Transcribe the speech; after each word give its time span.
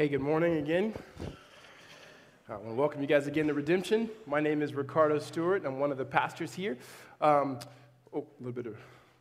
Hey, 0.00 0.08
good 0.08 0.22
morning 0.22 0.56
again. 0.56 0.94
I 2.48 2.52
want 2.52 2.68
to 2.68 2.72
welcome 2.72 3.02
you 3.02 3.06
guys 3.06 3.26
again 3.26 3.48
to 3.48 3.52
Redemption. 3.52 4.08
My 4.26 4.40
name 4.40 4.62
is 4.62 4.72
Ricardo 4.72 5.18
Stewart. 5.18 5.66
I'm 5.66 5.78
one 5.78 5.92
of 5.92 5.98
the 5.98 6.06
pastors 6.06 6.54
here. 6.54 6.78
Um, 7.20 7.58
oh, 8.14 8.20
a 8.20 8.42
little 8.42 8.54
bit 8.54 8.64
of 8.64 8.78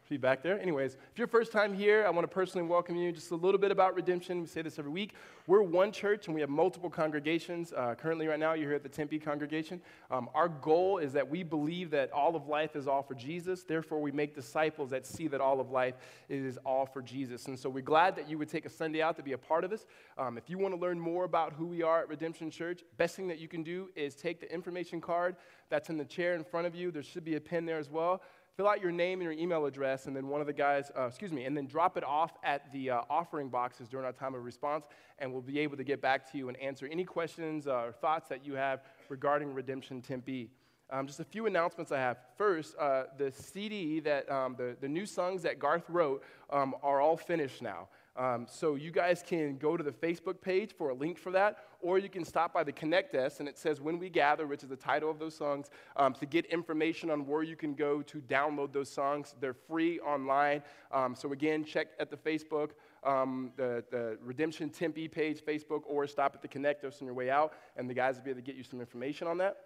feedback 0.09 0.41
there. 0.41 0.59
Anyways, 0.59 0.95
if 0.95 1.19
you're 1.19 1.27
first 1.27 1.51
time 1.51 1.71
here, 1.71 2.03
I 2.03 2.09
want 2.09 2.27
to 2.27 2.33
personally 2.33 2.67
welcome 2.67 2.95
you. 2.95 3.11
Just 3.11 3.29
a 3.29 3.35
little 3.35 3.59
bit 3.59 3.69
about 3.69 3.93
Redemption. 3.93 4.41
We 4.41 4.47
say 4.47 4.63
this 4.63 4.79
every 4.79 4.89
week. 4.89 5.13
We're 5.45 5.61
one 5.61 5.91
church 5.91 6.25
and 6.25 6.33
we 6.33 6.41
have 6.41 6.49
multiple 6.49 6.89
congregations. 6.89 7.73
Uh, 7.73 7.93
currently, 7.93 8.25
right 8.25 8.39
now, 8.39 8.53
you're 8.53 8.70
here 8.70 8.75
at 8.75 8.81
the 8.81 8.89
Tempe 8.89 9.20
congregation. 9.20 9.80
Um, 10.09 10.27
our 10.34 10.49
goal 10.49 10.98
is 10.98 11.13
that 11.13 11.30
we 11.30 11.43
believe 11.43 11.91
that 11.91 12.11
all 12.11 12.35
of 12.35 12.48
life 12.48 12.75
is 12.75 12.88
all 12.88 13.03
for 13.03 13.13
Jesus. 13.13 13.63
Therefore, 13.63 14.02
we 14.02 14.11
make 14.11 14.34
disciples 14.34 14.89
that 14.89 15.05
see 15.05 15.27
that 15.27 15.41
all 15.41 15.59
of 15.59 15.70
life 15.70 15.93
is 16.27 16.57
all 16.66 16.88
for 16.88 17.03
Jesus. 17.03 17.45
And 17.45 17.57
so 17.57 17.70
we're 17.70 17.81
glad 17.81 18.16
that 18.16 18.27
you 18.27 18.39
would 18.39 18.49
take 18.49 18.66
a 18.66 18.70
Sunday 18.70 19.03
out 19.03 19.16
to 19.17 19.23
be 19.23 19.34
a 19.34 19.38
part 19.38 19.63
of 19.63 19.71
us. 19.71 19.85
Um, 20.17 20.39
if 20.39 20.49
you 20.49 20.57
want 20.57 20.73
to 20.73 20.80
learn 20.80 20.99
more 20.99 21.26
about 21.26 21.53
who 21.53 21.67
we 21.67 21.84
are 21.84 21.99
at 21.99 22.09
Redemption 22.09 22.49
Church, 22.49 22.81
best 22.98 23.16
thing 23.16 23.27
that 23.27 23.38
you 23.38 23.48
can 23.48 23.62
do 23.62 23.89
is 23.95 24.16
take 24.16 24.39
the 24.39 24.52
information 24.52 25.02
card 25.02 25.35
that's 25.70 25.91
in 25.91 25.98
the 25.98 26.05
chair 26.05 26.34
in 26.34 26.44
front 26.44 26.66
of 26.66 26.73
you. 26.73 26.89
There 26.89 27.03
should 27.03 27.23
be 27.23 27.35
a 27.35 27.39
pen 27.39 27.67
there 27.67 27.77
as 27.77 27.91
well 27.91 28.23
fill 28.55 28.67
out 28.67 28.81
your 28.81 28.91
name 28.91 29.21
and 29.21 29.23
your 29.23 29.34
email 29.34 29.66
address, 29.66 30.05
and 30.05 30.16
then 30.16 30.27
one 30.27 30.41
of 30.41 30.48
the 30.48 30.53
guys, 30.53 30.91
uh, 30.98 31.05
excuse 31.08 31.31
me, 31.31 31.45
and 31.45 31.55
then 31.55 31.66
drop 31.66 31.98
it 31.98 32.03
off 32.03 32.38
at 32.44 32.72
the 32.72 32.89
uh, 32.89 33.02
offering 33.09 33.49
boxes 33.49 33.88
during 33.88 34.05
our 34.05 34.12
time 34.12 34.35
of 34.35 34.44
response, 34.44 34.85
and 35.20 35.31
we'll 35.31 35.41
be 35.41 35.59
able 35.59 35.77
to 35.77 35.84
get 35.84 36.02
back 36.02 36.30
to 36.31 36.38
you 36.38 36.49
and 36.49 36.58
answer 36.58 36.88
any 36.91 37.03
questions 37.03 37.67
uh, 37.67 37.85
or 37.85 37.91
thoughts 37.91 38.27
that 38.30 38.45
you 38.45 38.53
have 38.53 38.81
regarding 39.09 39.53
Redemption 39.53 40.02
Tempe. 40.02 40.49
Um, 40.91 41.05
just 41.05 41.20
a 41.20 41.25
few 41.25 41.45
announcements 41.45 41.91
I 41.91 41.99
have. 41.99 42.17
First, 42.35 42.75
uh, 42.80 43.03
the 43.17 43.31
CD 43.31 43.99
that 43.99 44.30
um, 44.31 44.55
the, 44.58 44.75
the 44.81 44.88
new 44.88 45.05
songs 45.05 45.44
that 45.44 45.59
Garth 45.59 45.88
wrote 45.88 46.23
um, 46.50 46.73
are 46.81 47.00
all 47.00 47.16
finished 47.16 47.61
now. 47.61 47.88
Um, 48.16 48.47
so 48.50 48.75
you 48.75 48.91
guys 48.91 49.23
can 49.25 49.58
go 49.58 49.77
to 49.77 49.84
the 49.84 49.91
Facebook 49.91 50.41
page 50.41 50.73
for 50.75 50.89
a 50.89 50.94
link 50.94 51.17
for 51.17 51.31
that, 51.31 51.69
or 51.81 51.97
you 51.97 52.09
can 52.09 52.25
stop 52.25 52.53
by 52.53 52.63
the 52.63 52.71
Connect 52.71 53.13
desk, 53.13 53.39
and 53.39 53.47
it 53.47 53.57
says 53.57 53.79
When 53.79 53.99
We 53.99 54.09
Gather, 54.09 54.47
which 54.47 54.63
is 54.63 54.69
the 54.69 54.75
title 54.75 55.09
of 55.09 55.19
those 55.19 55.35
songs, 55.35 55.69
um, 55.95 56.13
to 56.16 56.25
get 56.25 56.45
information 56.47 57.09
on 57.09 57.25
where 57.25 57.44
you 57.44 57.55
can 57.55 57.73
go 57.73 58.02
to 58.02 58.17
download 58.19 58.73
those 58.73 58.89
songs. 58.89 59.36
They're 59.39 59.53
free 59.53 59.99
online. 59.99 60.61
Um, 60.91 61.16
so 61.16 61.31
again, 61.31 61.63
check 61.63 61.88
at 61.99 62.09
the 62.09 62.17
Facebook, 62.17 62.71
um, 63.03 63.52
the, 63.55 63.83
the 63.91 64.17
Redemption 64.21 64.69
Tempe 64.69 65.08
page, 65.08 65.41
Facebook, 65.44 65.81
or 65.86 66.05
stop 66.08 66.36
at 66.36 66.41
the 66.41 66.47
Connect 66.47 66.81
desk 66.81 67.02
on 67.02 67.05
your 67.05 67.16
way 67.16 67.30
out, 67.30 67.53
and 67.77 67.89
the 67.89 67.93
guys 67.93 68.16
will 68.16 68.23
be 68.23 68.31
able 68.31 68.41
to 68.41 68.45
get 68.45 68.55
you 68.55 68.64
some 68.64 68.80
information 68.80 69.27
on 69.27 69.38
that. 69.38 69.58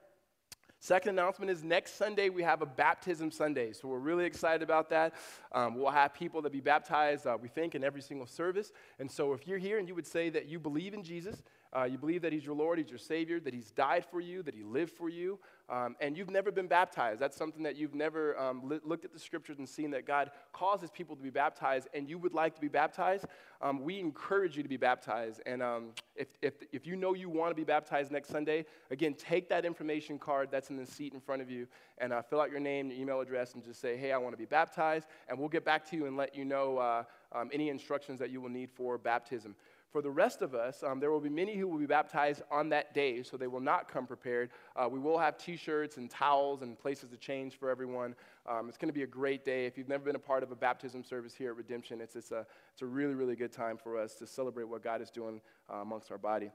Second 0.83 1.11
announcement 1.11 1.49
is 1.49 1.63
next 1.63 1.95
Sunday 1.95 2.27
we 2.27 2.43
have 2.43 2.61
a 2.61 2.65
baptism 2.65 3.31
Sunday. 3.31 3.71
So 3.71 3.87
we're 3.87 3.99
really 3.99 4.25
excited 4.25 4.61
about 4.61 4.89
that. 4.89 5.13
Um, 5.53 5.75
we'll 5.75 5.91
have 5.91 6.13
people 6.13 6.41
that 6.41 6.51
be 6.51 6.59
baptized, 6.59 7.25
uh, 7.25 7.37
we 7.41 7.47
think, 7.47 7.73
in 7.73 7.85
every 7.85 8.01
single 8.01 8.27
service. 8.27 8.73
And 8.99 9.09
so 9.09 9.31
if 9.31 9.47
you're 9.47 9.59
here 9.59 9.79
and 9.79 9.87
you 9.87 9.95
would 9.95 10.05
say 10.05 10.29
that 10.31 10.49
you 10.49 10.59
believe 10.59 10.93
in 10.93 11.01
Jesus, 11.01 11.41
uh, 11.75 11.83
you 11.83 11.97
believe 11.97 12.21
that 12.21 12.33
He's 12.33 12.45
your 12.45 12.55
Lord, 12.55 12.77
He's 12.77 12.89
your 12.89 12.99
Savior, 12.99 13.39
that 13.39 13.53
He's 13.53 13.71
died 13.71 14.05
for 14.05 14.19
you, 14.19 14.43
that 14.43 14.53
He 14.53 14.63
lived 14.63 14.91
for 14.91 15.09
you, 15.09 15.39
um, 15.69 15.95
and 16.01 16.17
you've 16.17 16.29
never 16.29 16.51
been 16.51 16.67
baptized. 16.67 17.19
That's 17.19 17.37
something 17.37 17.63
that 17.63 17.75
you've 17.75 17.95
never 17.95 18.37
um, 18.37 18.61
li- 18.67 18.79
looked 18.83 19.05
at 19.05 19.13
the 19.13 19.19
scriptures 19.19 19.59
and 19.59 19.67
seen 19.67 19.91
that 19.91 20.05
God 20.05 20.31
causes 20.51 20.89
people 20.91 21.15
to 21.15 21.21
be 21.23 21.29
baptized, 21.29 21.87
and 21.93 22.09
you 22.09 22.17
would 22.19 22.33
like 22.33 22.53
to 22.55 22.61
be 22.61 22.67
baptized. 22.67 23.25
Um, 23.61 23.81
we 23.81 23.99
encourage 23.99 24.57
you 24.57 24.63
to 24.63 24.69
be 24.69 24.77
baptized. 24.77 25.41
And 25.45 25.63
um, 25.63 25.91
if, 26.15 26.27
if, 26.41 26.53
if 26.73 26.85
you 26.85 26.97
know 26.97 27.13
you 27.13 27.29
want 27.29 27.51
to 27.51 27.55
be 27.55 27.63
baptized 27.63 28.11
next 28.11 28.29
Sunday, 28.29 28.65
again, 28.91 29.13
take 29.13 29.47
that 29.49 29.63
information 29.65 30.19
card 30.19 30.49
that's 30.51 30.69
in 30.69 30.75
the 30.75 30.85
seat 30.85 31.13
in 31.13 31.21
front 31.21 31.41
of 31.41 31.49
you 31.49 31.65
and 31.97 32.11
uh, 32.11 32.21
fill 32.21 32.41
out 32.41 32.51
your 32.51 32.59
name, 32.59 32.91
your 32.91 32.99
email 32.99 33.21
address, 33.21 33.53
and 33.53 33.63
just 33.63 33.79
say, 33.79 33.95
hey, 33.95 34.11
I 34.11 34.17
want 34.17 34.33
to 34.33 34.37
be 34.37 34.45
baptized. 34.45 35.07
And 35.29 35.39
we'll 35.39 35.49
get 35.49 35.63
back 35.63 35.89
to 35.91 35.95
you 35.95 36.07
and 36.07 36.17
let 36.17 36.35
you 36.35 36.43
know 36.43 36.77
uh, 36.77 37.03
um, 37.31 37.49
any 37.53 37.69
instructions 37.69 38.19
that 38.19 38.29
you 38.29 38.41
will 38.41 38.49
need 38.49 38.69
for 38.69 38.97
baptism. 38.97 39.55
For 39.93 40.01
the 40.01 40.09
rest 40.09 40.41
of 40.41 40.55
us, 40.55 40.81
um, 40.81 40.99
there 40.99 41.11
will 41.11 41.19
be 41.19 41.29
many 41.29 41.55
who 41.55 41.67
will 41.67 41.77
be 41.77 41.85
baptized 41.85 42.41
on 42.49 42.67
that 42.69 42.95
day, 42.95 43.21
so 43.21 43.37
they 43.37 43.45
will 43.45 43.59
not 43.59 43.87
come 43.87 44.07
prepared. 44.07 44.49
Uh, 44.75 44.89
we 44.89 44.97
will 44.97 45.19
have 45.19 45.37
t 45.37 45.55
shirts 45.55 45.97
and 45.97 46.09
towels 46.09 46.63
and 46.63 46.79
places 46.79 47.11
to 47.11 47.17
change 47.17 47.59
for 47.59 47.69
everyone. 47.69 48.15
Um, 48.49 48.67
it's 48.67 48.77
going 48.79 48.89
to 48.89 48.93
be 48.93 49.03
a 49.03 49.07
great 49.07 49.45
day. 49.45 49.67
If 49.67 49.77
you've 49.77 49.87
never 49.87 50.03
been 50.03 50.15
a 50.15 50.19
part 50.19 50.41
of 50.41 50.51
a 50.51 50.55
baptism 50.55 51.03
service 51.03 51.35
here 51.35 51.51
at 51.51 51.57
Redemption, 51.57 52.01
it's, 52.01 52.15
it's, 52.15 52.31
a, 52.31 52.43
it's 52.73 52.81
a 52.81 52.87
really, 52.87 53.13
really 53.13 53.35
good 53.35 53.51
time 53.51 53.77
for 53.77 53.95
us 53.95 54.15
to 54.15 54.25
celebrate 54.25 54.63
what 54.63 54.83
God 54.83 54.99
is 54.99 55.11
doing 55.11 55.39
uh, 55.71 55.77
amongst 55.77 56.11
our 56.11 56.17
body. 56.17 56.49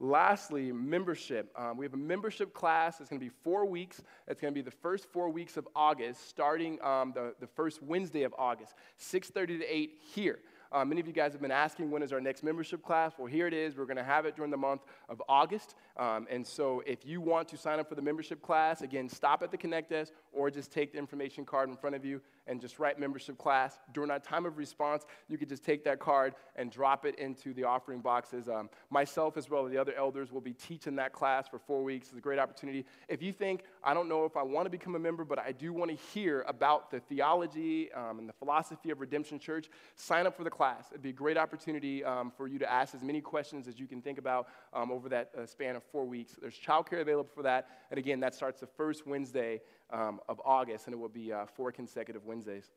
Lastly, 0.00 0.72
membership. 0.72 1.52
Um, 1.56 1.76
we 1.76 1.86
have 1.86 1.94
a 1.94 1.96
membership 1.96 2.52
class. 2.54 2.98
It's 2.98 3.08
going 3.08 3.20
to 3.20 3.24
be 3.24 3.32
four 3.44 3.66
weeks. 3.66 4.02
It's 4.26 4.40
going 4.40 4.52
to 4.52 4.58
be 4.58 4.62
the 4.62 4.76
first 4.76 5.06
four 5.12 5.30
weeks 5.30 5.56
of 5.56 5.68
August, 5.76 6.28
starting 6.28 6.82
um, 6.82 7.12
the, 7.14 7.36
the 7.38 7.46
first 7.46 7.84
Wednesday 7.84 8.24
of 8.24 8.34
August, 8.36 8.74
6.30 8.98 9.60
to 9.60 9.64
8 9.64 9.92
here. 10.12 10.40
Uh, 10.74 10.84
many 10.84 11.00
of 11.00 11.06
you 11.06 11.12
guys 11.12 11.30
have 11.30 11.40
been 11.40 11.52
asking 11.52 11.88
when 11.88 12.02
is 12.02 12.12
our 12.12 12.20
next 12.20 12.42
membership 12.42 12.82
class. 12.82 13.12
Well, 13.16 13.28
here 13.28 13.46
it 13.46 13.54
is. 13.54 13.76
We're 13.76 13.84
going 13.84 13.96
to 13.96 14.02
have 14.02 14.26
it 14.26 14.34
during 14.34 14.50
the 14.50 14.56
month 14.56 14.80
of 15.08 15.22
August. 15.28 15.76
Um, 15.96 16.26
and 16.28 16.44
so 16.44 16.82
if 16.86 17.06
you 17.06 17.20
want 17.20 17.48
to 17.48 17.56
sign 17.56 17.78
up 17.78 17.88
for 17.88 17.94
the 17.94 18.02
membership 18.02 18.42
class, 18.42 18.82
again, 18.82 19.08
stop 19.08 19.42
at 19.42 19.50
the 19.50 19.56
Connect 19.56 19.90
desk 19.90 20.12
or 20.32 20.50
just 20.50 20.72
take 20.72 20.92
the 20.92 20.98
information 20.98 21.44
card 21.44 21.68
in 21.68 21.76
front 21.76 21.94
of 21.94 22.04
you 22.04 22.20
and 22.46 22.60
just 22.60 22.78
write 22.78 22.98
membership 22.98 23.38
class. 23.38 23.78
During 23.92 24.10
our 24.10 24.18
time 24.18 24.44
of 24.44 24.58
response, 24.58 25.04
you 25.28 25.38
could 25.38 25.48
just 25.48 25.64
take 25.64 25.84
that 25.84 26.00
card 26.00 26.34
and 26.56 26.70
drop 26.70 27.06
it 27.06 27.18
into 27.18 27.54
the 27.54 27.64
offering 27.64 28.00
boxes. 28.00 28.48
Um, 28.48 28.68
myself, 28.90 29.36
as 29.36 29.48
well 29.48 29.64
as 29.64 29.72
the 29.72 29.78
other 29.78 29.94
elders, 29.96 30.32
will 30.32 30.40
be 30.40 30.52
teaching 30.52 30.96
that 30.96 31.12
class 31.12 31.48
for 31.48 31.58
four 31.58 31.82
weeks. 31.82 32.08
It's 32.08 32.18
a 32.18 32.20
great 32.20 32.38
opportunity. 32.38 32.84
If 33.08 33.22
you 33.22 33.32
think, 33.32 33.62
I 33.82 33.94
don't 33.94 34.08
know 34.08 34.24
if 34.24 34.36
I 34.36 34.42
want 34.42 34.66
to 34.66 34.70
become 34.70 34.96
a 34.96 34.98
member, 34.98 35.24
but 35.24 35.38
I 35.38 35.52
do 35.52 35.72
want 35.72 35.90
to 35.90 35.96
hear 36.12 36.44
about 36.48 36.90
the 36.90 37.00
theology 37.00 37.92
um, 37.92 38.18
and 38.18 38.28
the 38.28 38.34
philosophy 38.34 38.90
of 38.90 39.00
Redemption 39.00 39.38
Church, 39.38 39.70
sign 39.94 40.26
up 40.26 40.36
for 40.36 40.44
the 40.44 40.50
class. 40.50 40.86
It'd 40.90 41.02
be 41.02 41.10
a 41.10 41.12
great 41.12 41.38
opportunity 41.38 42.04
um, 42.04 42.32
for 42.36 42.46
you 42.48 42.58
to 42.58 42.70
ask 42.70 42.94
as 42.94 43.02
many 43.02 43.20
questions 43.20 43.68
as 43.68 43.78
you 43.78 43.86
can 43.86 44.02
think 44.02 44.18
about 44.18 44.48
um, 44.72 44.90
over 44.90 45.08
that 45.08 45.30
uh, 45.38 45.46
span 45.46 45.76
of 45.76 45.83
four 45.90 46.04
weeks. 46.04 46.36
There's 46.40 46.58
childcare 46.58 47.00
available 47.00 47.30
for 47.34 47.42
that. 47.42 47.68
And 47.90 47.98
again, 47.98 48.20
that 48.20 48.34
starts 48.34 48.60
the 48.60 48.66
first 48.66 49.06
Wednesday 49.06 49.60
um, 49.90 50.20
of 50.28 50.40
August, 50.44 50.86
and 50.86 50.94
it 50.94 50.98
will 50.98 51.08
be 51.08 51.32
uh, 51.32 51.46
four 51.46 51.72
consecutive 51.72 52.24
Wednesdays. 52.24 52.70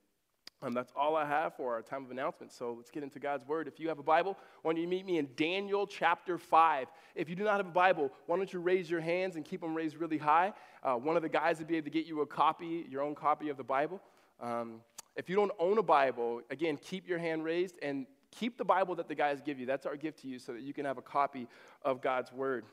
Um, 0.64 0.74
that's 0.74 0.92
all 0.96 1.16
I 1.16 1.26
have 1.26 1.56
for 1.56 1.76
our 1.76 1.84
time 1.84 2.04
of 2.04 2.10
announcement. 2.10 2.52
So 2.52 2.74
let's 2.74 2.90
get 2.90 3.04
into 3.04 3.20
God's 3.20 3.46
Word. 3.46 3.68
If 3.68 3.80
you 3.80 3.90
have 3.90 4.00
a 4.00 4.04
Bible, 4.04 4.36
why 4.64 4.74
don't 4.74 4.82
you 4.82 4.88
meet 4.88 5.06
me 5.06 5.20
in 5.20 5.28
Daniel 5.36 5.86
chapter 5.86 6.40
5? 6.40 6.88
If 7.16 7.30
you 7.30 7.36
do 7.36 7.44
not 7.44 7.58
have 7.58 7.68
a 7.68 7.72
Bible, 7.72 8.12
why 8.26 8.38
don't 8.38 8.52
you 8.52 8.60
raise 8.60 8.90
your 8.90 9.02
hands 9.02 9.36
and 9.36 9.46
keep 9.46 9.62
them 9.62 9.76
raised 9.76 9.98
really 9.98 10.18
high? 10.18 10.54
Uh, 10.82 10.96
one 10.96 11.16
of 11.16 11.22
the 11.22 11.30
guys 11.30 11.60
will 11.60 11.68
be 11.68 11.78
able 11.78 11.86
to 11.86 11.92
get 11.92 12.08
you 12.08 12.22
a 12.22 12.26
copy, 12.26 12.88
your 12.90 13.04
own 13.04 13.14
copy 13.14 13.50
of 13.50 13.58
the 13.58 13.64
Bible. 13.64 14.02
Um, 14.42 14.82
if 15.16 15.30
you 15.30 15.36
don't 15.36 15.52
own 15.60 15.78
a 15.78 15.84
Bible, 15.84 16.42
again, 16.50 16.78
keep 16.78 17.08
your 17.08 17.20
hand 17.20 17.44
raised 17.44 17.76
and 17.84 18.08
keep 18.32 18.58
the 18.58 18.66
Bible 18.66 18.96
that 18.96 19.08
the 19.08 19.16
guys 19.16 19.42
give 19.42 19.60
you. 19.60 19.68
That's 19.68 19.86
our 19.86 19.96
gift 19.96 20.22
to 20.22 20.28
you 20.28 20.40
so 20.40 20.54
that 20.54 20.62
you 20.62 20.74
can 20.74 20.86
have 20.86 20.98
a 20.98 21.04
copy 21.04 21.48
of 21.84 22.02
God's 22.02 22.32
Word. 22.32 22.66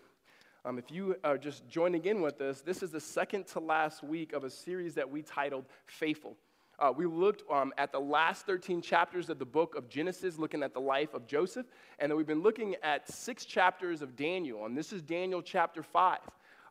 Um, 0.66 0.78
if 0.78 0.90
you 0.90 1.14
are 1.22 1.36
just 1.36 1.68
joining 1.68 2.06
in 2.06 2.22
with 2.22 2.40
us, 2.40 2.62
this 2.62 2.82
is 2.82 2.90
the 2.90 3.00
second 3.00 3.46
to 3.48 3.60
last 3.60 4.02
week 4.02 4.32
of 4.32 4.44
a 4.44 4.50
series 4.50 4.94
that 4.94 5.10
we 5.10 5.20
titled 5.20 5.66
Faithful. 5.84 6.38
Uh, 6.78 6.90
we 6.96 7.04
looked 7.04 7.42
um, 7.52 7.70
at 7.76 7.92
the 7.92 8.00
last 8.00 8.46
13 8.46 8.80
chapters 8.80 9.28
of 9.28 9.38
the 9.38 9.44
book 9.44 9.74
of 9.76 9.90
Genesis, 9.90 10.38
looking 10.38 10.62
at 10.62 10.72
the 10.72 10.80
life 10.80 11.12
of 11.12 11.26
Joseph, 11.26 11.66
and 11.98 12.10
then 12.10 12.16
we've 12.16 12.26
been 12.26 12.42
looking 12.42 12.76
at 12.82 13.06
six 13.06 13.44
chapters 13.44 14.00
of 14.00 14.16
Daniel, 14.16 14.64
and 14.64 14.74
this 14.74 14.90
is 14.90 15.02
Daniel 15.02 15.42
chapter 15.42 15.82
5. 15.82 16.20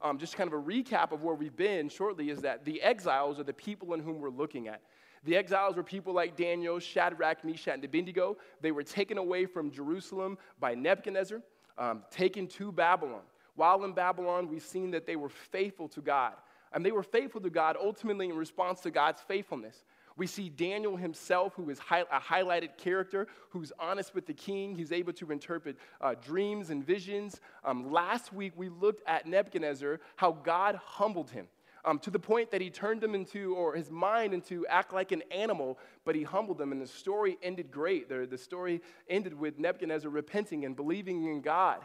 Um, 0.02 0.18
just 0.18 0.36
kind 0.36 0.52
of 0.52 0.54
a 0.56 0.62
recap 0.62 1.12
of 1.12 1.22
where 1.22 1.36
we've 1.36 1.56
been 1.56 1.88
shortly 1.88 2.32
is 2.32 2.42
that 2.42 2.66
the 2.66 2.82
exiles 2.82 3.40
are 3.40 3.44
the 3.44 3.54
people 3.54 3.94
in 3.94 4.00
whom 4.00 4.20
we're 4.20 4.32
looking 4.32 4.68
at. 4.68 4.82
The 5.24 5.38
exiles 5.38 5.76
were 5.76 5.84
people 5.84 6.14
like 6.14 6.36
Daniel, 6.36 6.80
Shadrach, 6.80 7.46
Meshach, 7.46 7.76
and 7.76 7.86
Abednego. 7.86 8.38
They 8.60 8.72
were 8.72 8.84
taken 8.84 9.20
away 9.20 9.46
from 9.46 9.70
Jerusalem 9.70 10.40
by 10.60 10.74
Nebuchadnezzar, 10.74 11.44
um, 11.78 12.02
taken 12.10 12.48
to 12.48 12.72
Babylon. 12.72 13.22
While 13.56 13.84
in 13.84 13.94
Babylon, 13.94 14.48
we've 14.48 14.64
seen 14.64 14.92
that 14.92 15.06
they 15.06 15.16
were 15.16 15.30
faithful 15.30 15.88
to 15.90 16.02
God. 16.02 16.34
And 16.74 16.84
they 16.84 16.92
were 16.92 17.04
faithful 17.04 17.42
to 17.42 17.50
God 17.50 17.78
ultimately 17.80 18.30
in 18.30 18.36
response 18.36 18.82
to 18.82 18.92
God's 18.92 19.22
faithfulness. 19.22 19.84
We 20.16 20.28
see 20.28 20.50
Daniel 20.50 20.96
himself, 20.96 21.54
who 21.56 21.70
is 21.70 21.80
a 21.80 22.20
highlighted 22.20 22.78
character, 22.78 23.28
who's 23.50 23.72
honest 23.80 24.14
with 24.14 24.28
the 24.28 24.34
king. 24.34 24.76
He's 24.76 24.92
able 24.92 25.14
to 25.14 25.32
interpret 25.32 25.78
uh, 26.02 26.16
dreams 26.24 26.70
and 26.70 26.86
visions. 26.86 27.42
Um, 27.64 27.92
last 27.92 28.32
week, 28.32 28.54
we 28.56 28.70
looked 28.70 29.08
at 29.08 29.26
Nebuchadnezzar, 29.26 30.00
how 30.16 30.32
God 30.32 30.80
humbled 30.84 31.32
him 31.32 31.48
um, 31.86 32.00
to 32.00 32.12
the 32.12 32.20
point 32.20 32.52
that 32.52 32.62
he 32.62 32.70
turned 32.70 33.04
him 33.04 33.16
into, 33.16 33.56
or 33.56 33.76
his 33.76 33.90
mind 33.90 34.34
into, 34.34 34.66
act 34.68 34.94
like 34.94 35.12
an 35.12 35.24
animal, 35.32 35.78
but 36.06 36.16
he 36.16 36.24
humbled 36.24 36.62
him. 36.62 36.72
And 36.72 36.82
the 36.82 36.88
story 36.88 37.38
ended 37.42 37.72
great. 37.72 38.08
The, 38.08 38.28
the 38.30 38.38
story 38.38 38.82
ended 39.10 39.34
with 39.34 39.60
Nebuchadnezzar 39.60 40.10
repenting 40.10 40.66
and 40.66 40.76
believing 40.76 41.26
in 41.26 41.42
God. 41.42 41.80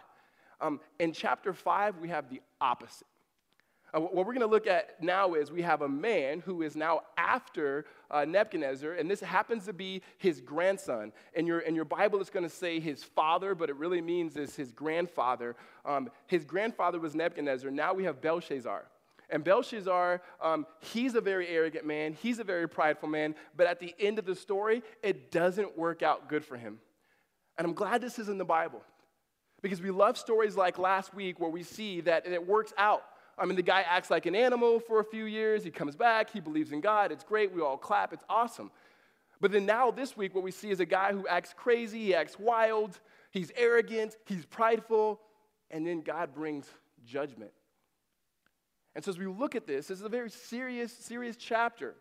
Um, 0.60 0.80
in 0.98 1.12
chapter 1.12 1.52
5, 1.52 1.98
we 1.98 2.08
have 2.08 2.28
the 2.30 2.40
opposite. 2.60 3.06
Uh, 3.94 4.00
what 4.00 4.14
we're 4.14 4.34
going 4.34 4.40
to 4.40 4.46
look 4.46 4.66
at 4.66 5.02
now 5.02 5.34
is 5.34 5.50
we 5.50 5.62
have 5.62 5.80
a 5.80 5.88
man 5.88 6.40
who 6.40 6.62
is 6.62 6.76
now 6.76 7.00
after 7.16 7.86
uh, 8.10 8.24
Nebuchadnezzar, 8.24 8.92
and 8.92 9.10
this 9.10 9.20
happens 9.20 9.64
to 9.64 9.72
be 9.72 10.02
his 10.18 10.40
grandson. 10.40 11.12
And 11.34 11.46
your, 11.46 11.60
in 11.60 11.74
your 11.74 11.86
Bible, 11.86 12.20
it's 12.20 12.28
going 12.28 12.48
to 12.48 12.54
say 12.54 12.80
his 12.80 13.02
father, 13.02 13.54
but 13.54 13.70
it 13.70 13.76
really 13.76 14.02
means 14.02 14.36
is 14.36 14.54
his 14.54 14.72
grandfather. 14.72 15.56
Um, 15.86 16.10
his 16.26 16.44
grandfather 16.44 16.98
was 16.98 17.14
Nebuchadnezzar. 17.14 17.70
Now 17.70 17.94
we 17.94 18.04
have 18.04 18.20
Belshazzar. 18.20 18.84
And 19.30 19.44
Belshazzar, 19.44 20.22
um, 20.40 20.66
he's 20.80 21.14
a 21.14 21.20
very 21.20 21.48
arrogant 21.48 21.86
man, 21.86 22.14
he's 22.14 22.38
a 22.38 22.44
very 22.44 22.68
prideful 22.68 23.08
man, 23.08 23.34
but 23.56 23.66
at 23.66 23.78
the 23.78 23.94
end 24.00 24.18
of 24.18 24.24
the 24.24 24.34
story, 24.34 24.82
it 25.02 25.30
doesn't 25.30 25.76
work 25.76 26.02
out 26.02 26.28
good 26.28 26.44
for 26.44 26.56
him. 26.56 26.78
And 27.58 27.66
I'm 27.66 27.74
glad 27.74 28.00
this 28.00 28.18
is 28.18 28.28
in 28.28 28.38
the 28.38 28.44
Bible 28.44 28.82
Because 29.62 29.82
we 29.82 29.90
love 29.90 30.16
stories 30.16 30.56
like 30.56 30.78
last 30.78 31.14
week 31.14 31.40
where 31.40 31.50
we 31.50 31.62
see 31.62 32.00
that 32.02 32.26
it 32.26 32.46
works 32.46 32.72
out. 32.78 33.02
I 33.36 33.44
mean, 33.44 33.56
the 33.56 33.62
guy 33.62 33.82
acts 33.82 34.10
like 34.10 34.26
an 34.26 34.34
animal 34.34 34.80
for 34.80 35.00
a 35.00 35.04
few 35.04 35.24
years, 35.24 35.62
he 35.62 35.70
comes 35.70 35.94
back, 35.94 36.30
he 36.30 36.40
believes 36.40 36.72
in 36.72 36.80
God, 36.80 37.12
it's 37.12 37.24
great, 37.24 37.52
we 37.52 37.60
all 37.60 37.76
clap, 37.76 38.12
it's 38.12 38.24
awesome. 38.28 38.70
But 39.40 39.52
then 39.52 39.66
now, 39.66 39.90
this 39.90 40.16
week, 40.16 40.34
what 40.34 40.42
we 40.42 40.50
see 40.50 40.70
is 40.70 40.80
a 40.80 40.84
guy 40.84 41.12
who 41.12 41.26
acts 41.28 41.54
crazy, 41.56 42.06
he 42.06 42.14
acts 42.14 42.38
wild, 42.38 42.98
he's 43.30 43.52
arrogant, 43.56 44.16
he's 44.26 44.44
prideful, 44.44 45.20
and 45.70 45.86
then 45.86 46.00
God 46.00 46.34
brings 46.34 46.66
judgment. 47.06 47.52
And 48.96 49.04
so, 49.04 49.10
as 49.10 49.18
we 49.18 49.26
look 49.26 49.54
at 49.54 49.66
this, 49.66 49.86
this 49.86 49.98
is 49.98 50.04
a 50.04 50.08
very 50.08 50.30
serious, 50.30 50.92
serious 50.92 51.36
chapter. 51.36 51.94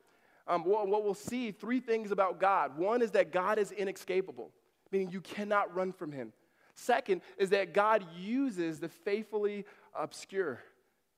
Um, 0.48 0.64
what, 0.64 0.88
what 0.88 1.04
we'll 1.04 1.14
see 1.14 1.52
three 1.52 1.80
things 1.80 2.12
about 2.12 2.40
God. 2.40 2.78
One 2.78 3.02
is 3.02 3.12
that 3.12 3.32
God 3.32 3.60
is 3.60 3.72
inescapable, 3.72 4.52
meaning 4.92 5.12
you 5.12 5.22
cannot 5.22 5.76
run 5.76 5.92
from 5.92 6.12
him. 6.12 6.34
Second 6.78 7.22
is 7.38 7.50
that 7.50 7.74
God 7.74 8.06
uses 8.16 8.80
the 8.80 8.88
faithfully 8.88 9.66
obscure, 9.98 10.62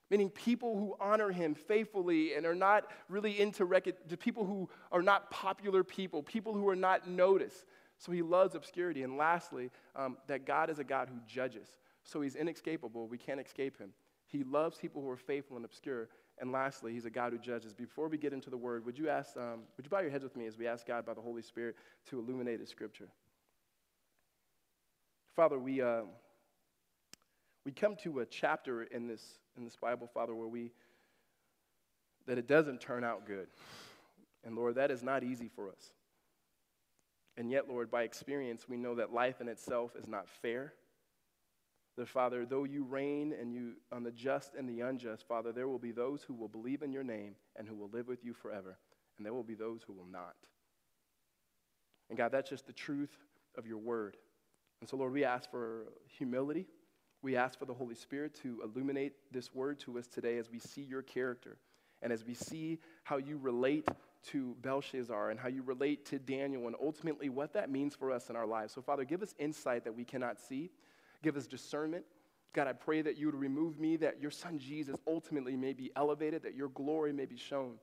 meaning 0.09 0.29
people 0.29 0.77
who 0.79 0.95
honor 1.01 1.31
him 1.31 1.53
faithfully 1.53 2.33
and 2.33 2.45
are 2.45 2.55
not 2.55 2.85
really 3.09 3.39
into 3.41 3.65
rec- 3.65 4.07
people 4.19 4.45
who 4.45 4.69
are 4.89 5.01
not 5.01 5.29
popular 5.29 5.83
people, 5.83 6.23
people 6.23 6.53
who 6.53 6.67
are 6.69 6.77
not 6.77 7.09
noticed. 7.09 7.65
So 7.97 8.13
he 8.13 8.21
loves 8.21 8.55
obscurity. 8.55 9.03
And 9.03 9.17
lastly, 9.17 9.69
um, 9.97 10.17
that 10.27 10.45
God 10.45 10.69
is 10.69 10.79
a 10.79 10.83
God 10.85 11.09
who 11.09 11.19
judges. 11.27 11.67
So 12.03 12.21
he's 12.21 12.37
inescapable. 12.37 13.09
We 13.09 13.17
can't 13.17 13.41
escape 13.41 13.77
him. 13.77 13.89
He 14.27 14.45
loves 14.45 14.77
people 14.77 15.01
who 15.01 15.09
are 15.09 15.17
faithful 15.17 15.57
and 15.57 15.65
obscure. 15.65 16.07
And 16.39 16.53
lastly, 16.53 16.93
he's 16.93 17.03
a 17.03 17.09
God 17.09 17.33
who 17.33 17.37
judges. 17.37 17.73
Before 17.73 18.07
we 18.07 18.17
get 18.17 18.31
into 18.31 18.49
the 18.49 18.55
word, 18.55 18.85
would 18.85 18.97
you 18.97 19.09
ask, 19.09 19.35
um, 19.35 19.63
would 19.75 19.85
you 19.85 19.89
bow 19.89 19.99
your 19.99 20.11
heads 20.11 20.23
with 20.23 20.37
me 20.37 20.45
as 20.45 20.57
we 20.57 20.67
ask 20.67 20.87
God 20.87 21.05
by 21.05 21.13
the 21.13 21.19
Holy 21.19 21.41
Spirit 21.41 21.75
to 22.11 22.17
illuminate 22.17 22.61
his 22.61 22.69
scripture? 22.69 23.09
Father, 25.35 25.57
we, 25.59 25.81
uh, 25.81 26.01
we 27.65 27.71
come 27.71 27.95
to 28.03 28.19
a 28.19 28.25
chapter 28.25 28.83
in 28.83 29.07
this, 29.07 29.23
in 29.57 29.63
this 29.63 29.75
Bible, 29.75 30.07
Father, 30.13 30.35
where 30.35 30.47
we, 30.47 30.71
that 32.27 32.37
it 32.37 32.47
doesn't 32.47 32.81
turn 32.81 33.03
out 33.03 33.25
good. 33.25 33.47
And 34.45 34.55
Lord, 34.55 34.75
that 34.75 34.91
is 34.91 35.03
not 35.03 35.23
easy 35.23 35.49
for 35.49 35.69
us. 35.69 35.93
And 37.37 37.49
yet, 37.49 37.69
Lord, 37.69 37.89
by 37.89 38.03
experience, 38.03 38.67
we 38.67 38.77
know 38.77 38.95
that 38.95 39.13
life 39.13 39.39
in 39.39 39.47
itself 39.47 39.95
is 39.97 40.07
not 40.07 40.27
fair. 40.27 40.73
That, 41.95 42.07
Father, 42.07 42.45
though 42.45 42.65
you 42.65 42.83
rain 42.83 43.33
and 43.39 43.53
you 43.53 43.73
on 43.91 44.03
the 44.03 44.11
just 44.11 44.55
and 44.55 44.67
the 44.67 44.81
unjust, 44.81 45.27
Father, 45.27 45.51
there 45.51 45.67
will 45.67 45.79
be 45.79 45.91
those 45.91 46.23
who 46.23 46.33
will 46.33 46.47
believe 46.47 46.81
in 46.81 46.91
your 46.91 47.03
name 47.03 47.35
and 47.55 47.67
who 47.67 47.75
will 47.75 47.89
live 47.89 48.07
with 48.07 48.23
you 48.23 48.33
forever. 48.33 48.77
And 49.17 49.25
there 49.25 49.33
will 49.33 49.43
be 49.43 49.55
those 49.55 49.83
who 49.83 49.93
will 49.93 50.07
not. 50.09 50.35
And 52.09 52.17
God, 52.17 52.31
that's 52.31 52.49
just 52.49 52.67
the 52.67 52.73
truth 52.73 53.15
of 53.57 53.67
your 53.67 53.77
word. 53.77 54.17
And 54.81 54.89
so, 54.89 54.97
Lord, 54.97 55.13
we 55.13 55.25
ask 55.25 55.49
for 55.49 55.87
humility. 56.17 56.65
We 57.21 57.35
ask 57.35 57.59
for 57.59 57.65
the 57.65 57.73
Holy 57.73 57.95
Spirit 57.95 58.33
to 58.43 58.61
illuminate 58.63 59.13
this 59.31 59.53
word 59.53 59.79
to 59.81 59.99
us 59.99 60.07
today 60.07 60.37
as 60.37 60.49
we 60.49 60.59
see 60.59 60.81
your 60.81 61.01
character 61.01 61.57
and 62.01 62.13
as 62.13 62.23
we 62.25 62.33
see 62.33 62.79
how 63.03 63.17
you 63.17 63.37
relate 63.37 63.87
to 64.27 64.55
Belshazzar 64.61 65.29
and 65.29 65.39
how 65.39 65.49
you 65.49 65.61
relate 65.63 66.05
to 66.07 66.19
Daniel 66.19 66.67
and 66.67 66.75
ultimately 66.81 67.27
what 67.27 67.53
that 67.53 67.69
means 67.69 67.93
for 67.93 68.11
us 68.11 68.29
in 68.29 68.37
our 68.37 68.47
lives. 68.47 68.73
So, 68.73 68.81
Father, 68.81 69.03
give 69.03 69.21
us 69.21 69.35
insight 69.37 69.83
that 69.83 69.95
we 69.95 70.05
cannot 70.05 70.39
see, 70.39 70.71
give 71.21 71.35
us 71.35 71.45
discernment. 71.45 72.05
God, 72.53 72.67
I 72.67 72.73
pray 72.73 73.01
that 73.01 73.17
you 73.17 73.27
would 73.27 73.35
remove 73.35 73.79
me, 73.79 73.97
that 73.97 74.21
your 74.21 74.31
son 74.31 74.57
Jesus 74.57 74.95
ultimately 75.05 75.55
may 75.55 75.73
be 75.73 75.91
elevated, 75.95 76.43
that 76.43 76.55
your 76.55 76.69
glory 76.69 77.13
may 77.13 77.25
be 77.25 77.37
shown. 77.37 77.75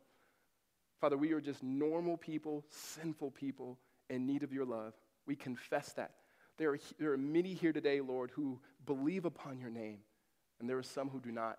Father, 1.00 1.16
we 1.16 1.32
are 1.32 1.40
just 1.40 1.62
normal 1.62 2.16
people, 2.16 2.64
sinful 2.70 3.32
people 3.32 3.78
in 4.08 4.26
need 4.26 4.42
of 4.42 4.52
your 4.52 4.64
love. 4.64 4.94
We 5.26 5.36
confess 5.36 5.92
that. 5.92 6.12
There 6.58 6.72
are, 6.72 6.78
there 6.98 7.12
are 7.12 7.18
many 7.18 7.54
here 7.54 7.72
today, 7.72 8.00
Lord, 8.00 8.30
who 8.34 8.60
believe 8.86 9.24
upon 9.24 9.58
your 9.58 9.70
name, 9.70 9.98
and 10.60 10.68
there 10.68 10.78
are 10.78 10.82
some 10.82 11.08
who 11.08 11.20
do 11.20 11.30
not. 11.30 11.58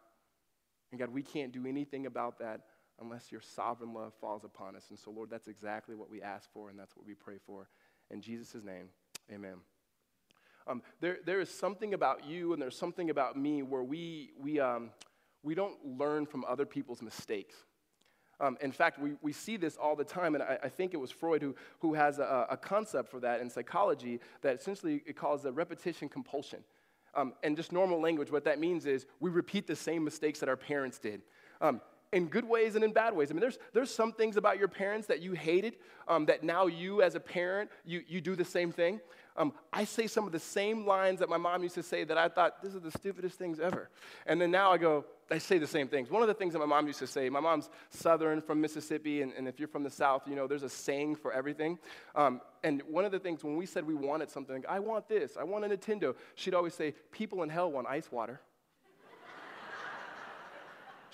And 0.91 0.99
God, 0.99 1.09
we 1.09 1.21
can't 1.21 1.51
do 1.51 1.67
anything 1.67 2.05
about 2.05 2.39
that 2.39 2.61
unless 2.99 3.31
your 3.31 3.41
sovereign 3.41 3.93
love 3.93 4.13
falls 4.19 4.43
upon 4.43 4.75
us. 4.75 4.85
And 4.89 4.97
so, 4.97 5.11
Lord, 5.11 5.29
that's 5.29 5.47
exactly 5.47 5.95
what 5.95 6.09
we 6.09 6.21
ask 6.21 6.51
for, 6.51 6.69
and 6.69 6.79
that's 6.79 6.95
what 6.95 7.05
we 7.05 7.13
pray 7.13 7.37
for. 7.45 7.69
In 8.09 8.21
Jesus' 8.21 8.63
name, 8.63 8.89
amen. 9.31 9.57
Um, 10.67 10.81
there, 10.99 11.17
there 11.25 11.39
is 11.39 11.49
something 11.49 11.93
about 11.93 12.25
you 12.25 12.51
and 12.51 12.61
there's 12.61 12.77
something 12.77 13.09
about 13.09 13.37
me 13.37 13.63
where 13.63 13.83
we, 13.83 14.31
we, 14.37 14.59
um, 14.59 14.89
we 15.41 15.55
don't 15.55 15.97
learn 15.97 16.25
from 16.25 16.43
other 16.45 16.65
people's 16.65 17.01
mistakes. 17.01 17.55
Um, 18.39 18.57
in 18.61 18.71
fact, 18.71 18.99
we, 18.99 19.13
we 19.21 19.33
see 19.33 19.57
this 19.57 19.77
all 19.77 19.95
the 19.95 20.03
time, 20.03 20.35
and 20.35 20.43
I, 20.43 20.59
I 20.63 20.69
think 20.69 20.93
it 20.93 20.97
was 20.97 21.09
Freud 21.09 21.41
who, 21.41 21.55
who 21.79 21.93
has 21.95 22.19
a, 22.19 22.45
a, 22.51 22.57
concept 22.57 23.09
for 23.09 23.19
that 23.21 23.41
in 23.41 23.49
psychology 23.49 24.19
that 24.41 24.57
essentially 24.59 25.01
it 25.07 25.15
calls 25.15 25.41
the 25.41 25.51
repetition 25.51 26.07
compulsion. 26.07 26.59
Um, 27.15 27.33
and 27.41 27.55
just 27.55 27.71
normal 27.71 27.99
language, 27.99 28.31
what 28.31 28.43
that 28.43 28.59
means 28.59 28.85
is 28.85 29.07
we 29.19 29.31
repeat 29.31 29.65
the 29.65 29.75
same 29.75 30.03
mistakes 30.03 30.39
that 30.39 30.49
our 30.49 30.57
parents 30.57 30.99
did. 30.99 31.23
Um, 31.61 31.81
in 32.13 32.27
good 32.27 32.47
ways 32.47 32.75
and 32.75 32.83
in 32.83 32.93
bad 32.93 33.15
ways. 33.15 33.29
I 33.29 33.33
mean, 33.33 33.41
there's, 33.41 33.59
there's 33.73 33.93
some 33.93 34.13
things 34.13 34.37
about 34.37 34.57
your 34.57 34.67
parents 34.67 35.07
that 35.07 35.21
you 35.21 35.33
hated 35.33 35.75
um, 36.07 36.25
that 36.27 36.43
now 36.43 36.67
you, 36.67 37.01
as 37.01 37.15
a 37.15 37.19
parent, 37.19 37.69
you, 37.85 38.03
you 38.07 38.21
do 38.21 38.35
the 38.35 38.45
same 38.45 38.71
thing. 38.71 39.01
Um, 39.35 39.53
I 39.71 39.83
say 39.83 40.07
some 40.07 40.25
of 40.25 40.31
the 40.31 40.39
same 40.39 40.85
lines 40.85 41.19
that 41.19 41.29
my 41.29 41.37
mom 41.37 41.61
used 41.61 41.75
to 41.75 41.83
say 41.83 42.03
that 42.05 42.17
I 42.17 42.27
thought, 42.27 42.63
this 42.63 42.73
is 42.73 42.81
the 42.81 42.91
stupidest 42.91 43.37
things 43.37 43.59
ever. 43.59 43.89
And 44.25 44.41
then 44.41 44.49
now 44.49 44.71
I 44.71 44.77
go, 44.77 45.05
I 45.29 45.37
say 45.37 45.59
the 45.59 45.67
same 45.67 45.87
things. 45.89 46.09
One 46.09 46.21
of 46.23 46.27
the 46.27 46.33
things 46.33 46.53
that 46.53 46.59
my 46.59 46.65
mom 46.65 46.87
used 46.87 46.99
to 46.99 47.07
say, 47.07 47.29
my 47.29 47.41
mom's 47.41 47.69
Southern 47.89 48.41
from 48.41 48.61
Mississippi, 48.61 49.21
and, 49.21 49.33
and 49.33 49.47
if 49.47 49.59
you're 49.59 49.67
from 49.67 49.83
the 49.83 49.91
South, 49.91 50.23
you 50.25 50.35
know, 50.35 50.47
there's 50.47 50.63
a 50.63 50.69
saying 50.69 51.17
for 51.17 51.33
everything. 51.33 51.77
Um, 52.15 52.41
and 52.63 52.81
one 52.87 53.05
of 53.05 53.11
the 53.11 53.19
things, 53.19 53.43
when 53.43 53.57
we 53.57 53.65
said 53.65 53.85
we 53.85 53.93
wanted 53.93 54.31
something, 54.31 54.63
I 54.67 54.79
want 54.79 55.07
this, 55.07 55.37
I 55.37 55.43
want 55.43 55.65
a 55.65 55.67
Nintendo, 55.67 56.15
she'd 56.35 56.55
always 56.55 56.73
say, 56.73 56.95
people 57.11 57.43
in 57.43 57.49
hell 57.49 57.69
want 57.69 57.85
ice 57.87 58.11
water. 58.11 58.39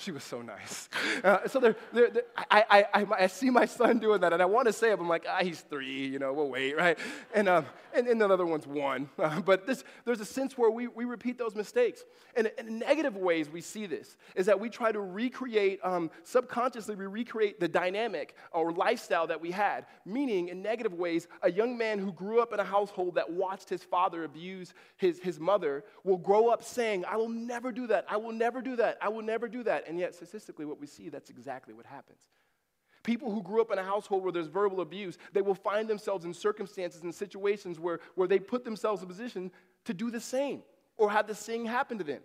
She 0.04 0.12
was 0.12 0.24
so 0.26 0.42
nice. 0.42 0.90
Uh, 1.24 1.48
so 1.48 1.60
there, 1.60 1.76
there, 1.94 2.10
there 2.10 2.24
I, 2.36 2.86
I, 2.94 3.06
I, 3.20 3.28
see 3.28 3.50
my 3.50 3.66
son 3.66 4.00
doing 4.00 4.20
that, 4.20 4.34
and 4.34 4.42
I 4.42 4.46
want 4.46 4.68
to 4.68 4.74
say 4.74 4.92
it, 4.92 4.98
but 4.98 5.04
I'm 5.04 5.10
like, 5.10 5.26
ah, 5.30 5.40
he's 5.42 5.62
three, 5.62 6.08
you 6.08 6.20
know, 6.20 6.34
we'll 6.34 6.50
wait, 6.50 6.76
right? 6.76 7.00
And, 7.34 7.48
um, 7.48 7.66
and, 7.96 8.08
and 8.08 8.20
the 8.20 8.28
other 8.28 8.46
one's 8.46 8.68
one. 8.68 9.10
Uh, 9.24 9.40
but 9.40 9.66
this, 9.66 9.86
there's 10.04 10.20
a 10.20 10.26
sense 10.26 10.58
where 10.58 10.70
we, 10.70 10.88
we 10.88 11.06
repeat 11.06 11.38
those 11.38 11.56
mistakes. 11.56 12.04
And 12.36 12.52
in 12.58 12.80
negative 12.80 13.16
ways, 13.16 13.50
we 13.50 13.62
see 13.62 13.86
this, 13.86 14.18
is 14.36 14.48
that 14.48 14.60
we 14.60 14.70
try 14.70 14.92
to 14.92 15.00
recreate, 15.00 15.80
um, 15.82 16.12
subconsciously, 16.24 16.96
we 16.96 17.06
recreate 17.06 17.58
the 17.58 17.70
dynamic 17.70 18.36
or 18.52 18.74
lifestyle 18.74 19.28
that 19.28 19.40
we 19.40 19.52
had. 19.52 19.86
Meaning, 20.06 20.50
in 20.50 20.62
negative 20.62 20.94
ways, 20.94 21.30
a 21.42 21.50
young 21.50 21.78
man 21.78 22.00
who 22.00 22.12
grew 22.12 22.42
up 22.42 22.52
in 22.52 22.60
a 22.60 22.66
household 22.66 23.16
that 23.16 23.32
watched 23.32 23.70
his 23.70 23.82
father 23.82 24.26
abuse 24.26 24.74
his, 24.98 25.20
his 25.20 25.40
mother 25.40 25.84
will 26.04 26.18
grow 26.18 26.50
up 26.50 26.64
saying, 26.64 27.06
I 27.06 27.18
will 27.18 27.30
never 27.30 27.72
do 27.72 27.88
that, 27.88 28.06
I 28.10 28.18
will 28.18 28.32
never 28.32 28.62
do 28.62 28.76
that, 28.78 28.98
I 29.02 29.10
will 29.10 29.22
never 29.22 29.48
do 29.48 29.64
that. 29.64 29.88
And 29.88 30.00
yet, 30.00 30.16
statistically, 30.16 30.66
what 30.66 30.80
we 30.80 30.88
see, 30.88 31.10
that's 31.10 31.30
exactly 31.30 31.74
what 31.74 31.86
happens. 31.86 32.22
People 33.04 33.32
who 33.32 33.44
grew 33.44 33.62
up 33.62 33.72
in 33.72 33.78
a 33.78 33.84
household 33.84 34.24
where 34.24 34.32
there's 34.32 34.48
verbal 34.48 34.82
abuse, 34.82 35.18
they 35.34 35.42
will 35.42 35.56
find 35.56 35.88
themselves 35.88 36.26
in 36.26 36.34
circumstances 36.34 37.04
and 37.04 37.14
situations 37.14 37.80
where, 37.80 38.00
where 38.16 38.28
they 38.28 38.40
put 38.40 38.64
themselves 38.64 39.02
in 39.02 39.08
position 39.08 39.52
to 39.86 39.94
do 39.94 40.10
the 40.10 40.20
same 40.20 40.64
or 40.98 41.12
have 41.12 41.28
the 41.28 41.36
same 41.36 41.66
happen 41.66 41.98
to 41.98 42.04
them. 42.04 42.22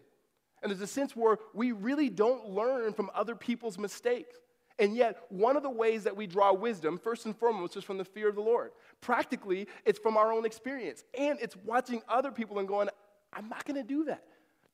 And 0.63 0.71
there's 0.71 0.81
a 0.81 0.87
sense 0.87 1.15
where 1.17 1.39
we 1.55 1.73
really 1.73 2.09
don't 2.09 2.51
learn 2.51 2.93
from 2.93 3.11
other 3.15 3.35
people's 3.35 3.79
mistakes. 3.79 4.37
And 4.81 4.95
yet, 4.95 5.19
one 5.29 5.57
of 5.57 5.65
the 5.65 5.71
ways 5.71 6.05
that 6.05 6.17
we 6.17 6.29
draw 6.29 6.53
wisdom, 6.53 6.99
first 6.99 7.27
and 7.27 7.37
foremost, 7.37 7.77
is 7.77 7.83
from 7.83 7.99
the 7.99 8.05
fear 8.05 8.29
of 8.29 8.37
the 8.37 8.41
Lord. 8.41 8.71
Practically, 9.01 9.67
it's 9.85 9.99
from 9.99 10.17
our 10.17 10.33
own 10.33 10.47
experience. 10.47 11.03
And 11.19 11.39
it's 11.41 11.57
watching 11.57 12.01
other 12.09 12.31
people 12.31 12.61
and 12.61 12.69
going, 12.69 12.89
I'm 13.33 13.49
not 13.49 13.65
going 13.65 13.77
to 13.77 13.87
do 13.87 14.05
that. 14.05 14.23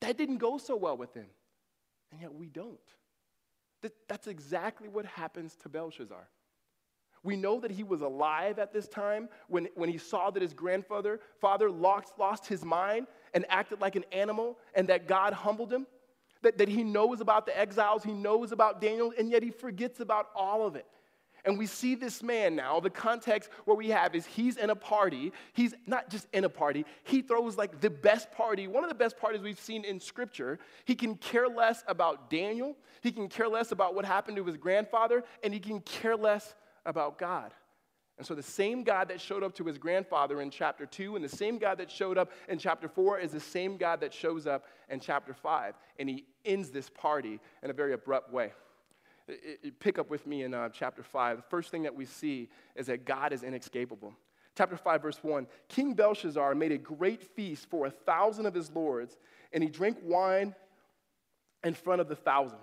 That 0.00 0.18
didn't 0.18 0.38
go 0.38 0.58
so 0.58 0.76
well 0.76 0.96
with 0.96 1.14
them 1.14 1.26
and 2.14 2.22
yet 2.22 2.34
we 2.34 2.46
don't. 2.46 2.78
That, 3.84 3.92
that's 4.08 4.28
exactly 4.28 4.88
what 4.88 5.04
happens 5.04 5.56
to 5.56 5.68
Belshazzar. 5.68 6.26
We 7.22 7.36
know 7.36 7.60
that 7.60 7.70
he 7.70 7.82
was 7.82 8.00
alive 8.00 8.58
at 8.58 8.72
this 8.72 8.88
time 8.88 9.28
when, 9.46 9.68
when 9.74 9.90
he 9.90 9.98
saw 9.98 10.30
that 10.30 10.40
his 10.40 10.54
grandfather 10.54 11.20
father 11.38 11.70
lost, 11.70 12.14
lost 12.18 12.46
his 12.46 12.64
mind 12.64 13.08
and 13.34 13.44
acted 13.50 13.82
like 13.82 13.94
an 13.94 14.06
animal, 14.10 14.58
and 14.74 14.88
that 14.88 15.06
God 15.06 15.34
humbled 15.34 15.70
him. 15.70 15.86
That, 16.40 16.56
that 16.56 16.68
he 16.68 16.82
knows 16.82 17.20
about 17.20 17.44
the 17.44 17.58
exiles, 17.58 18.02
he 18.02 18.12
knows 18.12 18.52
about 18.52 18.80
Daniel, 18.80 19.12
and 19.18 19.30
yet 19.30 19.42
he 19.42 19.50
forgets 19.50 20.00
about 20.00 20.30
all 20.34 20.66
of 20.66 20.76
it. 20.76 20.86
And 21.44 21.58
we 21.58 21.66
see 21.66 21.94
this 21.94 22.22
man 22.22 22.56
now, 22.56 22.80
the 22.80 22.88
context 22.88 23.50
where 23.66 23.76
we 23.76 23.90
have 23.90 24.14
is 24.14 24.24
he's 24.24 24.56
in 24.56 24.70
a 24.70 24.74
party. 24.74 25.32
He's 25.52 25.74
not 25.86 26.08
just 26.08 26.26
in 26.32 26.44
a 26.44 26.48
party, 26.48 26.86
he 27.04 27.20
throws 27.20 27.56
like 27.56 27.80
the 27.80 27.90
best 27.90 28.32
party, 28.32 28.66
one 28.66 28.82
of 28.82 28.88
the 28.88 28.94
best 28.94 29.18
parties 29.18 29.42
we've 29.42 29.60
seen 29.60 29.84
in 29.84 30.00
scripture. 30.00 30.58
He 30.84 30.94
can 30.94 31.16
care 31.16 31.48
less 31.48 31.84
about 31.86 32.30
Daniel, 32.30 32.76
he 33.02 33.12
can 33.12 33.28
care 33.28 33.48
less 33.48 33.72
about 33.72 33.94
what 33.94 34.04
happened 34.04 34.36
to 34.38 34.44
his 34.44 34.56
grandfather, 34.56 35.22
and 35.42 35.52
he 35.52 35.60
can 35.60 35.80
care 35.80 36.16
less 36.16 36.54
about 36.86 37.18
God. 37.18 37.52
And 38.16 38.26
so 38.26 38.34
the 38.34 38.42
same 38.42 38.84
God 38.84 39.08
that 39.08 39.20
showed 39.20 39.42
up 39.42 39.54
to 39.56 39.64
his 39.64 39.76
grandfather 39.76 40.40
in 40.40 40.50
chapter 40.50 40.86
2 40.86 41.16
and 41.16 41.24
the 41.24 41.36
same 41.36 41.58
God 41.58 41.78
that 41.78 41.90
showed 41.90 42.16
up 42.16 42.30
in 42.48 42.58
chapter 42.58 42.88
4 42.88 43.18
is 43.18 43.32
the 43.32 43.40
same 43.40 43.76
God 43.76 44.00
that 44.00 44.14
shows 44.14 44.46
up 44.46 44.66
in 44.88 45.00
chapter 45.00 45.34
5. 45.34 45.74
And 45.98 46.08
he 46.08 46.24
ends 46.44 46.70
this 46.70 46.88
party 46.88 47.40
in 47.62 47.70
a 47.70 47.72
very 47.72 47.92
abrupt 47.92 48.32
way. 48.32 48.52
It, 49.26 49.80
pick 49.80 49.98
up 49.98 50.10
with 50.10 50.26
me 50.26 50.42
in 50.42 50.52
uh, 50.52 50.68
chapter 50.68 51.02
5. 51.02 51.38
The 51.38 51.42
first 51.44 51.70
thing 51.70 51.82
that 51.84 51.94
we 51.94 52.04
see 52.04 52.48
is 52.74 52.86
that 52.86 53.04
God 53.04 53.32
is 53.32 53.42
inescapable. 53.42 54.12
Chapter 54.56 54.76
5, 54.76 55.02
verse 55.02 55.18
1 55.22 55.46
King 55.68 55.94
Belshazzar 55.94 56.54
made 56.54 56.72
a 56.72 56.78
great 56.78 57.22
feast 57.34 57.68
for 57.68 57.86
a 57.86 57.90
thousand 57.90 58.46
of 58.46 58.54
his 58.54 58.70
lords, 58.70 59.18
and 59.52 59.62
he 59.62 59.70
drank 59.70 59.98
wine 60.02 60.54
in 61.64 61.74
front 61.74 62.00
of 62.00 62.08
the 62.08 62.16
thousand. 62.16 62.58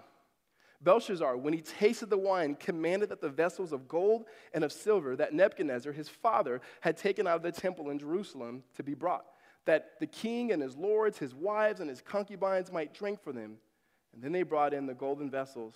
Belshazzar, 0.84 1.38
when 1.38 1.54
he 1.54 1.62
tasted 1.62 2.10
the 2.10 2.18
wine, 2.18 2.56
commanded 2.56 3.10
that 3.10 3.22
the 3.22 3.30
vessels 3.30 3.72
of 3.72 3.88
gold 3.88 4.26
and 4.54 4.64
of 4.64 4.72
silver 4.72 5.16
that 5.16 5.34
Nebuchadnezzar, 5.34 5.94
his 5.94 6.10
father, 6.10 6.60
had 6.80 6.98
taken 6.98 7.28
out 7.28 7.36
of 7.36 7.44
the 7.44 7.52
temple 7.52 7.92
in 7.92 8.00
Jerusalem 8.00 8.64
to 8.76 8.84
be 8.84 8.96
brought, 8.96 9.26
that 9.66 10.00
the 10.00 10.08
king 10.08 10.52
and 10.52 10.62
his 10.62 10.76
lords, 10.76 11.20
his 11.20 11.36
wives, 11.36 11.82
and 11.82 11.90
his 11.90 12.02
concubines 12.02 12.72
might 12.72 12.96
drink 12.96 13.22
for 13.22 13.32
them. 13.32 13.58
And 14.14 14.24
then 14.24 14.32
they 14.32 14.44
brought 14.44 14.74
in 14.74 14.88
the 14.88 14.96
golden 14.96 15.30
vessels 15.30 15.76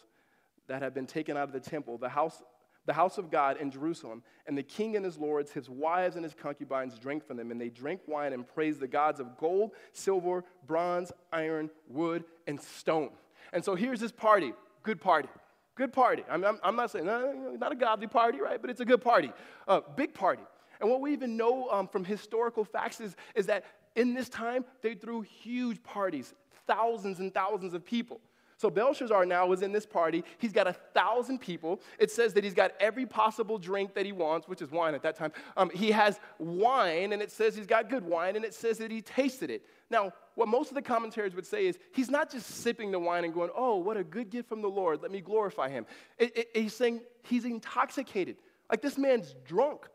that 0.68 0.82
had 0.82 0.94
been 0.94 1.08
taken 1.08 1.38
out 1.38 1.44
of 1.44 1.54
the 1.54 1.60
temple, 1.60 1.98
the 1.98 2.10
house 2.10 2.42
the 2.86 2.94
house 2.94 3.18
of 3.18 3.32
God 3.32 3.58
in 3.58 3.72
Jerusalem, 3.72 4.22
and 4.46 4.58
the 4.58 4.64
king 4.64 4.96
and 4.96 5.04
his 5.04 5.18
lords, 5.18 5.52
his 5.52 5.70
wives 5.70 6.16
and 6.16 6.24
his 6.24 6.34
concubines 6.34 6.98
drank 7.00 7.26
from 7.26 7.38
them, 7.38 7.52
and 7.52 7.60
they 7.60 7.70
drank 7.70 8.02
wine 8.08 8.32
and 8.32 8.48
praised 8.48 8.80
the 8.80 8.88
gods 8.88 9.20
of 9.20 9.38
gold, 9.38 9.72
silver, 9.92 10.44
bronze, 10.68 11.12
iron, 11.34 11.70
wood, 11.88 12.24
and 12.48 12.62
stone. 12.62 13.10
And 13.54 13.64
so 13.64 13.76
here's 13.76 14.00
this 14.00 14.12
party, 14.12 14.54
good 14.84 15.02
party. 15.02 15.30
Good 15.76 15.92
party. 15.92 16.24
I'm, 16.30 16.46
I'm, 16.46 16.60
I'm 16.64 16.76
not 16.78 16.92
saying, 16.92 17.06
no, 17.06 17.58
not 17.60 17.74
a 17.74 17.76
godly 17.76 18.08
party, 18.08 18.40
right? 18.40 18.62
But 18.62 18.70
it's 18.70 18.80
a 18.80 18.86
good 18.86 19.02
party, 19.02 19.34
uh, 19.68 19.82
big 19.96 20.14
party. 20.14 20.44
And 20.80 20.90
what 20.90 21.02
we 21.02 21.12
even 21.12 21.36
know 21.36 21.70
um, 21.70 21.88
from 21.88 22.06
historical 22.06 22.64
facts 22.64 23.02
is, 23.02 23.16
is 23.34 23.46
that 23.48 23.66
in 23.96 24.14
this 24.14 24.30
time, 24.30 24.64
they 24.82 24.94
threw 24.94 25.22
huge 25.22 25.82
parties, 25.84 26.34
thousands 26.66 27.20
and 27.20 27.34
thousands 27.34 27.74
of 27.74 27.86
people. 27.86 28.22
So 28.58 28.70
Belshazzar 28.70 29.26
now 29.26 29.52
is 29.52 29.62
in 29.62 29.74
this 29.74 29.86
party. 29.86 30.24
He's 30.38 30.54
got 30.54 30.66
a 30.66 30.74
thousand 30.74 31.40
people. 31.40 31.82
It 32.00 32.10
says 32.10 32.34
that 32.34 32.44
he's 32.44 32.54
got 32.54 32.72
every 32.80 33.06
possible 33.06 33.58
drink 33.58 33.94
that 33.96 34.06
he 34.06 34.14
wants, 34.14 34.48
which 34.48 34.62
is 34.62 34.72
wine 34.72 34.96
at 34.96 35.04
that 35.04 35.18
time. 35.18 35.34
Um, 35.58 35.70
he 35.70 35.92
has 35.92 36.20
wine, 36.40 37.12
and 37.12 37.22
it 37.22 37.32
says 37.32 37.56
he's 37.56 37.68
got 37.68 37.90
good 37.90 38.06
wine, 38.06 38.38
and 38.38 38.46
it 38.46 38.54
says 38.54 38.78
that 38.78 38.92
he 38.92 39.02
tasted 39.02 39.50
it. 39.50 39.66
Now, 39.90 40.14
what 40.36 40.48
most 40.48 40.70
of 40.70 40.76
the 40.76 40.82
commentaries 40.82 41.36
would 41.36 41.46
say 41.46 41.68
is 41.68 41.78
he's 41.94 42.10
not 42.10 42.32
just 42.32 42.48
sipping 42.48 42.92
the 42.92 43.00
wine 43.00 43.26
and 43.26 43.34
going, 43.34 43.50
oh, 43.56 43.76
what 43.76 43.98
a 43.98 44.04
good 44.04 44.30
gift 44.30 44.48
from 44.48 44.62
the 44.62 44.70
Lord. 44.70 45.02
Let 45.02 45.12
me 45.12 45.20
glorify 45.20 45.70
him. 45.70 45.86
It, 46.18 46.38
it, 46.38 46.50
he's 46.54 46.76
saying 46.76 47.02
he's 47.24 47.44
intoxicated. 47.44 48.38
Like 48.70 48.82
this 48.82 48.98
man's 48.98 49.36
drunk. 49.46 49.88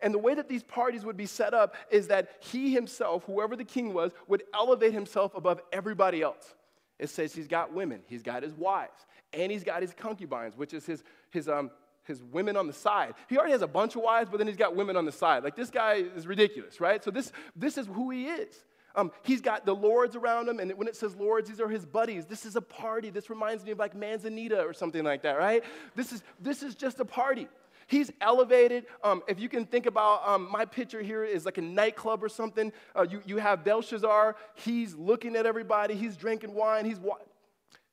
And 0.00 0.14
the 0.14 0.18
way 0.18 0.34
that 0.34 0.48
these 0.48 0.62
parties 0.62 1.04
would 1.04 1.16
be 1.16 1.26
set 1.26 1.54
up 1.54 1.74
is 1.90 2.08
that 2.08 2.30
he 2.40 2.72
himself, 2.72 3.24
whoever 3.24 3.56
the 3.56 3.64
king 3.64 3.92
was, 3.92 4.12
would 4.28 4.44
elevate 4.54 4.92
himself 4.92 5.34
above 5.34 5.60
everybody 5.72 6.22
else. 6.22 6.54
It 6.98 7.10
says 7.10 7.34
he's 7.34 7.48
got 7.48 7.72
women, 7.72 8.00
he's 8.06 8.22
got 8.22 8.42
his 8.42 8.54
wives, 8.54 9.06
and 9.32 9.52
he's 9.52 9.64
got 9.64 9.82
his 9.82 9.94
concubines, 9.94 10.56
which 10.56 10.74
is 10.74 10.84
his, 10.84 11.04
his, 11.30 11.48
um, 11.48 11.70
his 12.04 12.22
women 12.22 12.56
on 12.56 12.66
the 12.66 12.72
side. 12.72 13.14
He 13.28 13.36
already 13.36 13.52
has 13.52 13.62
a 13.62 13.68
bunch 13.68 13.94
of 13.94 14.02
wives, 14.02 14.30
but 14.30 14.38
then 14.38 14.46
he's 14.46 14.56
got 14.56 14.74
women 14.74 14.96
on 14.96 15.04
the 15.04 15.12
side. 15.12 15.44
Like 15.44 15.54
this 15.54 15.70
guy 15.70 16.04
is 16.16 16.26
ridiculous, 16.26 16.80
right? 16.80 17.02
So 17.04 17.10
this, 17.10 17.32
this 17.54 17.78
is 17.78 17.86
who 17.86 18.10
he 18.10 18.26
is. 18.26 18.64
Um, 18.96 19.12
he's 19.22 19.40
got 19.40 19.64
the 19.64 19.74
lords 19.74 20.16
around 20.16 20.48
him, 20.48 20.58
and 20.58 20.72
when 20.72 20.88
it 20.88 20.96
says 20.96 21.14
lords, 21.14 21.48
these 21.48 21.60
are 21.60 21.68
his 21.68 21.86
buddies. 21.86 22.26
This 22.26 22.44
is 22.44 22.56
a 22.56 22.60
party. 22.60 23.10
This 23.10 23.30
reminds 23.30 23.64
me 23.64 23.70
of 23.70 23.78
like 23.78 23.94
Manzanita 23.94 24.60
or 24.60 24.72
something 24.72 25.04
like 25.04 25.22
that, 25.22 25.38
right? 25.38 25.62
This 25.94 26.12
is, 26.12 26.22
this 26.40 26.64
is 26.64 26.74
just 26.74 26.98
a 26.98 27.04
party. 27.04 27.46
He's 27.88 28.12
elevated. 28.20 28.84
Um, 29.02 29.22
if 29.26 29.40
you 29.40 29.48
can 29.48 29.64
think 29.64 29.86
about 29.86 30.28
um, 30.28 30.46
my 30.52 30.66
picture 30.66 31.00
here 31.00 31.24
is 31.24 31.46
like 31.46 31.56
a 31.56 31.62
nightclub 31.62 32.22
or 32.22 32.28
something. 32.28 32.70
Uh, 32.94 33.06
you, 33.10 33.22
you 33.24 33.38
have 33.38 33.64
Belshazzar. 33.64 34.36
He's 34.54 34.94
looking 34.94 35.34
at 35.36 35.46
everybody. 35.46 35.94
He's 35.94 36.14
drinking 36.14 36.52
wine. 36.52 36.84
He's, 36.84 37.00
wa- 37.00 37.16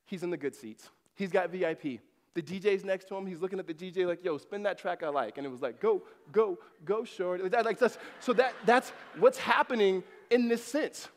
he's 0.05 0.21
in 0.21 0.31
the 0.31 0.37
good 0.37 0.53
seats. 0.53 0.89
He's 1.15 1.31
got 1.31 1.49
VIP. 1.49 2.01
The 2.33 2.41
DJ's 2.41 2.83
next 2.83 3.07
to 3.07 3.15
him. 3.15 3.25
He's 3.25 3.39
looking 3.39 3.57
at 3.57 3.67
the 3.67 3.73
DJ 3.73 4.05
like, 4.05 4.21
yo, 4.21 4.37
spin 4.37 4.63
that 4.63 4.77
track 4.77 5.01
I 5.01 5.07
like. 5.07 5.37
And 5.37 5.47
it 5.47 5.49
was 5.49 5.61
like, 5.61 5.79
go, 5.79 6.03
go, 6.33 6.59
go, 6.83 7.05
short. 7.05 7.41
Like, 7.41 7.79
that's, 7.79 7.97
so 8.19 8.33
that, 8.33 8.53
that's 8.65 8.91
what's 9.17 9.37
happening 9.37 10.03
in 10.29 10.49
this 10.49 10.61
sense. 10.61 11.07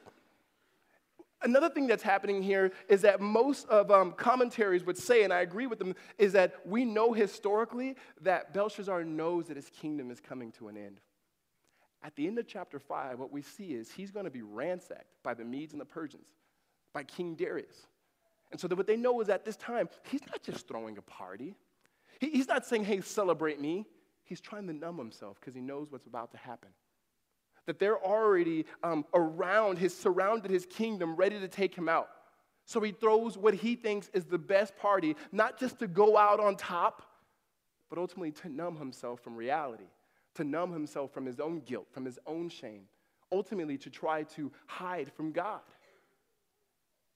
Another 1.43 1.69
thing 1.69 1.87
that's 1.87 2.03
happening 2.03 2.43
here 2.43 2.73
is 2.89 3.03
that 3.03 3.21
most 3.21 3.69
of 3.69 3.91
um, 3.93 4.13
commentaries 4.13 4.85
would 4.85 4.99
say, 4.99 5.23
and 5.23 5.33
I 5.33 5.41
agree 5.41 5.69
with 5.69 5.79
them, 5.79 5.95
is 6.19 6.33
that 6.33 6.67
we 6.67 6.85
know 6.85 7.13
historically 7.13 7.95
that 8.23 8.53
Belshazzar 8.53 9.05
knows 9.05 9.47
that 9.47 9.57
his 9.57 9.71
kingdom 9.71 10.11
is 10.11 10.21
coming 10.21 10.51
to 10.53 10.69
an 10.69 10.77
end. 10.77 11.01
At 12.03 12.17
the 12.17 12.27
end 12.27 12.39
of 12.39 12.47
chapter 12.49 12.81
5, 12.81 13.21
what 13.21 13.33
we 13.33 13.43
see 13.43 13.75
is 13.75 13.91
he's 13.91 14.11
going 14.11 14.25
to 14.25 14.31
be 14.31 14.43
ransacked 14.43 15.15
by 15.23 15.35
the 15.35 15.45
Medes 15.45 15.73
and 15.73 15.81
the 15.81 15.87
Persians, 15.87 16.27
by 16.93 17.05
King 17.05 17.37
Darius. 17.37 17.87
And 18.51 18.61
so 18.61 18.67
that 18.67 18.77
what 18.77 18.87
they 18.87 18.97
know 18.97 19.21
is 19.21 19.29
at 19.29 19.45
this 19.45 19.57
time, 19.57 19.89
he's 20.11 20.27
not 20.27 20.43
just 20.43 20.67
throwing 20.67 20.99
a 20.99 21.03
party. 21.03 21.55
He, 22.19 22.31
he's 22.31 22.49
not 22.49 22.67
saying, 22.67 22.85
hey, 22.85 23.01
celebrate 23.01 23.61
me. 23.61 23.87
He's 24.25 24.41
trying 24.41 24.67
to 24.67 24.73
numb 24.73 24.99
himself 24.99 25.39
because 25.41 25.55
he 25.55 25.61
knows 25.61 25.93
what's 25.93 26.07
about 26.07 26.33
to 26.33 26.39
happen 26.39 26.71
that 27.69 27.79
they're 27.79 28.03
already 28.03 28.65
um, 28.83 29.05
around, 29.13 29.79
his 29.79 29.95
surrounded 29.95 30.51
his 30.51 30.65
kingdom, 30.65 31.15
ready 31.15 31.39
to 31.39 31.49
take 31.49 31.75
him 31.75 31.87
out. 31.87 32.09
So 32.65 32.81
he 32.81 32.93
throws 32.93 33.37
what 33.37 33.53
he 33.53 33.77
thinks 33.77 34.11
is 34.15 34.25
the 34.25 34.39
best 34.39 34.75
party, 34.79 35.17
not 35.33 35.61
just 35.61 35.79
to 35.81 35.87
go 35.87 36.17
out 36.17 36.41
on 36.41 36.57
top, 36.57 37.03
but 37.91 37.99
ultimately 37.99 38.31
to 38.33 38.49
numb 38.49 38.77
himself 38.77 39.21
from 39.21 39.37
reality, 39.37 39.85
to 40.37 40.45
numb 40.45 40.73
himself 40.73 41.13
from 41.13 41.27
his 41.27 41.41
own 41.41 41.61
guilt, 41.61 41.89
from 41.93 42.07
his 42.07 42.19
own 42.27 42.49
shame, 42.49 42.85
ultimately 43.31 43.77
to 43.77 43.91
try 43.91 44.23
to 44.23 44.51
hide 44.67 45.13
from 45.13 45.31
God. 45.31 45.61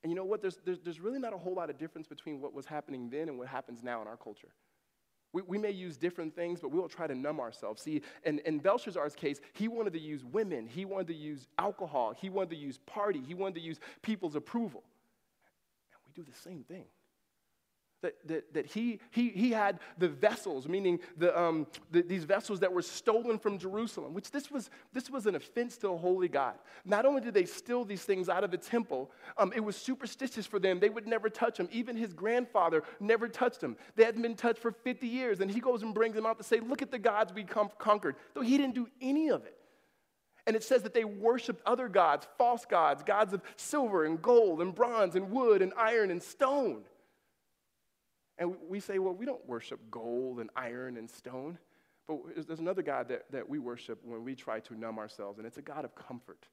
And 0.03 0.13
you 0.13 0.17
know 0.17 0.25
what? 0.25 0.43
There's, 0.43 0.59
there's, 0.67 0.81
there's 0.81 1.01
really 1.01 1.19
not 1.19 1.33
a 1.33 1.39
whole 1.39 1.55
lot 1.55 1.71
of 1.71 1.79
difference 1.79 2.07
between 2.07 2.43
what 2.43 2.53
was 2.53 2.67
happening 2.67 3.09
then 3.09 3.31
and 3.31 3.39
what 3.39 3.49
happens 3.49 3.83
now 3.83 4.03
in 4.03 4.09
our 4.09 4.19
culture. 4.19 4.53
We, 5.33 5.43
we 5.43 5.59
may 5.59 5.71
use 5.71 5.97
different 5.97 6.35
things, 6.35 6.61
but 6.61 6.71
we'll 6.71 6.89
try 6.89 7.07
to 7.07 7.15
numb 7.15 7.41
ourselves. 7.41 7.83
See, 7.83 8.03
in, 8.25 8.39
in 8.41 8.59
Belshazzar's 8.59 9.15
case, 9.15 9.41
he 9.53 9.69
wanted 9.69 9.93
to 9.95 10.01
use 10.01 10.25
women, 10.25 10.67
he 10.67 10.85
wanted 10.85 11.09
to 11.09 11.15
use 11.15 11.47
alcohol, 11.59 12.12
he 12.12 12.29
wanted 12.29 12.51
to 12.51 12.57
use 12.57 12.79
party, 12.87 13.21
he 13.27 13.35
wanted 13.35 13.55
to 13.55 13.61
use 13.61 13.81
people's 14.03 14.37
approval. 14.37 14.83
And 15.93 16.01
we 16.07 16.12
do 16.12 16.29
the 16.29 16.39
same 16.39 16.65
thing. 16.65 16.85
That, 18.03 18.15
that, 18.27 18.55
that 18.55 18.67
he, 18.67 18.99
he, 19.11 19.29
he 19.29 19.51
had 19.53 19.79
the 19.97 20.09
vessels, 20.09 20.67
meaning 20.67 20.99
the, 21.17 21.39
um, 21.39 21.69
the, 21.93 22.03
these 22.03 22.25
vessels 22.25 22.59
that 22.59 22.73
were 22.73 22.83
stolen 22.83 23.39
from 23.39 23.59
Jerusalem, 23.59 24.13
which 24.13 24.33
this 24.33 24.51
was, 24.51 24.71
this 24.93 25.09
was 25.09 25.27
an 25.27 25.37
offense 25.37 25.77
to 25.79 25.91
a 25.91 25.97
holy 25.97 26.27
God. 26.27 26.55
Not 26.85 27.07
only 27.07 27.21
did 27.21 27.33
they 27.33 27.45
steal 27.45 27.85
these 27.85 28.03
things 28.03 28.29
out 28.29 28.43
of 28.43 28.51
the 28.51 28.59
temple, 28.59 29.13
um, 29.39 29.53
it 29.55 29.61
was 29.61 29.77
superstitious 29.77 30.47
for 30.47 30.59
them. 30.59 30.81
They 30.81 30.91
would 30.91 31.07
never 31.07 31.31
touch 31.31 31.59
them. 31.59 31.69
Even 31.71 31.97
his 31.97 32.13
grandfather 32.13 32.83
never 32.99 33.29
touched 33.29 33.61
them. 33.61 33.77
They 33.95 34.03
hadn't 34.03 34.23
been 34.23 34.35
touched 34.35 34.61
for 34.61 34.73
50 34.73 35.07
years. 35.07 35.41
And 35.41 35.49
he 35.49 35.61
goes 35.61 35.83
and 35.83 35.95
brings 35.95 36.17
them 36.17 36.27
out 36.27 36.39
to 36.39 36.45
say, 36.45 36.59
Look 36.59 36.83
at 36.83 36.91
the 36.91 36.99
gods 36.99 37.33
we 37.33 37.45
com- 37.45 37.71
conquered. 37.79 38.17
Though 38.35 38.43
he 38.43 38.57
didn't 38.57 38.75
do 38.75 38.89
any 39.01 39.29
of 39.29 39.45
it. 39.45 39.57
And 40.47 40.57
it 40.57 40.65
says 40.65 40.83
that 40.83 40.95
they 40.95 41.05
worshiped 41.05 41.63
other 41.65 41.89
gods, 41.89 42.27
false 42.37 42.65
gods, 42.65 43.03
gods 43.05 43.33
of 43.33 43.43
silver 43.57 44.05
and 44.05 44.21
gold 44.21 44.61
and 44.61 44.75
bronze 44.75 45.15
and 45.15 45.31
wood 45.31 45.63
and 45.63 45.73
iron 45.77 46.11
and 46.11 46.21
stone. 46.21 46.83
And 48.43 48.57
we 48.69 48.81
say, 48.81 48.99
well, 48.99 49.15
we 49.15 49.25
don't 49.25 49.47
worship 49.49 49.79
gold 49.89 50.41
and 50.41 50.51
iron 50.57 50.97
and 50.97 51.09
stone. 51.09 51.59
But 52.09 52.19
there's 52.49 52.59
another 52.59 52.83
God 52.83 53.07
that, 53.07 53.31
that 53.31 53.49
we 53.49 53.61
worship 53.61 54.01
when 54.05 54.25
we 54.25 54.35
try 54.35 54.59
to 54.59 54.75
numb 54.77 54.99
ourselves, 54.99 55.39
and 55.39 55.47
it's 55.47 55.59
a 55.59 55.63
God 55.63 55.85
of 55.85 55.95
comfort 55.95 56.49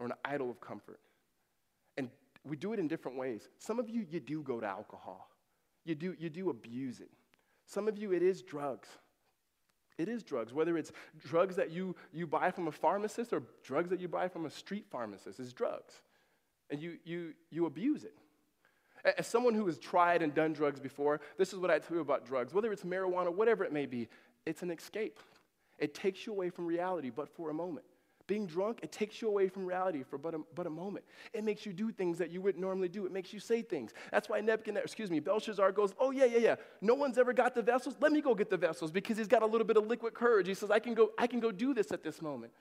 or 0.00 0.06
an 0.06 0.12
idol 0.24 0.50
of 0.50 0.60
comfort. 0.60 0.98
And 1.98 2.10
we 2.42 2.56
do 2.56 2.72
it 2.72 2.80
in 2.80 2.88
different 2.88 3.16
ways. 3.16 3.48
Some 3.58 3.78
of 3.78 3.88
you, 3.88 4.04
you 4.10 4.18
do 4.18 4.42
go 4.42 4.58
to 4.58 4.66
alcohol, 4.66 5.30
you 5.84 5.94
do, 5.94 6.16
you 6.18 6.28
do 6.30 6.50
abuse 6.50 6.98
it. 6.98 7.10
Some 7.64 7.86
of 7.86 7.96
you, 7.96 8.12
it 8.12 8.22
is 8.22 8.42
drugs. 8.42 8.88
It 9.98 10.08
is 10.08 10.24
drugs, 10.24 10.52
whether 10.52 10.76
it's 10.76 10.90
drugs 11.24 11.54
that 11.54 11.70
you, 11.70 11.94
you 12.12 12.26
buy 12.26 12.50
from 12.50 12.66
a 12.66 12.72
pharmacist 12.72 13.32
or 13.32 13.44
drugs 13.62 13.88
that 13.90 14.00
you 14.00 14.08
buy 14.08 14.26
from 14.26 14.46
a 14.46 14.50
street 14.50 14.86
pharmacist, 14.90 15.38
it's 15.38 15.52
drugs. 15.52 16.02
And 16.70 16.82
you, 16.82 16.98
you, 17.04 17.34
you 17.50 17.66
abuse 17.66 18.02
it. 18.02 18.18
As 19.16 19.26
someone 19.26 19.54
who 19.54 19.66
has 19.66 19.78
tried 19.78 20.22
and 20.22 20.34
done 20.34 20.52
drugs 20.52 20.80
before, 20.80 21.20
this 21.36 21.52
is 21.52 21.58
what 21.58 21.70
I 21.70 21.78
tell 21.78 21.96
you 21.96 22.00
about 22.00 22.26
drugs. 22.26 22.52
Whether 22.52 22.72
it's 22.72 22.82
marijuana, 22.82 23.32
whatever 23.32 23.64
it 23.64 23.72
may 23.72 23.86
be, 23.86 24.08
it's 24.44 24.62
an 24.62 24.70
escape. 24.70 25.18
It 25.78 25.94
takes 25.94 26.26
you 26.26 26.32
away 26.32 26.50
from 26.50 26.66
reality, 26.66 27.10
but 27.10 27.28
for 27.28 27.50
a 27.50 27.54
moment. 27.54 27.86
Being 28.26 28.46
drunk, 28.46 28.80
it 28.82 28.92
takes 28.92 29.22
you 29.22 29.28
away 29.28 29.48
from 29.48 29.64
reality 29.64 30.02
for 30.02 30.18
but 30.18 30.34
a, 30.34 30.40
but 30.54 30.66
a 30.66 30.70
moment. 30.70 31.06
It 31.32 31.44
makes 31.44 31.64
you 31.64 31.72
do 31.72 31.90
things 31.90 32.18
that 32.18 32.30
you 32.30 32.42
wouldn't 32.42 32.60
normally 32.62 32.88
do. 32.88 33.06
It 33.06 33.12
makes 33.12 33.32
you 33.32 33.40
say 33.40 33.62
things. 33.62 33.94
That's 34.10 34.28
why 34.28 34.40
Nebuchadnezzar, 34.40 34.84
excuse 34.84 35.10
me, 35.10 35.18
Belshazzar 35.18 35.72
goes, 35.72 35.94
Oh, 35.98 36.10
yeah, 36.10 36.26
yeah, 36.26 36.38
yeah. 36.38 36.56
No 36.82 36.94
one's 36.94 37.16
ever 37.16 37.32
got 37.32 37.54
the 37.54 37.62
vessels. 37.62 37.96
Let 38.00 38.12
me 38.12 38.20
go 38.20 38.34
get 38.34 38.50
the 38.50 38.58
vessels 38.58 38.90
because 38.90 39.16
he's 39.16 39.28
got 39.28 39.42
a 39.42 39.46
little 39.46 39.66
bit 39.66 39.78
of 39.78 39.86
liquid 39.86 40.12
courage. 40.12 40.46
He 40.46 40.52
says, 40.52 40.70
I 40.70 40.78
can 40.78 40.92
go, 40.92 41.12
I 41.16 41.26
can 41.26 41.40
go 41.40 41.50
do 41.50 41.72
this 41.72 41.90
at 41.90 42.02
this 42.02 42.20
moment. 42.20 42.52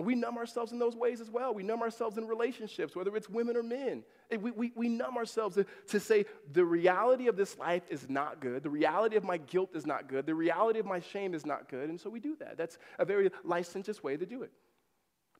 And 0.00 0.06
we 0.06 0.14
numb 0.14 0.38
ourselves 0.38 0.72
in 0.72 0.78
those 0.78 0.96
ways 0.96 1.20
as 1.20 1.28
well. 1.28 1.52
We 1.52 1.62
numb 1.62 1.82
ourselves 1.82 2.16
in 2.16 2.26
relationships, 2.26 2.96
whether 2.96 3.14
it's 3.14 3.28
women 3.28 3.54
or 3.54 3.62
men. 3.62 4.02
We, 4.30 4.50
we, 4.50 4.72
we 4.74 4.88
numb 4.88 5.18
ourselves 5.18 5.56
to, 5.56 5.66
to 5.88 6.00
say, 6.00 6.24
the 6.50 6.64
reality 6.64 7.26
of 7.26 7.36
this 7.36 7.58
life 7.58 7.82
is 7.90 8.08
not 8.08 8.40
good. 8.40 8.62
The 8.62 8.70
reality 8.70 9.16
of 9.16 9.24
my 9.24 9.36
guilt 9.36 9.72
is 9.74 9.84
not 9.84 10.08
good. 10.08 10.24
The 10.24 10.34
reality 10.34 10.78
of 10.78 10.86
my 10.86 11.00
shame 11.00 11.34
is 11.34 11.44
not 11.44 11.68
good. 11.68 11.90
And 11.90 12.00
so 12.00 12.08
we 12.08 12.18
do 12.18 12.34
that. 12.36 12.56
That's 12.56 12.78
a 12.98 13.04
very 13.04 13.30
licentious 13.44 14.02
way 14.02 14.16
to 14.16 14.24
do 14.24 14.42
it. 14.42 14.50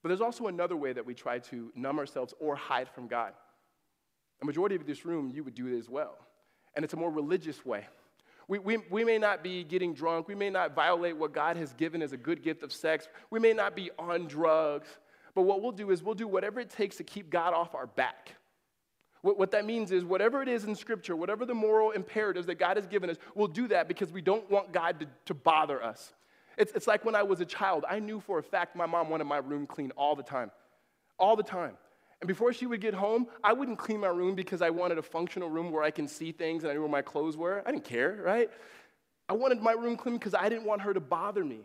But 0.03 0.11
there's 0.11 0.21
also 0.21 0.47
another 0.47 0.77
way 0.77 0.93
that 0.93 1.07
we 1.07 1.15
try 1.15 1.39
to 1.39 1.73
numb 1.75 1.99
ourselves 1.99 2.35
or 2.39 2.55
hide 2.55 2.91
from 2.91 3.09
God. 3.09 3.33
A 4.43 4.45
majority 4.45 4.77
of 4.77 4.87
this 4.87 5.07
room, 5.07 5.31
you 5.35 5.43
would 5.43 5.55
do 5.55 5.69
it 5.69 5.79
as 5.79 5.89
well. 5.89 6.19
And 6.77 6.85
it's 6.85 6.93
a 6.93 6.99
more 6.99 7.11
religious 7.11 7.65
way 7.65 7.87
We, 8.51 8.59
we, 8.59 8.79
we 8.91 9.05
may 9.05 9.17
not 9.17 9.45
be 9.45 9.63
getting 9.63 9.95
drunk. 9.95 10.27
We 10.27 10.35
may 10.35 10.51
not 10.51 10.75
violate 10.75 11.17
what 11.17 11.33
God 11.33 11.57
has 11.57 11.73
given 11.75 12.03
as 12.03 12.13
a 12.13 12.17
good 12.17 12.43
gift 12.43 12.65
of 12.65 12.73
sex. 12.73 13.07
We 13.31 13.39
may 13.39 13.53
not 13.53 13.77
be 13.77 13.93
on 13.97 14.27
drugs. 14.27 14.89
But 15.37 15.43
what 15.43 15.63
we'll 15.63 15.71
do 15.71 15.93
is 15.93 16.03
we'll 16.03 16.17
do 16.17 16.27
whatever 16.27 16.59
it 16.59 16.69
takes 16.69 16.97
to 16.97 17.05
keep 17.05 17.31
God 17.31 17.55
off 17.55 17.77
our 17.77 17.87
back. 17.87 18.35
What, 19.23 19.39
what 19.39 19.53
that 19.53 19.67
means 19.67 19.93
is 19.93 20.05
whatever 20.05 20.43
it 20.43 20.49
is 20.49 20.65
in 20.65 20.75
Scripture, 20.75 21.15
whatever 21.15 21.47
the 21.47 21.55
moral 21.55 21.93
imperatives 21.93 22.49
that 22.49 22.57
God 22.57 22.77
has 22.77 22.89
given 22.89 23.09
us, 23.09 23.19
we'll 23.37 23.47
do 23.47 23.69
that 23.69 23.87
because 23.87 24.11
we 24.11 24.21
don't 24.21 24.51
want 24.51 24.73
God 24.73 24.99
to, 24.99 25.07
to 25.27 25.35
bother 25.35 25.81
us. 25.81 26.13
It's, 26.59 26.73
it's 26.73 26.89
like 26.89 27.05
when 27.05 27.15
I 27.15 27.23
was 27.23 27.41
a 27.41 27.45
child, 27.45 27.85
I 27.89 28.01
knew 28.01 28.19
for 28.19 28.41
a 28.41 28.43
fact 28.43 28.75
my 28.75 28.87
mom 28.87 29.11
wanted 29.11 29.25
my 29.25 29.39
room 29.39 29.65
clean 29.65 29.93
all 29.93 30.17
the 30.17 30.25
time. 30.25 30.51
All 31.21 31.37
the 31.37 31.45
time. 31.45 31.77
And 32.21 32.29
before 32.29 32.53
she 32.53 32.67
would 32.67 32.81
get 32.81 32.93
home, 32.93 33.27
I 33.43 33.53
wouldn't 33.53 33.79
clean 33.79 34.01
my 34.01 34.09
room 34.09 34.35
because 34.35 34.61
I 34.61 34.71
wanted 34.71 34.99
a 34.99 35.03
functional 35.03 35.49
room 35.49 35.73
where 35.73 35.83
I 35.83 35.91
can 35.91 36.07
see 36.07 36.33
things 36.33 36.65
and 36.65 36.71
I 36.71 36.75
knew 36.75 36.81
where 36.81 36.91
my 36.91 37.03
clothes 37.03 37.37
were. 37.37 37.63
I 37.65 37.73
didn't 37.73 37.85
care, 37.85 38.21
right? 38.23 38.51
I 39.29 39.33
wanted 39.33 39.63
my 39.63 39.73
room 39.73 39.97
clean 39.97 40.17
because 40.17 40.35
I 40.35 40.49
didn't 40.49 40.67
want 40.67 40.83
her 40.83 40.93
to 40.93 41.01
bother 41.01 41.45
me. 41.45 41.61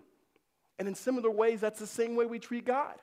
And 0.79 0.87
in 0.87 0.95
similar 0.95 1.29
ways, 1.29 1.59
that's 1.59 1.79
the 1.79 1.87
same 1.87 2.15
way 2.15 2.25
we 2.25 2.39
treat 2.39 2.65
God. 2.65 2.95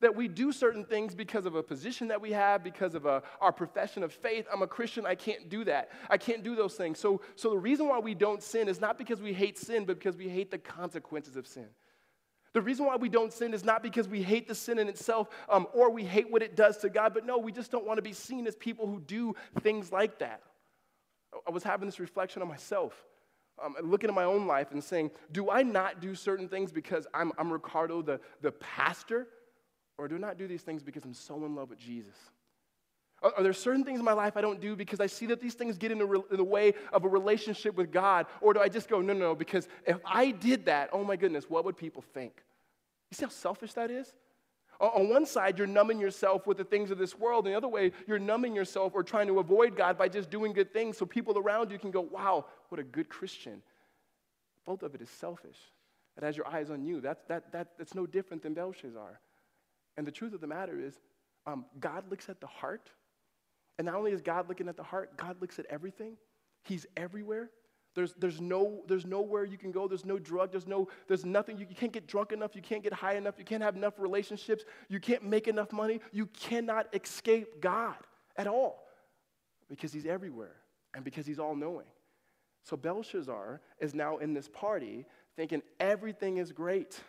That 0.00 0.14
we 0.14 0.26
do 0.28 0.52
certain 0.52 0.84
things 0.84 1.14
because 1.14 1.46
of 1.46 1.54
a 1.54 1.62
position 1.62 2.08
that 2.08 2.20
we 2.20 2.32
have, 2.32 2.62
because 2.62 2.94
of 2.94 3.06
a, 3.06 3.22
our 3.40 3.52
profession 3.52 4.02
of 4.02 4.12
faith. 4.12 4.46
I'm 4.52 4.62
a 4.62 4.66
Christian, 4.66 5.06
I 5.06 5.14
can't 5.14 5.48
do 5.48 5.64
that. 5.64 5.90
I 6.10 6.18
can't 6.18 6.42
do 6.42 6.56
those 6.56 6.74
things. 6.74 6.98
So, 6.98 7.22
so 7.34 7.50
the 7.50 7.58
reason 7.58 7.88
why 7.88 7.98
we 7.98 8.14
don't 8.14 8.42
sin 8.42 8.68
is 8.68 8.80
not 8.80 8.98
because 8.98 9.20
we 9.20 9.32
hate 9.32 9.58
sin, 9.58 9.84
but 9.84 9.98
because 9.98 10.16
we 10.16 10.28
hate 10.28 10.50
the 10.50 10.58
consequences 10.58 11.36
of 11.36 11.46
sin. 11.46 11.68
The 12.56 12.62
reason 12.62 12.86
why 12.86 12.96
we 12.96 13.10
don't 13.10 13.34
sin 13.34 13.52
is 13.52 13.64
not 13.64 13.82
because 13.82 14.08
we 14.08 14.22
hate 14.22 14.48
the 14.48 14.54
sin 14.54 14.78
in 14.78 14.88
itself 14.88 15.28
um, 15.50 15.66
or 15.74 15.90
we 15.90 16.04
hate 16.04 16.30
what 16.30 16.40
it 16.40 16.56
does 16.56 16.78
to 16.78 16.88
God, 16.88 17.12
but 17.12 17.26
no, 17.26 17.36
we 17.36 17.52
just 17.52 17.70
don't 17.70 17.86
want 17.86 17.98
to 17.98 18.02
be 18.02 18.14
seen 18.14 18.46
as 18.46 18.56
people 18.56 18.86
who 18.86 18.98
do 18.98 19.36
things 19.60 19.92
like 19.92 20.20
that. 20.20 20.40
I 21.46 21.50
was 21.50 21.62
having 21.62 21.84
this 21.84 22.00
reflection 22.00 22.40
on 22.40 22.48
myself, 22.48 22.94
um, 23.62 23.76
looking 23.82 24.08
at 24.08 24.16
my 24.16 24.24
own 24.24 24.46
life 24.46 24.72
and 24.72 24.82
saying, 24.82 25.10
do 25.32 25.50
I 25.50 25.64
not 25.64 26.00
do 26.00 26.14
certain 26.14 26.48
things 26.48 26.72
because 26.72 27.06
I'm, 27.12 27.30
I'm 27.36 27.52
Ricardo, 27.52 28.00
the, 28.00 28.20
the 28.40 28.52
pastor, 28.52 29.26
or 29.98 30.08
do 30.08 30.14
I 30.14 30.18
not 30.18 30.38
do 30.38 30.48
these 30.48 30.62
things 30.62 30.82
because 30.82 31.04
I'm 31.04 31.12
so 31.12 31.44
in 31.44 31.54
love 31.54 31.68
with 31.68 31.78
Jesus? 31.78 32.16
Are, 33.20 33.42
there 33.42 33.52
certain 33.52 33.84
things 33.84 33.98
in 33.98 34.04
my 34.06 34.14
life 34.14 34.34
I 34.34 34.40
don't 34.40 34.62
do 34.62 34.74
because 34.76 35.00
I 35.00 35.08
see 35.08 35.26
that 35.26 35.42
these 35.42 35.52
things 35.52 35.76
get 35.76 35.92
in 35.92 35.98
the, 35.98 36.06
re- 36.06 36.22
in 36.30 36.38
the 36.38 36.44
way 36.44 36.72
of 36.90 37.04
a 37.04 37.08
relationship 37.08 37.76
with 37.76 37.92
God? 37.92 38.24
Or 38.40 38.54
do 38.54 38.60
I 38.60 38.70
just 38.70 38.88
go, 38.88 39.02
no, 39.02 39.12
no, 39.12 39.18
no, 39.18 39.34
because 39.34 39.68
if 39.86 39.98
I 40.06 40.30
did 40.30 40.64
that, 40.64 40.88
oh 40.94 41.04
my 41.04 41.16
goodness, 41.16 41.50
what 41.50 41.66
would 41.66 41.76
people 41.76 42.02
think? 42.14 42.42
You 43.10 43.16
see 43.16 43.24
how 43.24 43.30
selfish 43.30 43.72
that 43.74 43.90
is? 43.90 44.12
On 44.78 45.08
one 45.08 45.24
side, 45.24 45.56
you're 45.56 45.66
numbing 45.66 45.98
yourself 45.98 46.46
with 46.46 46.58
the 46.58 46.64
things 46.64 46.90
of 46.90 46.98
this 46.98 47.18
world. 47.18 47.46
And 47.46 47.54
the 47.54 47.56
other 47.56 47.68
way, 47.68 47.92
you're 48.06 48.18
numbing 48.18 48.54
yourself 48.54 48.92
or 48.94 49.02
trying 49.02 49.26
to 49.28 49.38
avoid 49.38 49.74
God 49.74 49.96
by 49.96 50.08
just 50.08 50.28
doing 50.30 50.52
good 50.52 50.72
things 50.72 50.98
so 50.98 51.06
people 51.06 51.38
around 51.38 51.70
you 51.70 51.78
can 51.78 51.90
go, 51.90 52.02
wow, 52.02 52.44
what 52.68 52.78
a 52.78 52.84
good 52.84 53.08
Christian. 53.08 53.62
Both 54.66 54.82
of 54.82 54.94
it 54.94 55.00
is 55.00 55.08
selfish. 55.08 55.56
It 56.16 56.24
has 56.24 56.36
your 56.36 56.46
eyes 56.48 56.70
on 56.70 56.82
you. 56.82 57.00
That's, 57.00 57.22
that, 57.24 57.52
that, 57.52 57.68
that's 57.78 57.94
no 57.94 58.06
different 58.06 58.42
than 58.42 58.52
Belshazzar. 58.52 59.20
And 59.96 60.06
the 60.06 60.12
truth 60.12 60.34
of 60.34 60.40
the 60.40 60.46
matter 60.46 60.78
is, 60.78 60.98
um, 61.46 61.64
God 61.80 62.04
looks 62.10 62.28
at 62.28 62.40
the 62.40 62.46
heart. 62.46 62.90
And 63.78 63.86
not 63.86 63.94
only 63.94 64.12
is 64.12 64.20
God 64.20 64.48
looking 64.48 64.68
at 64.68 64.76
the 64.76 64.82
heart, 64.82 65.16
God 65.16 65.40
looks 65.40 65.58
at 65.58 65.66
everything. 65.66 66.16
He's 66.64 66.86
everywhere. 66.96 67.50
There's, 67.96 68.12
there's, 68.18 68.42
no, 68.42 68.82
there's 68.86 69.06
nowhere 69.06 69.44
you 69.44 69.56
can 69.56 69.72
go. 69.72 69.88
There's 69.88 70.04
no 70.04 70.18
drug. 70.18 70.52
There's, 70.52 70.66
no, 70.66 70.86
there's 71.08 71.24
nothing. 71.24 71.56
You, 71.56 71.66
you 71.68 71.74
can't 71.74 71.92
get 71.92 72.06
drunk 72.06 72.30
enough. 72.30 72.54
You 72.54 72.60
can't 72.60 72.82
get 72.82 72.92
high 72.92 73.14
enough. 73.16 73.36
You 73.38 73.44
can't 73.46 73.62
have 73.62 73.74
enough 73.74 73.94
relationships. 73.98 74.64
You 74.90 75.00
can't 75.00 75.24
make 75.24 75.48
enough 75.48 75.72
money. 75.72 76.00
You 76.12 76.26
cannot 76.26 76.88
escape 76.94 77.62
God 77.62 77.96
at 78.36 78.46
all 78.46 78.86
because 79.70 79.94
He's 79.94 80.04
everywhere 80.04 80.56
and 80.94 81.04
because 81.04 81.26
He's 81.26 81.38
all 81.38 81.56
knowing. 81.56 81.86
So 82.64 82.76
Belshazzar 82.76 83.62
is 83.80 83.94
now 83.94 84.18
in 84.18 84.34
this 84.34 84.48
party 84.48 85.06
thinking 85.34 85.62
everything 85.80 86.36
is 86.36 86.52
great. 86.52 87.00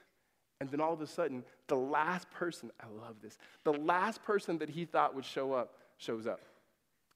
And 0.62 0.72
then 0.72 0.80
all 0.80 0.94
of 0.94 1.02
a 1.02 1.08
sudden, 1.08 1.44
the 1.68 1.76
last 1.76 2.32
person, 2.32 2.72
I 2.82 2.86
love 2.88 3.18
this, 3.22 3.38
the 3.66 3.74
last 3.74 4.24
person 4.24 4.58
that 4.60 4.70
he 4.70 4.86
thought 4.86 5.14
would 5.16 5.26
show 5.26 5.52
up 5.52 5.74
shows 5.98 6.26
up. 6.28 6.40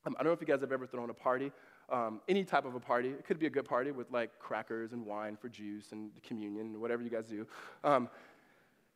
Um, 0.06 0.16
I 0.20 0.24
don't 0.24 0.32
know 0.32 0.34
if 0.34 0.42
you 0.42 0.48
guys 0.48 0.62
have 0.62 0.72
ever 0.72 0.86
thrown 0.86 1.10
a 1.10 1.14
party 1.14 1.52
um, 1.92 2.22
any 2.28 2.44
type 2.44 2.66
of 2.66 2.76
a 2.76 2.80
party. 2.80 3.10
It 3.10 3.26
could 3.26 3.40
be 3.40 3.48
a 3.48 3.50
good 3.50 3.66
party 3.66 3.92
with 3.92 4.12
like 4.12 4.40
crackers 4.40 4.94
and 4.94 5.06
wine 5.06 5.36
for 5.36 5.50
juice 5.50 5.92
and 5.92 6.12
communion 6.24 6.68
and 6.68 6.82
whatever 6.82 7.04
you 7.04 7.10
guys 7.10 7.26
do. 7.26 7.46
Um, 7.84 8.10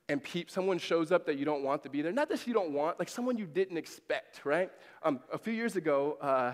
and 0.08 0.24
peep, 0.24 0.52
someone 0.52 0.78
shows 0.78 1.12
up 1.12 1.26
that 1.26 1.38
you 1.38 1.46
don't 1.46 1.64
want 1.64 1.84
to 1.84 1.90
be 1.90 2.02
there. 2.02 2.12
Not 2.12 2.30
that 2.30 2.46
you 2.46 2.54
don't 2.54 2.72
want, 2.72 3.00
like 3.00 3.10
someone 3.10 3.38
you 3.38 3.48
didn't 3.48 3.78
expect, 3.78 4.46
right? 4.46 4.72
Um, 5.02 5.20
a 5.34 5.38
few 5.38 5.54
years 5.54 5.76
ago, 5.76 6.18
uh, 6.22 6.54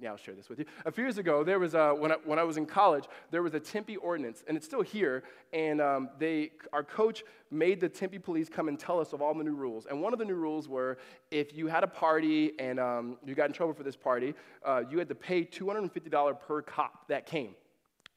yeah, 0.00 0.10
I'll 0.10 0.16
share 0.16 0.34
this 0.34 0.48
with 0.48 0.58
you. 0.58 0.64
A 0.86 0.92
few 0.92 1.04
years 1.04 1.18
ago, 1.18 1.44
there 1.44 1.58
was 1.58 1.74
a, 1.74 1.94
when, 1.94 2.12
I, 2.12 2.16
when 2.24 2.38
I 2.38 2.44
was 2.44 2.56
in 2.56 2.66
college, 2.66 3.04
there 3.30 3.42
was 3.42 3.54
a 3.54 3.60
Tempe 3.60 3.96
ordinance, 3.96 4.42
and 4.46 4.56
it's 4.56 4.66
still 4.66 4.82
here. 4.82 5.22
And 5.52 5.80
um, 5.80 6.10
they, 6.18 6.52
our 6.72 6.82
coach 6.82 7.24
made 7.50 7.80
the 7.80 7.88
Tempe 7.88 8.18
police 8.18 8.48
come 8.48 8.68
and 8.68 8.78
tell 8.78 9.00
us 9.00 9.12
of 9.12 9.20
all 9.20 9.34
the 9.34 9.44
new 9.44 9.54
rules. 9.54 9.86
And 9.86 10.00
one 10.00 10.12
of 10.12 10.18
the 10.18 10.24
new 10.24 10.34
rules 10.34 10.68
were 10.68 10.98
if 11.30 11.54
you 11.54 11.66
had 11.66 11.84
a 11.84 11.88
party 11.88 12.52
and 12.58 12.80
um, 12.80 13.18
you 13.24 13.34
got 13.34 13.46
in 13.46 13.52
trouble 13.52 13.74
for 13.74 13.82
this 13.82 13.96
party, 13.96 14.34
uh, 14.64 14.82
you 14.90 14.98
had 14.98 15.08
to 15.08 15.14
pay 15.14 15.44
$250 15.44 16.40
per 16.40 16.62
cop 16.62 17.08
that 17.08 17.26
came. 17.26 17.54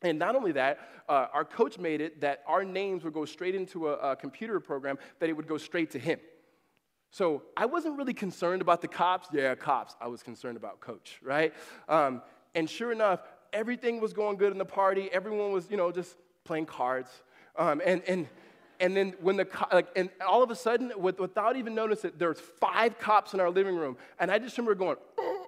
And 0.01 0.19
not 0.19 0.35
only 0.35 0.51
that, 0.53 0.79
uh, 1.09 1.27
our 1.33 1.45
coach 1.45 1.79
made 1.79 2.01
it 2.01 2.21
that 2.21 2.43
our 2.47 2.63
names 2.63 3.03
would 3.03 3.13
go 3.13 3.25
straight 3.25 3.55
into 3.55 3.89
a, 3.89 4.11
a 4.11 4.15
computer 4.15 4.59
program, 4.59 4.97
that 5.19 5.29
it 5.29 5.33
would 5.33 5.47
go 5.47 5.57
straight 5.57 5.91
to 5.91 5.99
him. 5.99 6.19
So 7.15 7.43
I 7.55 7.65
wasn't 7.65 7.97
really 7.97 8.13
concerned 8.13 8.61
about 8.61 8.81
the 8.81 8.89
cops. 8.89 9.29
Yeah, 9.31 9.55
cops. 9.55 9.95
I 10.01 10.07
was 10.07 10.21
concerned 10.21 10.57
about 10.57 10.81
coach, 10.81 11.17
right? 11.23 11.53
Um, 11.87 12.21
and 12.55 12.69
sure 12.69 12.91
enough, 12.91 13.21
everything 13.53 14.01
was 14.01 14.11
going 14.11 14.35
good 14.35 14.51
in 14.51 14.57
the 14.57 14.65
party. 14.65 15.09
Everyone 15.13 15.53
was, 15.53 15.71
you 15.71 15.77
know, 15.77 15.93
just 15.93 16.17
playing 16.43 16.65
cards. 16.65 17.09
Um, 17.55 17.81
and, 17.85 18.01
and, 18.05 18.27
and 18.81 18.97
then 18.97 19.13
when 19.21 19.37
the, 19.37 19.47
like, 19.71 19.87
and 19.95 20.09
all 20.27 20.43
of 20.43 20.51
a 20.51 20.57
sudden, 20.57 20.91
with, 20.97 21.17
without 21.17 21.55
even 21.55 21.73
noticing 21.73 22.11
there's 22.17 22.41
five 22.59 22.99
cops 22.99 23.33
in 23.33 23.39
our 23.39 23.49
living 23.49 23.77
room. 23.77 23.95
And 24.19 24.29
I 24.29 24.37
just 24.37 24.57
remember 24.57 24.75
going, 24.75 24.97
oh, 25.17 25.47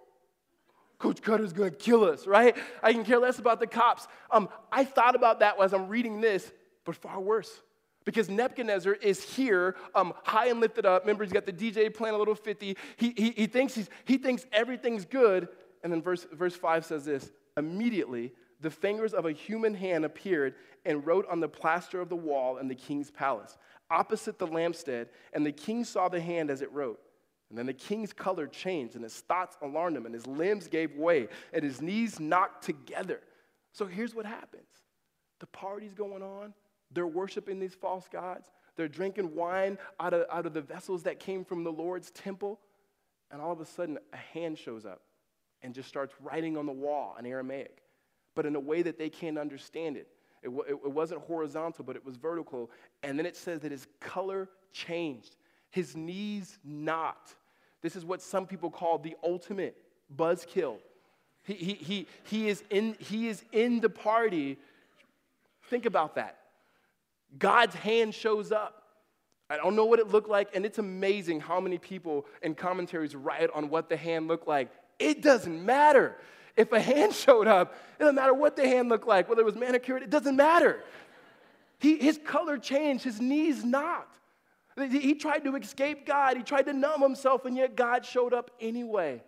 Coach 1.00 1.22
Cutter's 1.22 1.52
gonna 1.52 1.70
kill 1.70 2.06
us, 2.06 2.26
right? 2.26 2.56
I 2.82 2.94
can 2.94 3.04
care 3.04 3.20
less 3.20 3.40
about 3.40 3.60
the 3.60 3.68
cops. 3.68 4.08
Um, 4.32 4.48
I 4.72 4.86
thought 4.86 5.16
about 5.16 5.42
that 5.42 5.62
as 5.62 5.74
I'm 5.74 5.90
reading 5.90 6.22
this, 6.22 6.50
but 6.86 6.96
far 6.96 7.20
worse. 7.20 7.60
Because 8.08 8.30
Nebuchadnezzar 8.30 8.94
is 8.94 9.22
here, 9.22 9.76
um, 9.94 10.14
high 10.24 10.48
and 10.48 10.62
lifted 10.62 10.86
up. 10.86 11.02
Remember, 11.02 11.26
he's 11.26 11.34
got 11.34 11.46
the 11.46 11.52
DJ 11.52 11.94
playing 11.94 12.16
a 12.16 12.18
little 12.18 12.36
50. 12.36 12.78
He, 12.96 13.14
he, 13.18 13.32
he, 13.32 13.48
thinks 13.48 13.76
he's, 13.76 13.90
he 14.06 14.18
thinks 14.18 14.46
everything's 14.54 15.04
good. 15.04 15.50
And 15.84 15.92
then 15.92 16.02
verse, 16.02 16.26
verse 16.32 16.56
5 16.56 16.86
says 16.86 17.04
this 17.04 17.32
Immediately, 17.58 18.32
the 18.62 18.72
fingers 18.72 19.14
of 19.14 19.26
a 19.26 19.34
human 19.34 19.74
hand 19.74 20.06
appeared 20.06 20.56
and 20.86 21.06
wrote 21.06 21.28
on 21.30 21.42
the 21.42 21.50
plaster 21.50 22.00
of 22.00 22.08
the 22.08 22.16
wall 22.16 22.60
in 22.60 22.70
the 22.70 22.76
king's 22.76 23.12
palace, 23.12 23.58
opposite 23.92 24.40
the 24.40 24.48
lampstand. 24.48 25.08
And 25.34 25.46
the 25.46 25.52
king 25.52 25.84
saw 25.84 26.08
the 26.08 26.22
hand 26.22 26.50
as 26.50 26.62
it 26.62 26.72
wrote. 26.72 27.02
And 27.50 27.60
then 27.60 27.66
the 27.66 27.74
king's 27.74 28.14
color 28.14 28.48
changed, 28.48 28.96
and 28.96 29.04
his 29.04 29.20
thoughts 29.20 29.58
alarmed 29.62 29.98
him, 29.98 30.06
and 30.06 30.16
his 30.16 30.26
limbs 30.26 30.70
gave 30.70 30.96
way, 30.96 31.28
and 31.52 31.62
his 31.62 31.82
knees 31.82 32.22
knocked 32.22 32.64
together. 32.64 33.20
So 33.74 33.86
here's 33.86 34.16
what 34.16 34.26
happens 34.26 34.64
the 35.42 35.48
party's 35.48 35.94
going 35.94 36.24
on. 36.24 36.54
They're 36.92 37.08
worshiping 37.08 37.60
these 37.60 37.76
false 37.76 38.08
gods. 38.12 38.48
They're 38.76 38.88
drinking 38.88 39.36
wine 39.36 39.78
out 40.00 40.14
of, 40.14 40.26
out 40.32 40.46
of 40.46 40.54
the 40.54 40.62
vessels 40.62 41.04
that 41.04 41.20
came 41.20 41.44
from 41.44 41.64
the 41.64 41.72
Lord's 41.72 42.12
temple. 42.12 42.60
And 43.32 43.42
all 43.42 43.52
of 43.52 43.60
a 43.60 43.66
sudden, 43.66 43.98
a 44.14 44.18
hand 44.18 44.58
shows 44.58 44.86
up 44.86 45.02
and 45.64 45.74
just 45.74 45.90
starts 45.90 46.14
writing 46.22 46.58
on 46.58 46.66
the 46.66 46.72
wall 46.72 47.16
in 47.20 47.26
Aramaic, 47.26 47.82
but 48.36 48.46
in 48.46 48.56
a 48.56 48.60
way 48.60 48.82
that 48.84 48.98
they 48.98 49.10
can't 49.10 49.38
understand 49.38 49.98
it. 49.98 50.08
It, 50.44 50.50
it, 50.70 50.92
wasn't 50.92 51.22
horizontal, 51.22 51.84
but 51.84 51.96
it 51.96 52.06
was 52.06 52.16
vertical. 52.16 52.70
And 53.04 53.18
then 53.18 53.26
it 53.26 53.36
says 53.36 53.62
that 53.62 53.72
his 53.72 53.88
color 54.00 54.48
changed, 54.72 55.36
his 55.72 55.96
knees 55.96 56.60
knocked. 56.64 57.36
This 57.82 57.96
is 57.96 58.06
what 58.06 58.22
some 58.22 58.46
people 58.46 58.70
call 58.70 59.00
the 59.00 59.16
ultimate 59.24 59.76
buzzkill. 60.16 60.78
He, 61.44 61.54
he, 61.54 61.74
he, 61.74 62.08
he, 62.24 62.50
is 62.50 62.64
in, 62.70 62.96
he 63.00 63.28
is 63.28 63.44
in 63.52 63.80
the 63.80 63.90
party. 63.90 64.58
Think 65.70 65.86
about 65.86 66.16
that. 66.16 66.37
God's 67.38 67.76
hand 67.76 68.14
shows 68.14 68.52
up. 68.52 68.84
I 69.50 69.58
don't 69.58 69.76
know 69.76 69.86
what 69.86 70.00
it 70.00 70.10
looked 70.10 70.30
like, 70.30 70.50
and 70.54 70.66
it's 70.66 70.78
amazing 70.78 71.40
how 71.40 71.60
many 71.60 71.78
people 71.78 72.26
in 72.42 72.54
commentaries 72.54 73.16
write 73.16 73.50
on 73.54 73.70
what 73.70 73.88
the 73.90 73.96
hand 73.96 74.28
looked 74.28 74.48
like. 74.48 74.70
It 75.00 75.22
doesn't 75.22 75.66
matter. 75.66 76.16
If 76.56 76.72
a 76.72 76.82
hand 76.82 77.14
showed 77.14 77.48
up, 77.48 77.74
it 77.98 78.00
doesn't 78.00 78.16
matter 78.16 78.34
what 78.34 78.56
the 78.56 78.68
hand 78.68 78.90
looked 78.90 79.08
like, 79.08 79.30
whether 79.30 79.42
it 79.42 79.46
was 79.46 79.56
manicured, 79.56 80.04
it 80.04 80.10
doesn't 80.10 80.36
matter. 80.36 80.84
He, 81.80 81.98
his 81.98 82.20
color 82.26 82.58
changed, 82.58 83.04
his 83.04 83.22
knees 83.22 83.64
knocked. 83.64 84.20
He 84.78 85.16
tried 85.16 85.44
to 85.46 85.56
escape 85.56 86.06
God, 86.06 86.38
he 86.38 86.44
tried 86.44 86.64
to 86.64 86.74
numb 86.74 87.02
himself, 87.02 87.46
and 87.46 87.56
yet 87.56 87.76
God 87.76 88.06
showed 88.06 88.34
up 88.34 88.52
anyway. 88.60 89.24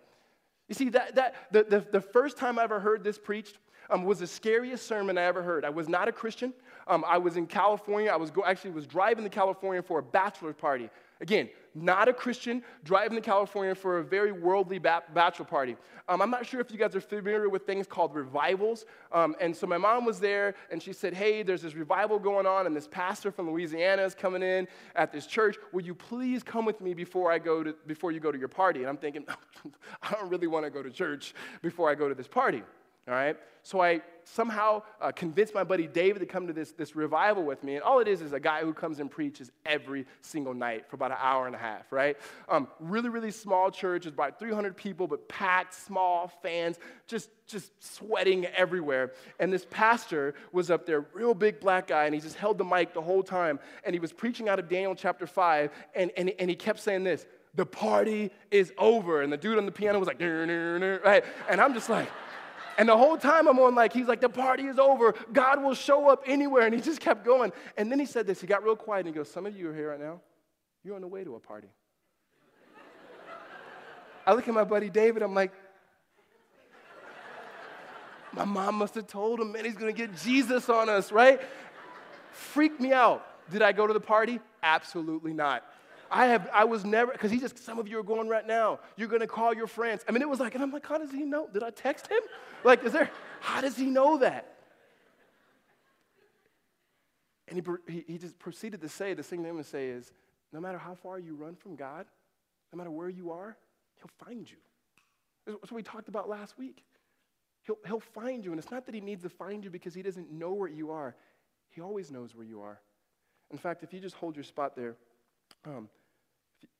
You 0.68 0.74
see, 0.74 0.90
that, 0.90 1.16
that, 1.16 1.34
the, 1.50 1.64
the, 1.64 1.86
the 1.90 2.00
first 2.00 2.36
time 2.36 2.58
I 2.58 2.62
ever 2.62 2.78
heard 2.78 3.02
this 3.02 3.18
preached 3.18 3.58
um, 3.90 4.04
was 4.04 4.20
the 4.20 4.26
scariest 4.26 4.86
sermon 4.86 5.18
I 5.18 5.22
ever 5.22 5.42
heard. 5.42 5.64
I 5.64 5.70
was 5.70 5.88
not 5.88 6.08
a 6.08 6.12
Christian. 6.12 6.52
Um, 6.86 7.04
I 7.06 7.18
was 7.18 7.36
in 7.36 7.46
California. 7.46 8.10
I 8.10 8.16
was 8.16 8.30
go- 8.30 8.44
actually 8.44 8.70
was 8.70 8.86
driving 8.86 9.24
to 9.24 9.30
California 9.30 9.82
for 9.82 9.98
a 9.98 10.02
bachelor 10.02 10.52
party. 10.52 10.90
Again, 11.20 11.50
not 11.74 12.08
a 12.08 12.14
Christian, 12.14 12.62
driving 12.82 13.14
to 13.16 13.20
California 13.20 13.74
for 13.74 13.98
a 13.98 14.04
very 14.04 14.32
worldly 14.32 14.78
ba- 14.78 15.02
bachelor 15.12 15.44
party. 15.44 15.76
Um, 16.08 16.22
I'm 16.22 16.30
not 16.30 16.46
sure 16.46 16.60
if 16.60 16.70
you 16.72 16.78
guys 16.78 16.96
are 16.96 17.00
familiar 17.00 17.48
with 17.48 17.66
things 17.66 17.86
called 17.86 18.14
revivals. 18.14 18.86
Um, 19.12 19.36
and 19.38 19.54
so 19.54 19.66
my 19.66 19.76
mom 19.76 20.06
was 20.06 20.18
there, 20.18 20.54
and 20.70 20.82
she 20.82 20.94
said, 20.94 21.12
Hey, 21.12 21.42
there's 21.42 21.62
this 21.62 21.74
revival 21.74 22.18
going 22.18 22.46
on, 22.46 22.66
and 22.66 22.74
this 22.74 22.88
pastor 22.88 23.30
from 23.30 23.50
Louisiana 23.50 24.02
is 24.02 24.14
coming 24.14 24.42
in 24.42 24.66
at 24.96 25.12
this 25.12 25.26
church. 25.26 25.56
Will 25.72 25.82
you 25.82 25.94
please 25.94 26.42
come 26.42 26.64
with 26.64 26.80
me 26.80 26.94
before 26.94 27.30
I 27.30 27.38
go 27.38 27.62
to 27.62 27.74
before 27.86 28.12
you 28.12 28.20
go 28.20 28.32
to 28.32 28.38
your 28.38 28.48
party? 28.48 28.80
And 28.80 28.88
I'm 28.88 28.96
thinking, 28.96 29.24
I 30.02 30.12
don't 30.12 30.30
really 30.30 30.46
want 30.46 30.64
to 30.64 30.70
go 30.70 30.82
to 30.82 30.90
church 30.90 31.34
before 31.60 31.90
I 31.90 31.94
go 31.94 32.08
to 32.08 32.14
this 32.14 32.28
party. 32.28 32.62
All 33.10 33.16
right? 33.16 33.36
So 33.64 33.80
I 33.80 34.02
somehow 34.24 34.82
uh, 35.00 35.10
convinced 35.10 35.52
my 35.52 35.64
buddy 35.64 35.88
David 35.88 36.20
to 36.20 36.26
come 36.26 36.46
to 36.46 36.52
this, 36.52 36.70
this 36.70 36.94
revival 36.94 37.42
with 37.42 37.64
me. 37.64 37.74
And 37.74 37.82
all 37.82 37.98
it 37.98 38.06
is 38.06 38.22
is 38.22 38.32
a 38.32 38.38
guy 38.38 38.60
who 38.60 38.72
comes 38.72 39.00
and 39.00 39.10
preaches 39.10 39.50
every 39.66 40.06
single 40.22 40.54
night 40.54 40.88
for 40.88 40.94
about 40.94 41.10
an 41.10 41.18
hour 41.20 41.46
and 41.46 41.54
a 41.54 41.58
half, 41.58 41.90
right? 41.90 42.16
Um, 42.48 42.68
really, 42.78 43.08
really 43.08 43.32
small 43.32 43.70
church. 43.70 44.06
It's 44.06 44.14
about 44.14 44.38
300 44.38 44.76
people, 44.76 45.08
but 45.08 45.28
packed, 45.28 45.74
small, 45.74 46.28
fans, 46.42 46.78
just, 47.08 47.30
just 47.48 47.72
sweating 47.82 48.46
everywhere. 48.46 49.12
And 49.40 49.52
this 49.52 49.66
pastor 49.68 50.34
was 50.52 50.70
up 50.70 50.86
there, 50.86 51.06
real 51.12 51.34
big 51.34 51.58
black 51.58 51.88
guy, 51.88 52.04
and 52.04 52.14
he 52.14 52.20
just 52.20 52.36
held 52.36 52.58
the 52.58 52.64
mic 52.64 52.94
the 52.94 53.02
whole 53.02 53.24
time. 53.24 53.58
And 53.84 53.94
he 53.94 53.98
was 53.98 54.12
preaching 54.12 54.48
out 54.48 54.60
of 54.60 54.68
Daniel 54.68 54.94
chapter 54.94 55.26
5, 55.26 55.70
and, 55.96 56.12
and, 56.16 56.32
and 56.38 56.48
he 56.48 56.54
kept 56.54 56.78
saying 56.78 57.02
this 57.02 57.26
the 57.54 57.66
party 57.66 58.30
is 58.52 58.72
over. 58.78 59.22
And 59.22 59.32
the 59.32 59.36
dude 59.36 59.58
on 59.58 59.66
the 59.66 59.72
piano 59.72 59.98
was 59.98 60.06
like, 60.06 60.20
right? 60.20 61.24
And 61.48 61.60
I'm 61.60 61.74
just 61.74 61.90
like, 61.90 62.08
and 62.78 62.88
the 62.88 62.96
whole 62.96 63.16
time 63.16 63.46
I'm 63.48 63.58
on, 63.58 63.74
like, 63.74 63.92
he's 63.92 64.06
like, 64.06 64.20
the 64.20 64.28
party 64.28 64.64
is 64.64 64.78
over. 64.78 65.14
God 65.32 65.62
will 65.62 65.74
show 65.74 66.08
up 66.08 66.22
anywhere. 66.26 66.66
And 66.66 66.74
he 66.74 66.80
just 66.80 67.00
kept 67.00 67.24
going. 67.24 67.52
And 67.76 67.90
then 67.90 67.98
he 67.98 68.06
said 68.06 68.26
this. 68.26 68.40
He 68.40 68.46
got 68.46 68.64
real 68.64 68.76
quiet 68.76 69.06
and 69.06 69.14
he 69.14 69.18
goes, 69.18 69.30
Some 69.30 69.46
of 69.46 69.56
you 69.56 69.70
are 69.70 69.74
here 69.74 69.90
right 69.90 70.00
now. 70.00 70.20
You're 70.84 70.94
on 70.94 71.02
the 71.02 71.08
way 71.08 71.24
to 71.24 71.34
a 71.34 71.40
party. 71.40 71.68
I 74.26 74.34
look 74.34 74.46
at 74.46 74.54
my 74.54 74.64
buddy 74.64 74.90
David. 74.90 75.22
I'm 75.22 75.34
like, 75.34 75.52
my 78.32 78.44
mom 78.44 78.76
must 78.76 78.94
have 78.94 79.06
told 79.06 79.40
him, 79.40 79.52
man, 79.52 79.64
he's 79.64 79.74
going 79.74 79.92
to 79.92 80.06
get 80.06 80.16
Jesus 80.18 80.68
on 80.68 80.88
us, 80.88 81.10
right? 81.10 81.40
Freaked 82.30 82.80
me 82.80 82.92
out. 82.92 83.26
Did 83.50 83.62
I 83.62 83.72
go 83.72 83.86
to 83.86 83.92
the 83.92 84.00
party? 84.00 84.38
Absolutely 84.62 85.32
not. 85.32 85.64
I 86.10 86.26
have, 86.26 86.50
I 86.52 86.64
was 86.64 86.84
never, 86.84 87.12
because 87.12 87.30
he 87.30 87.38
just, 87.38 87.58
some 87.58 87.78
of 87.78 87.86
you 87.86 87.98
are 87.98 88.02
going 88.02 88.28
right 88.28 88.46
now. 88.46 88.80
You're 88.96 89.08
going 89.08 89.20
to 89.20 89.28
call 89.28 89.54
your 89.54 89.68
friends. 89.68 90.04
I 90.08 90.12
mean, 90.12 90.22
it 90.22 90.28
was 90.28 90.40
like, 90.40 90.54
and 90.54 90.62
I'm 90.62 90.72
like, 90.72 90.86
how 90.86 90.98
does 90.98 91.12
he 91.12 91.24
know? 91.24 91.48
Did 91.52 91.62
I 91.62 91.70
text 91.70 92.08
him? 92.08 92.20
Like, 92.64 92.84
is 92.84 92.92
there, 92.92 93.10
how 93.40 93.60
does 93.60 93.76
he 93.76 93.86
know 93.86 94.18
that? 94.18 94.56
And 97.46 97.64
he, 97.88 98.04
he, 98.06 98.18
just 98.18 98.38
proceeded 98.38 98.80
to 98.80 98.88
say, 98.88 99.14
the 99.14 99.22
thing 99.22 99.42
to 99.42 99.48
him 99.48 99.56
to 99.58 99.64
say 99.64 99.88
is, 99.88 100.12
no 100.52 100.60
matter 100.60 100.78
how 100.78 100.94
far 100.94 101.18
you 101.18 101.34
run 101.34 101.54
from 101.54 101.76
God, 101.76 102.06
no 102.72 102.76
matter 102.76 102.90
where 102.90 103.08
you 103.08 103.30
are, 103.30 103.56
he'll 103.96 104.26
find 104.26 104.50
you. 104.50 104.56
That's 105.46 105.70
what 105.70 105.76
we 105.76 105.82
talked 105.82 106.08
about 106.08 106.28
last 106.28 106.58
week. 106.58 106.84
He'll, 107.62 107.78
he'll 107.86 108.00
find 108.00 108.44
you. 108.44 108.52
And 108.52 108.60
it's 108.60 108.70
not 108.70 108.86
that 108.86 108.94
he 108.94 109.00
needs 109.00 109.22
to 109.22 109.28
find 109.28 109.64
you 109.64 109.70
because 109.70 109.94
he 109.94 110.02
doesn't 110.02 110.30
know 110.30 110.52
where 110.52 110.68
you 110.68 110.90
are. 110.90 111.14
He 111.70 111.80
always 111.80 112.10
knows 112.10 112.34
where 112.34 112.46
you 112.46 112.62
are. 112.62 112.80
In 113.50 113.58
fact, 113.58 113.82
if 113.82 113.92
you 113.92 114.00
just 114.00 114.14
hold 114.16 114.36
your 114.36 114.44
spot 114.44 114.76
there, 114.76 114.96
um, 115.64 115.88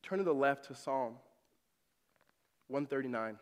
Turn 0.02 0.18
to 0.18 0.24
the 0.24 0.34
left 0.34 0.66
to 0.66 0.74
Psalm 0.74 1.14
139. 2.68 3.36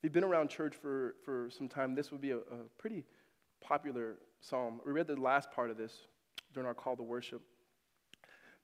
If 0.00 0.04
you've 0.04 0.12
been 0.12 0.24
around 0.24 0.48
church 0.48 0.74
for, 0.74 1.14
for 1.24 1.50
some 1.50 1.68
time, 1.68 1.94
this 1.94 2.10
would 2.10 2.20
be 2.20 2.30
a, 2.30 2.38
a 2.38 2.64
pretty 2.78 3.04
popular 3.60 4.16
psalm. 4.40 4.80
We 4.86 4.92
read 4.92 5.06
the 5.06 5.16
last 5.16 5.50
part 5.52 5.70
of 5.70 5.76
this 5.76 5.92
during 6.54 6.66
our 6.66 6.74
call 6.74 6.96
to 6.96 7.02
worship. 7.02 7.42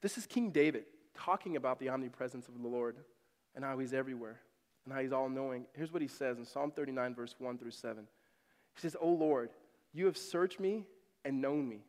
This 0.01 0.17
is 0.17 0.27
King 0.27 0.51
David 0.51 0.85
talking 1.15 1.57
about 1.57 1.79
the 1.79 1.89
omnipresence 1.89 2.49
of 2.49 2.61
the 2.61 2.69
Lord 2.69 2.97
and 3.55 3.65
how 3.65 3.79
he's 3.79 3.93
everywhere 3.93 4.41
and 4.85 4.95
how 4.95 5.01
he's 5.01 5.13
all 5.13 5.29
knowing. 5.29 5.67
Here's 5.75 5.93
what 5.93 6.03
he 6.03 6.09
says 6.09 6.39
in 6.39 6.45
Psalm 6.45 6.71
39, 6.71 7.15
verse 7.15 7.35
1 7.39 7.59
through 7.59 7.71
7. 7.71 8.07
He 8.75 8.81
says, 8.81 8.97
O 9.01 9.09
Lord, 9.09 9.51
you 9.93 10.07
have 10.07 10.17
searched 10.17 10.61
me 10.61 10.87
and 11.25 11.41
known 11.41 11.69
me. 11.69 11.81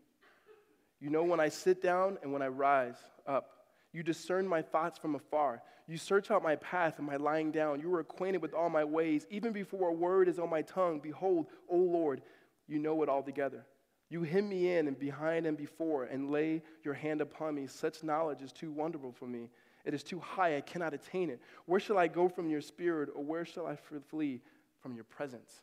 You 0.99 1.09
know 1.09 1.23
when 1.23 1.39
I 1.39 1.49
sit 1.49 1.81
down 1.81 2.17
and 2.21 2.33
when 2.33 2.41
I 2.41 2.47
rise 2.47 2.97
up. 3.25 3.53
You 3.93 4.03
discern 4.03 4.47
my 4.47 4.61
thoughts 4.61 4.97
from 4.97 5.15
afar. 5.15 5.61
You 5.87 5.97
search 5.97 6.29
out 6.29 6.43
my 6.43 6.55
path 6.57 6.95
and 6.97 7.07
my 7.07 7.15
lying 7.15 7.51
down. 7.51 7.79
You 7.79 7.93
are 7.95 7.99
acquainted 7.99 8.41
with 8.41 8.53
all 8.53 8.69
my 8.69 8.83
ways. 8.83 9.25
Even 9.29 9.53
before 9.53 9.89
a 9.89 9.93
word 9.93 10.27
is 10.27 10.39
on 10.39 10.49
my 10.49 10.61
tongue, 10.61 10.99
behold, 10.99 11.47
O 11.69 11.77
Lord, 11.77 12.21
you 12.67 12.79
know 12.79 13.01
it 13.03 13.09
altogether. 13.09 13.65
You 14.09 14.23
hem 14.23 14.49
me 14.49 14.75
in 14.75 14.87
and 14.87 14.97
behind 14.97 15.45
and 15.45 15.57
before, 15.57 16.05
and 16.05 16.29
lay 16.29 16.61
your 16.83 16.93
hand 16.93 17.21
upon 17.21 17.55
me. 17.55 17.67
Such 17.67 18.03
knowledge 18.03 18.41
is 18.41 18.51
too 18.51 18.71
wonderful 18.71 19.11
for 19.11 19.25
me. 19.25 19.49
It 19.83 19.93
is 19.93 20.03
too 20.03 20.19
high, 20.19 20.57
I 20.57 20.61
cannot 20.61 20.93
attain 20.93 21.29
it. 21.29 21.41
Where 21.65 21.79
shall 21.79 21.97
I 21.97 22.07
go 22.07 22.27
from 22.27 22.49
your 22.49 22.61
spirit, 22.61 23.09
or 23.15 23.23
where 23.23 23.45
shall 23.45 23.67
I 23.67 23.77
flee 24.09 24.41
from 24.81 24.95
your 24.95 25.05
presence? 25.05 25.61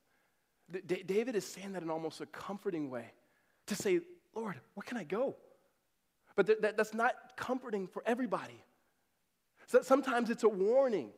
D- 0.71 1.03
David 1.07 1.37
is 1.37 1.47
saying 1.47 1.73
that 1.73 1.83
in 1.83 1.91
almost 1.91 2.21
a 2.21 2.27
comforting 2.27 2.91
way 2.91 3.13
to 3.67 3.75
say, 3.75 4.01
Lord, 4.35 4.61
where 4.75 4.85
can 4.85 4.97
I 4.97 5.05
go? 5.05 5.37
But 6.37 6.47
th- 6.47 6.59
that, 6.61 6.77
that's 6.77 6.95
not 6.95 7.15
comforting 7.37 7.87
for 7.87 8.03
everybody. 8.07 8.63
So 9.67 9.83
sometimes 9.83 10.31
it's 10.31 10.45
a 10.45 10.49
warning 10.49 11.11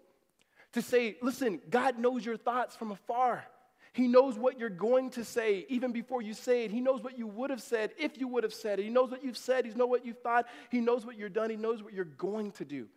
to 0.73 0.83
say, 0.83 1.17
listen, 1.23 1.61
God 1.71 1.99
knows 1.99 2.25
your 2.25 2.37
thoughts 2.37 2.77
from 2.77 2.93
afar. 2.93 3.45
He 3.93 4.09
knows 4.09 4.39
what 4.39 4.61
you're 4.61 4.69
going 4.69 5.09
to 5.11 5.25
say 5.25 5.65
even 5.71 5.91
before 5.91 6.21
you 6.21 6.35
say 6.35 6.65
it. 6.65 6.71
He 6.71 6.83
knows 6.83 7.03
what 7.03 7.17
you 7.17 7.27
would 7.27 7.49
have 7.49 7.63
said 7.63 7.93
if 7.99 8.19
you 8.19 8.29
would 8.29 8.45
have 8.45 8.53
said 8.53 8.79
it. 8.79 8.83
He 8.83 8.91
knows 8.91 9.11
what 9.11 9.25
you've 9.25 9.39
said. 9.39 9.65
He 9.65 9.73
knows 9.73 9.89
what 9.89 10.05
you've 10.05 10.19
thought. 10.19 10.47
He 10.71 10.81
knows 10.81 11.07
what 11.07 11.19
you've 11.19 11.33
done. 11.33 11.49
He 11.49 11.57
knows 11.57 11.83
what 11.83 11.95
you're 11.95 12.05
going 12.05 12.53
to 12.53 12.65
do. 12.67 12.89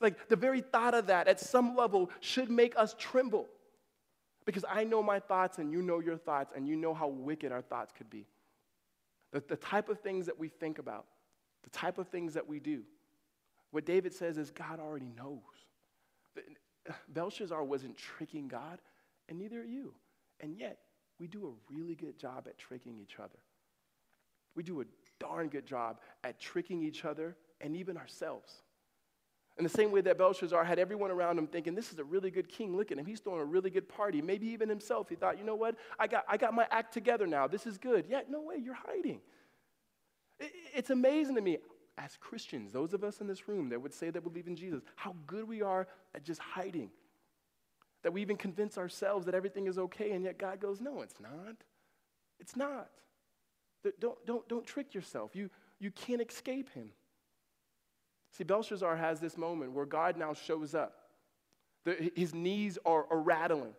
Like 0.00 0.28
the 0.28 0.36
very 0.36 0.62
thought 0.62 0.94
of 0.94 1.08
that 1.08 1.28
at 1.28 1.38
some 1.38 1.76
level 1.76 2.10
should 2.20 2.50
make 2.50 2.78
us 2.78 2.94
tremble. 2.98 3.46
Because 4.46 4.64
I 4.66 4.84
know 4.84 5.02
my 5.02 5.20
thoughts 5.20 5.58
and 5.58 5.70
you 5.70 5.82
know 5.82 5.98
your 5.98 6.16
thoughts 6.16 6.52
and 6.56 6.66
you 6.66 6.76
know 6.76 6.94
how 6.94 7.08
wicked 7.08 7.52
our 7.52 7.62
thoughts 7.62 7.92
could 7.92 8.08
be. 8.08 8.26
The, 9.32 9.42
the 9.48 9.56
type 9.56 9.88
of 9.88 10.00
things 10.00 10.26
that 10.26 10.38
we 10.38 10.48
think 10.48 10.78
about, 10.78 11.06
the 11.62 11.70
type 11.70 11.98
of 11.98 12.08
things 12.08 12.34
that 12.34 12.46
we 12.46 12.60
do. 12.60 12.82
What 13.70 13.84
David 13.84 14.14
says 14.14 14.38
is 14.38 14.50
God 14.50 14.80
already 14.80 15.10
knows. 15.16 15.40
Belshazzar 17.08 17.64
wasn't 17.64 17.96
tricking 17.96 18.48
God, 18.48 18.80
and 19.28 19.38
neither 19.38 19.60
are 19.60 19.64
you. 19.64 19.94
And 20.40 20.56
yet, 20.56 20.78
we 21.18 21.26
do 21.26 21.46
a 21.48 21.72
really 21.74 21.94
good 21.94 22.18
job 22.18 22.46
at 22.46 22.58
tricking 22.58 22.98
each 23.00 23.18
other. 23.18 23.38
We 24.54 24.62
do 24.62 24.80
a 24.80 24.84
darn 25.18 25.48
good 25.48 25.66
job 25.66 26.00
at 26.24 26.38
tricking 26.38 26.82
each 26.82 27.04
other 27.04 27.36
and 27.60 27.76
even 27.76 27.96
ourselves. 27.96 28.62
In 29.58 29.64
the 29.64 29.70
same 29.70 29.90
way 29.90 30.02
that 30.02 30.18
Belshazzar 30.18 30.64
had 30.64 30.78
everyone 30.78 31.10
around 31.10 31.38
him 31.38 31.46
thinking, 31.46 31.74
this 31.74 31.90
is 31.90 31.98
a 31.98 32.04
really 32.04 32.30
good 32.30 32.46
king. 32.48 32.76
Look 32.76 32.92
at 32.92 32.98
him. 32.98 33.06
He's 33.06 33.20
throwing 33.20 33.40
a 33.40 33.44
really 33.44 33.70
good 33.70 33.88
party. 33.88 34.20
Maybe 34.20 34.48
even 34.48 34.68
himself. 34.68 35.08
He 35.08 35.14
thought, 35.14 35.38
you 35.38 35.44
know 35.44 35.54
what? 35.54 35.76
I 35.98 36.06
got, 36.06 36.24
I 36.28 36.36
got 36.36 36.52
my 36.52 36.66
act 36.70 36.92
together 36.92 37.26
now. 37.26 37.46
This 37.46 37.66
is 37.66 37.78
good. 37.78 38.04
Yet, 38.06 38.30
no 38.30 38.42
way, 38.42 38.56
you're 38.62 38.74
hiding. 38.74 39.20
It, 40.38 40.52
it's 40.74 40.90
amazing 40.90 41.36
to 41.36 41.40
me, 41.40 41.56
as 41.96 42.18
Christians, 42.20 42.70
those 42.72 42.92
of 42.92 43.02
us 43.02 43.22
in 43.22 43.26
this 43.26 43.48
room 43.48 43.70
that 43.70 43.80
would 43.80 43.94
say 43.94 44.10
that 44.10 44.22
we 44.22 44.28
believe 44.28 44.46
in 44.46 44.56
Jesus, 44.56 44.82
how 44.94 45.14
good 45.26 45.48
we 45.48 45.62
are 45.62 45.88
at 46.14 46.22
just 46.22 46.40
hiding. 46.40 46.90
That 48.02 48.12
we 48.12 48.20
even 48.20 48.36
convince 48.36 48.76
ourselves 48.76 49.24
that 49.24 49.34
everything 49.34 49.66
is 49.66 49.78
okay, 49.78 50.12
and 50.12 50.22
yet 50.22 50.38
God 50.38 50.60
goes, 50.60 50.82
no, 50.82 51.00
it's 51.00 51.18
not. 51.18 51.56
It's 52.38 52.56
not. 52.56 52.90
Don't, 54.00 54.26
don't, 54.26 54.46
don't 54.48 54.66
trick 54.66 54.94
yourself. 54.94 55.34
You, 55.34 55.48
you 55.78 55.90
can't 55.90 56.20
escape 56.20 56.74
him. 56.74 56.90
See, 58.36 58.44
Belshazzar 58.44 58.96
has 58.96 59.18
this 59.18 59.38
moment 59.38 59.72
where 59.72 59.86
God 59.86 60.18
now 60.18 60.34
shows 60.34 60.74
up. 60.74 60.94
The, 61.84 62.10
his 62.14 62.34
knees 62.34 62.78
are, 62.84 63.06
are 63.10 63.20
rattling. 63.20 63.72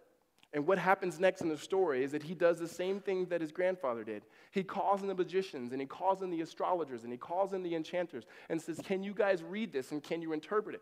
And 0.51 0.65
what 0.65 0.79
happens 0.79 1.19
next 1.19 1.41
in 1.41 1.49
the 1.49 1.57
story 1.57 2.03
is 2.03 2.11
that 2.13 2.23
he 2.23 2.33
does 2.33 2.57
the 2.57 2.67
same 2.67 2.99
thing 2.99 3.25
that 3.25 3.41
his 3.41 3.51
grandfather 3.51 4.03
did. 4.03 4.23
He 4.51 4.63
calls 4.63 5.01
in 5.01 5.07
the 5.07 5.13
magicians 5.13 5.73
and 5.73 5.81
he 5.81 5.85
calls 5.85 6.23
in 6.23 6.31
the 6.31 6.41
astrologers 6.41 7.03
and 7.03 7.11
he 7.11 7.17
calls 7.17 7.53
in 7.53 7.61
the 7.61 7.75
enchanters 7.75 8.23
and 8.49 8.59
says, 8.59 8.79
Can 8.83 9.03
you 9.03 9.13
guys 9.13 9.43
read 9.43 9.71
this 9.71 9.91
and 9.91 10.01
can 10.01 10.21
you 10.21 10.33
interpret 10.33 10.73
it? 10.73 10.81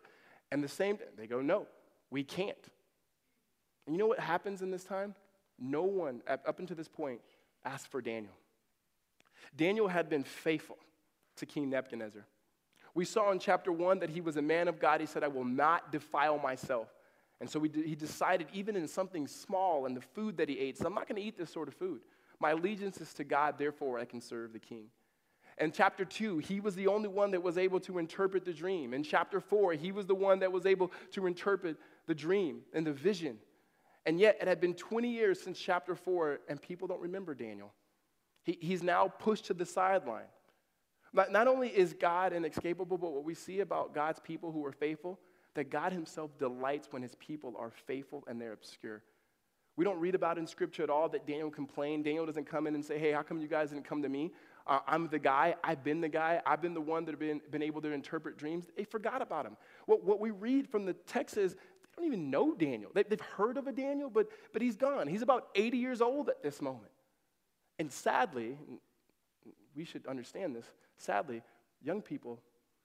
And 0.51 0.63
the 0.63 0.69
same, 0.69 0.97
they 1.17 1.27
go, 1.27 1.41
No, 1.41 1.67
we 2.11 2.23
can't. 2.23 2.55
And 3.85 3.95
you 3.95 3.99
know 3.99 4.07
what 4.07 4.19
happens 4.19 4.61
in 4.61 4.71
this 4.71 4.85
time? 4.85 5.15
No 5.59 5.83
one, 5.83 6.21
up 6.27 6.59
until 6.59 6.77
this 6.77 6.87
point, 6.87 7.19
asked 7.65 7.87
for 7.87 8.01
Daniel. 8.01 8.33
Daniel 9.57 9.87
had 9.87 10.09
been 10.09 10.23
faithful 10.23 10.77
to 11.37 11.45
King 11.45 11.69
Nebuchadnezzar. 11.69 12.25
We 12.95 13.05
saw 13.05 13.31
in 13.31 13.39
chapter 13.39 13.71
one 13.71 13.99
that 13.99 14.09
he 14.09 14.21
was 14.21 14.37
a 14.37 14.41
man 14.41 14.67
of 14.67 14.79
God. 14.79 15.01
He 15.01 15.05
said, 15.05 15.23
I 15.23 15.27
will 15.27 15.45
not 15.45 15.91
defile 15.91 16.39
myself. 16.39 16.87
And 17.41 17.49
so 17.49 17.61
he 17.61 17.95
decided, 17.95 18.47
even 18.53 18.77
in 18.77 18.87
something 18.87 19.27
small, 19.27 19.85
in 19.85 19.93
the 19.93 20.01
food 20.01 20.37
that 20.37 20.47
he 20.47 20.57
ate, 20.57 20.77
so 20.77 20.85
I'm 20.85 20.93
not 20.93 21.07
going 21.07 21.21
to 21.21 21.27
eat 21.27 21.37
this 21.37 21.51
sort 21.51 21.67
of 21.67 21.73
food. 21.73 21.99
My 22.39 22.51
allegiance 22.51 23.01
is 23.01 23.13
to 23.15 23.25
God, 23.25 23.55
therefore 23.57 23.99
I 23.99 24.05
can 24.05 24.21
serve 24.21 24.53
the 24.53 24.59
king. 24.59 24.85
In 25.57 25.71
chapter 25.71 26.05
2, 26.05 26.39
he 26.39 26.61
was 26.61 26.75
the 26.75 26.87
only 26.87 27.09
one 27.09 27.31
that 27.31 27.43
was 27.43 27.57
able 27.57 27.79
to 27.81 27.97
interpret 27.97 28.45
the 28.45 28.53
dream. 28.53 28.93
In 28.93 29.03
chapter 29.03 29.41
4, 29.41 29.73
he 29.73 29.91
was 29.91 30.05
the 30.05 30.15
one 30.15 30.39
that 30.39 30.51
was 30.51 30.65
able 30.65 30.91
to 31.11 31.27
interpret 31.27 31.77
the 32.07 32.15
dream 32.15 32.61
and 32.73 32.87
the 32.87 32.93
vision. 32.93 33.37
And 34.05 34.19
yet, 34.19 34.37
it 34.41 34.47
had 34.47 34.61
been 34.61 34.73
20 34.73 35.09
years 35.09 35.41
since 35.41 35.59
chapter 35.59 35.95
4, 35.95 36.39
and 36.47 36.61
people 36.61 36.87
don't 36.87 37.01
remember 37.01 37.33
Daniel. 37.33 37.73
He, 38.43 38.57
he's 38.61 38.83
now 38.83 39.07
pushed 39.07 39.45
to 39.45 39.53
the 39.53 39.65
sideline. 39.65 40.27
Not, 41.15 41.31
not 41.31 41.47
only 41.47 41.69
is 41.69 41.93
God 41.93 42.33
inescapable, 42.33 42.97
but 42.97 43.13
what 43.13 43.23
we 43.23 43.33
see 43.33 43.61
about 43.61 43.95
God's 43.95 44.19
people 44.19 44.51
who 44.51 44.65
are 44.65 44.73
faithful, 44.73 45.17
that 45.53 45.69
God 45.69 45.93
Himself 45.93 46.37
delights 46.37 46.89
when 46.91 47.01
His 47.01 47.15
people 47.15 47.55
are 47.57 47.71
faithful 47.71 48.23
and 48.27 48.39
they're 48.39 48.51
obscure. 48.51 49.01
We 49.77 49.85
don't 49.85 49.99
read 49.99 50.15
about 50.15 50.37
in 50.37 50.45
Scripture 50.45 50.83
at 50.83 50.89
all 50.89 51.09
that 51.09 51.25
Daniel 51.25 51.49
complained. 51.49 52.03
Daniel 52.03 52.25
doesn't 52.25 52.45
come 52.45 52.67
in 52.67 52.75
and 52.75 52.83
say, 52.83 52.99
hey, 52.99 53.11
how 53.11 53.23
come 53.23 53.39
you 53.39 53.47
guys 53.47 53.69
didn't 53.69 53.85
come 53.85 54.01
to 54.03 54.09
me? 54.09 54.31
Uh, 54.67 54.79
I'm 54.87 55.07
the 55.07 55.19
guy. 55.19 55.55
I've 55.63 55.83
been 55.83 56.01
the 56.01 56.09
guy. 56.09 56.41
I've 56.45 56.61
been 56.61 56.73
the 56.73 56.81
one 56.81 57.05
that 57.05 57.11
have 57.11 57.19
been, 57.19 57.41
been 57.51 57.63
able 57.63 57.81
to 57.81 57.91
interpret 57.91 58.37
dreams. 58.37 58.67
They 58.75 58.83
forgot 58.83 59.21
about 59.21 59.45
him. 59.45 59.57
What, 59.85 60.03
what 60.03 60.19
we 60.19 60.31
read 60.31 60.69
from 60.69 60.85
the 60.85 60.93
text 60.93 61.37
is 61.37 61.53
they 61.53 61.59
don't 61.97 62.05
even 62.05 62.29
know 62.29 62.53
Daniel. 62.55 62.91
They, 62.93 63.03
they've 63.03 63.19
heard 63.19 63.57
of 63.57 63.67
a 63.67 63.71
Daniel, 63.71 64.09
but, 64.09 64.27
but 64.53 64.61
he's 64.61 64.75
gone. 64.75 65.07
He's 65.07 65.21
about 65.21 65.47
80 65.55 65.77
years 65.77 66.01
old 66.01 66.29
at 66.29 66.41
this 66.41 66.61
moment. 66.61 66.91
And 67.77 67.91
sadly, 67.91 68.57
we 69.75 69.83
should 69.83 70.05
understand 70.07 70.55
this, 70.55 70.65
sadly, 70.97 71.41
young 71.81 72.01
people 72.01 72.39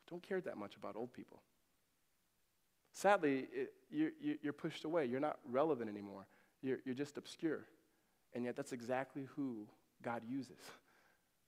don't 0.09 0.23
care 0.23 0.41
that 0.41 0.57
much 0.57 0.77
about 0.77 0.97
old 0.97 1.13
people. 1.13 1.41
Sadly, 2.93 3.47
it, 3.53 3.73
you're, 3.91 4.11
you're 4.43 4.53
pushed 4.53 4.85
away. 4.85 5.07
You're 5.07 5.21
not 5.21 5.39
relevant 5.49 5.89
anymore. 5.89 6.27
You're, 6.63 6.79
you're 6.85 6.95
just 6.95 7.17
obscure. 7.17 7.61
And 8.35 8.45
yet, 8.45 8.57
that's 8.57 8.73
exactly 8.73 9.29
who 9.37 9.67
God 10.03 10.23
uses. 10.29 10.59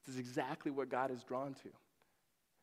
This 0.05 0.14
is 0.14 0.20
exactly 0.20 0.70
what 0.70 0.88
God 0.88 1.11
is 1.11 1.22
drawn 1.22 1.55
to. 1.55 1.68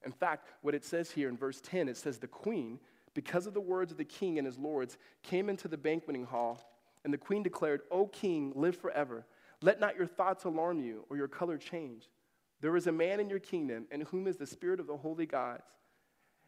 In 0.06 0.12
fact, 0.12 0.48
what 0.62 0.76
it 0.76 0.86
says 0.86 1.12
here 1.12 1.30
in 1.30 1.38
verse 1.38 1.62
10, 1.62 1.90
it 1.90 1.98
says, 1.98 2.18
The 2.18 2.28
queen, 2.28 2.80
because 3.14 3.48
of 3.48 3.54
the 3.54 3.62
words 3.62 3.92
of 3.92 3.98
the 3.98 4.06
king 4.06 4.38
and 4.38 4.46
his 4.46 4.58
lords, 4.58 4.98
came 5.24 5.50
into 5.50 5.68
the 5.68 5.78
banqueting 5.78 6.26
hall, 6.26 6.62
and 7.04 7.14
the 7.14 7.18
queen 7.18 7.44
declared, 7.44 7.82
O 7.92 8.08
king, 8.08 8.54
live 8.56 8.78
forever. 8.78 9.26
Let 9.62 9.80
not 9.80 9.98
your 9.98 10.08
thoughts 10.08 10.46
alarm 10.46 10.80
you 10.80 11.06
or 11.10 11.18
your 11.18 11.28
color 11.28 11.58
change. 11.58 12.08
There 12.62 12.76
is 12.76 12.88
a 12.88 12.92
man 12.92 13.20
in 13.20 13.30
your 13.30 13.40
kingdom 13.40 13.86
in 13.92 14.02
whom 14.02 14.28
is 14.28 14.38
the 14.38 14.46
spirit 14.46 14.80
of 14.80 14.88
the 14.88 14.98
holy 14.98 15.26
gods. 15.26 15.64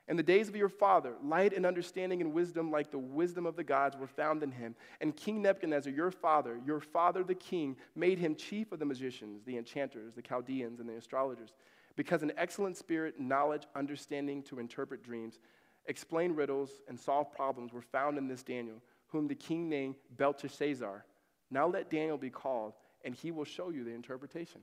In 0.07 0.17
the 0.17 0.23
days 0.23 0.49
of 0.49 0.55
your 0.55 0.67
father, 0.67 1.13
light 1.23 1.53
and 1.53 1.65
understanding 1.65 2.21
and 2.21 2.33
wisdom, 2.33 2.69
like 2.69 2.91
the 2.91 2.97
wisdom 2.97 3.45
of 3.45 3.55
the 3.55 3.63
gods, 3.63 3.95
were 3.95 4.07
found 4.07 4.43
in 4.43 4.51
him. 4.51 4.75
And 4.99 5.15
King 5.15 5.41
Nebuchadnezzar, 5.41 5.93
your 5.93 6.11
father, 6.11 6.59
your 6.65 6.81
father 6.81 7.23
the 7.23 7.35
king, 7.35 7.77
made 7.95 8.17
him 8.17 8.35
chief 8.35 8.71
of 8.71 8.79
the 8.79 8.85
magicians, 8.85 9.43
the 9.45 9.57
enchanters, 9.57 10.13
the 10.13 10.21
Chaldeans, 10.21 10.79
and 10.79 10.89
the 10.89 10.95
astrologers, 10.95 11.53
because 11.95 12.23
an 12.23 12.33
excellent 12.35 12.75
spirit, 12.75 13.19
knowledge, 13.19 13.63
understanding 13.75 14.43
to 14.43 14.59
interpret 14.59 15.03
dreams, 15.03 15.39
explain 15.85 16.33
riddles, 16.33 16.81
and 16.89 16.99
solve 16.99 17.31
problems 17.31 17.71
were 17.71 17.81
found 17.81 18.17
in 18.17 18.27
this 18.27 18.43
Daniel, 18.43 18.81
whom 19.07 19.27
the 19.27 19.35
king 19.35 19.69
named 19.69 19.95
Belteshazzar. 20.17 21.05
Now 21.51 21.67
let 21.67 21.89
Daniel 21.89 22.17
be 22.17 22.29
called, 22.29 22.73
and 23.05 23.15
he 23.15 23.31
will 23.31 23.45
show 23.45 23.69
you 23.69 23.83
the 23.83 23.93
interpretation. 23.93 24.61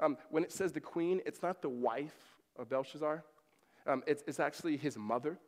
Um, 0.00 0.16
when 0.30 0.44
it 0.44 0.52
says 0.52 0.72
the 0.72 0.80
queen, 0.80 1.20
it's 1.26 1.42
not 1.42 1.62
the 1.62 1.68
wife 1.68 2.16
of 2.58 2.68
Belshazzar. 2.68 3.24
Um, 3.86 4.02
it's, 4.06 4.22
it's 4.26 4.40
actually 4.40 4.76
his 4.76 4.96
mother. 4.96 5.38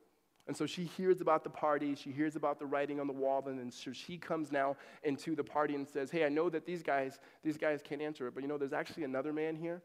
And 0.48 0.56
so 0.56 0.64
she 0.64 0.84
hears 0.84 1.20
about 1.20 1.44
the 1.44 1.50
party, 1.50 1.94
she 1.94 2.10
hears 2.10 2.34
about 2.34 2.58
the 2.58 2.64
writing 2.64 3.00
on 3.00 3.06
the 3.06 3.12
wall, 3.12 3.44
and 3.46 3.58
then 3.58 3.70
so 3.70 3.92
she 3.92 4.16
comes 4.16 4.50
now 4.50 4.76
into 5.04 5.36
the 5.36 5.44
party 5.44 5.74
and 5.74 5.86
says, 5.86 6.10
Hey, 6.10 6.24
I 6.24 6.30
know 6.30 6.48
that 6.48 6.64
these 6.64 6.82
guys, 6.82 7.20
these 7.44 7.58
guys 7.58 7.82
can't 7.84 8.00
answer 8.00 8.26
it, 8.26 8.34
but 8.34 8.42
you 8.42 8.48
know, 8.48 8.56
there's 8.56 8.72
actually 8.72 9.04
another 9.04 9.30
man 9.30 9.56
here, 9.56 9.82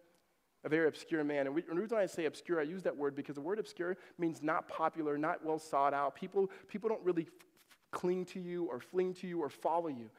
a 0.63 0.69
very 0.69 0.88
obscure 0.88 1.21
man. 1.26 1.47
And, 1.47 1.56
we, 1.56 1.63
and 1.67 1.78
the 1.78 1.82
reason 1.82 1.97
I 1.97 2.06
say 2.06 2.26
obscure, 2.26 2.62
I 2.62 2.63
use 2.63 2.82
that 2.84 2.95
word 2.95 3.13
because 3.13 3.36
the 3.36 3.41
word 3.41 3.60
obscure 3.60 3.97
means 4.17 4.41
not 4.41 4.69
popular, 4.69 5.17
not 5.17 5.43
well 5.43 5.60
sought 5.60 5.93
out. 5.93 6.15
People, 6.15 6.49
people 6.69 6.88
don't 6.88 7.04
really 7.04 7.23
f- 7.23 7.78
cling 7.91 8.23
to 8.28 8.39
you 8.39 8.63
or 8.65 8.80
fling 8.80 9.13
to 9.15 9.28
you 9.28 9.41
or 9.41 9.49
follow 9.49 9.89
you. 9.89 10.10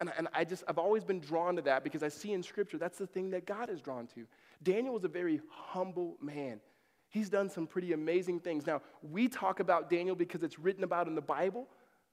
And, 0.00 0.10
and 0.16 0.28
I 0.34 0.44
just, 0.44 0.64
I've 0.66 0.78
always 0.78 1.04
been 1.04 1.20
drawn 1.20 1.56
to 1.56 1.62
that 1.62 1.84
because 1.84 2.02
I 2.02 2.08
see 2.08 2.32
in 2.32 2.42
Scripture 2.42 2.78
that's 2.78 2.98
the 2.98 3.06
thing 3.06 3.30
that 3.30 3.46
God 3.46 3.70
is 3.70 3.80
drawn 3.80 4.06
to. 4.08 4.26
Daniel 4.62 4.94
was 4.94 5.04
a 5.04 5.08
very 5.08 5.40
humble 5.48 6.16
man. 6.20 6.60
He's 7.08 7.28
done 7.28 7.50
some 7.50 7.66
pretty 7.66 7.92
amazing 7.92 8.40
things. 8.40 8.66
Now, 8.66 8.80
we 9.02 9.28
talk 9.28 9.60
about 9.60 9.90
Daniel 9.90 10.16
because 10.16 10.42
it's 10.42 10.58
written 10.58 10.82
about 10.82 11.08
in 11.08 11.14
the 11.14 11.20
Bible, 11.20 11.68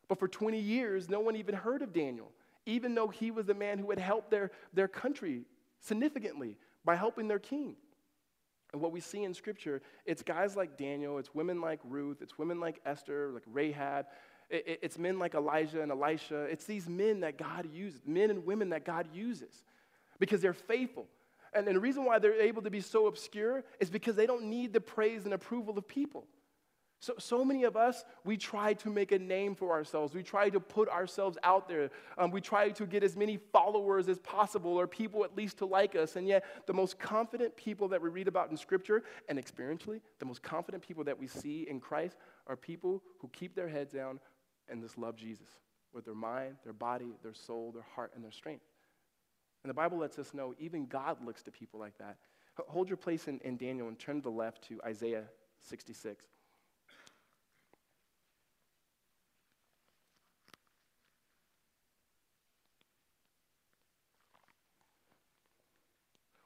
but 0.07 0.19
for 0.19 0.27
20 0.27 0.59
years, 0.59 1.09
no 1.09 1.21
one 1.21 1.35
even 1.35 1.55
heard 1.55 1.81
of 1.81 1.93
Daniel, 1.93 2.31
even 2.65 2.95
though 2.95 3.07
he 3.07 3.31
was 3.31 3.45
the 3.45 3.53
man 3.53 3.79
who 3.79 3.89
had 3.89 3.99
helped 3.99 4.29
their, 4.29 4.51
their 4.73 4.87
country 4.87 5.45
significantly 5.79 6.57
by 6.83 6.95
helping 6.95 7.27
their 7.27 7.39
king. 7.39 7.75
And 8.71 8.81
what 8.81 8.91
we 8.91 8.99
see 8.99 9.23
in 9.23 9.33
Scripture, 9.33 9.81
it's 10.05 10.21
guys 10.21 10.55
like 10.55 10.77
Daniel, 10.77 11.17
it's 11.17 11.33
women 11.33 11.59
like 11.59 11.79
Ruth, 11.83 12.21
it's 12.21 12.37
women 12.37 12.59
like 12.59 12.79
Esther, 12.85 13.31
like 13.33 13.43
Rahab, 13.47 14.05
it's 14.49 14.97
men 14.97 15.19
like 15.19 15.35
Elijah 15.35 15.81
and 15.81 15.91
Elisha. 15.91 16.43
It's 16.43 16.65
these 16.65 16.89
men 16.89 17.19
that 17.21 17.37
God 17.37 17.67
uses, 17.71 18.01
men 18.05 18.29
and 18.29 18.45
women 18.45 18.69
that 18.69 18.83
God 18.83 19.07
uses 19.13 19.63
because 20.19 20.41
they're 20.41 20.53
faithful. 20.53 21.07
And, 21.53 21.67
and 21.67 21.75
the 21.75 21.79
reason 21.79 22.05
why 22.05 22.19
they're 22.19 22.41
able 22.41 22.61
to 22.63 22.69
be 22.69 22.81
so 22.81 23.07
obscure 23.07 23.63
is 23.79 23.89
because 23.89 24.15
they 24.15 24.25
don't 24.25 24.45
need 24.45 24.73
the 24.73 24.81
praise 24.81 25.25
and 25.25 25.33
approval 25.33 25.77
of 25.77 25.87
people. 25.87 26.25
So, 27.01 27.13
so 27.17 27.45
many 27.45 27.63
of 27.63 27.77
us, 27.77 28.03
we 28.25 28.35
try 28.35 28.73
to 28.73 28.89
make 28.89 29.13
a 29.13 29.19
name 29.19 29.55
for 29.55 29.71
ourselves. 29.71 30.13
We 30.13 30.21
try 30.21 30.49
to 30.49 30.59
put 30.59 30.89
ourselves 30.89 31.37
out 31.43 31.69
there. 31.69 31.91
Um, 32.17 32.29
we 32.29 32.41
try 32.41 32.69
to 32.71 32.85
get 32.85 33.03
as 33.03 33.15
many 33.15 33.37
followers 33.53 34.09
as 34.09 34.19
possible 34.19 34.77
or 34.77 34.85
people 34.85 35.23
at 35.23 35.33
least 35.37 35.59
to 35.59 35.65
like 35.65 35.95
us. 35.95 36.17
And 36.17 36.27
yet, 36.27 36.43
the 36.67 36.73
most 36.73 36.99
confident 36.99 37.55
people 37.55 37.87
that 37.87 38.01
we 38.01 38.09
read 38.09 38.27
about 38.27 38.51
in 38.51 38.57
Scripture 38.57 39.03
and 39.29 39.39
experientially, 39.39 40.01
the 40.19 40.25
most 40.25 40.43
confident 40.43 40.83
people 40.83 41.05
that 41.05 41.17
we 41.17 41.25
see 41.25 41.65
in 41.69 41.79
Christ 41.79 42.17
are 42.47 42.57
people 42.57 43.01
who 43.19 43.29
keep 43.29 43.55
their 43.55 43.69
heads 43.69 43.93
down 43.93 44.19
and 44.69 44.81
just 44.81 44.97
love 44.97 45.15
Jesus 45.15 45.47
with 45.93 46.05
their 46.05 46.15
mind, 46.15 46.55
their 46.63 46.73
body, 46.73 47.13
their 47.23 47.33
soul, 47.33 47.71
their 47.71 47.85
heart, 47.95 48.11
and 48.15 48.23
their 48.23 48.31
strength. 48.31 48.65
And 49.63 49.69
the 49.69 49.73
Bible 49.73 49.97
lets 49.97 50.17
us 50.19 50.33
know 50.33 50.53
even 50.59 50.85
God 50.85 51.17
looks 51.25 51.43
to 51.43 51.51
people 51.51 51.79
like 51.79 51.97
that. 51.97 52.17
Hold 52.67 52.89
your 52.89 52.97
place 52.97 53.27
in, 53.27 53.39
in 53.39 53.57
Daniel 53.57 53.87
and 53.87 53.97
turn 53.97 54.17
to 54.17 54.21
the 54.21 54.29
left 54.29 54.63
to 54.67 54.81
Isaiah 54.85 55.23
66. 55.61 56.25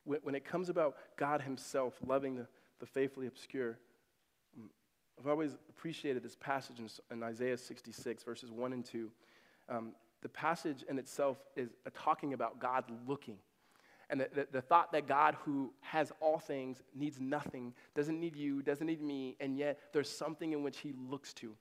When, 0.05 0.19
when 0.23 0.35
it 0.35 0.45
comes 0.45 0.69
about 0.69 0.95
God 1.17 1.41
Himself 1.41 1.93
loving 2.05 2.35
the, 2.35 2.47
the 2.79 2.85
faithfully 2.85 3.27
obscure, 3.27 3.79
I've 5.19 5.27
always 5.27 5.55
appreciated 5.69 6.23
this 6.23 6.35
passage 6.35 6.79
in, 6.79 6.89
in 7.11 7.23
Isaiah 7.23 7.57
66, 7.57 8.23
verses 8.23 8.51
1 8.51 8.73
and 8.73 8.85
2. 8.85 9.11
Um, 9.69 9.91
the 10.21 10.29
passage 10.29 10.83
in 10.89 10.97
itself 10.97 11.37
is 11.55 11.69
talking 11.93 12.33
about 12.33 12.59
God 12.59 12.85
looking. 13.07 13.37
And 14.09 14.21
the, 14.21 14.29
the, 14.33 14.47
the, 14.51 14.61
thought 14.61 14.91
that 14.91 15.07
God, 15.07 15.35
who 15.43 15.73
has 15.81 16.11
all 16.19 16.39
things, 16.39 16.83
needs 16.93 17.19
nothing, 17.19 17.73
doesn't 17.95 18.19
need 18.19 18.35
you, 18.35 18.61
doesn't 18.61 18.85
need 18.85 19.01
me, 19.01 19.35
and 19.39 19.57
yet 19.57 19.79
there's 19.91 20.09
something 20.09 20.51
in 20.51 20.61
which 20.63 20.79
he 20.79 20.93
looks 21.09 21.33
to. 21.35 21.55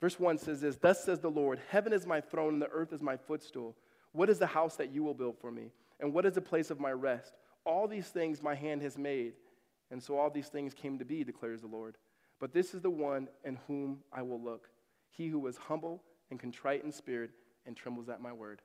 Verse 0.00 0.18
1 0.18 0.38
says 0.38 0.60
this 0.60 0.76
Thus 0.76 1.04
says 1.04 1.20
the 1.20 1.30
Lord, 1.30 1.60
Heaven 1.70 1.92
is 1.92 2.06
my 2.06 2.20
throne, 2.20 2.54
and 2.54 2.62
the 2.62 2.68
earth 2.68 2.92
is 2.92 3.00
my 3.00 3.16
footstool. 3.16 3.76
What 4.12 4.28
is 4.28 4.38
the 4.38 4.46
house 4.46 4.76
that 4.76 4.92
you 4.92 5.02
will 5.02 5.14
build 5.14 5.38
for 5.38 5.50
me? 5.50 5.70
And 6.00 6.12
what 6.12 6.26
is 6.26 6.34
the 6.34 6.40
place 6.40 6.70
of 6.70 6.80
my 6.80 6.92
rest? 6.92 7.32
All 7.64 7.86
these 7.86 8.08
things 8.08 8.42
my 8.42 8.54
hand 8.54 8.82
has 8.82 8.98
made. 8.98 9.34
And 9.90 10.02
so 10.02 10.18
all 10.18 10.30
these 10.30 10.48
things 10.48 10.74
came 10.74 10.98
to 10.98 11.04
be, 11.04 11.22
declares 11.22 11.60
the 11.60 11.68
Lord. 11.68 11.96
But 12.42 12.52
this 12.52 12.74
is 12.74 12.80
the 12.80 12.90
one 12.90 13.28
in 13.44 13.56
whom 13.68 14.00
I 14.12 14.22
will 14.22 14.42
look, 14.42 14.68
he 15.10 15.28
who 15.28 15.46
is 15.46 15.56
humble 15.56 16.02
and 16.28 16.40
contrite 16.40 16.82
in 16.82 16.90
spirit 16.90 17.30
and 17.66 17.76
trembles 17.76 18.08
at 18.08 18.20
my 18.20 18.32
word. 18.32 18.62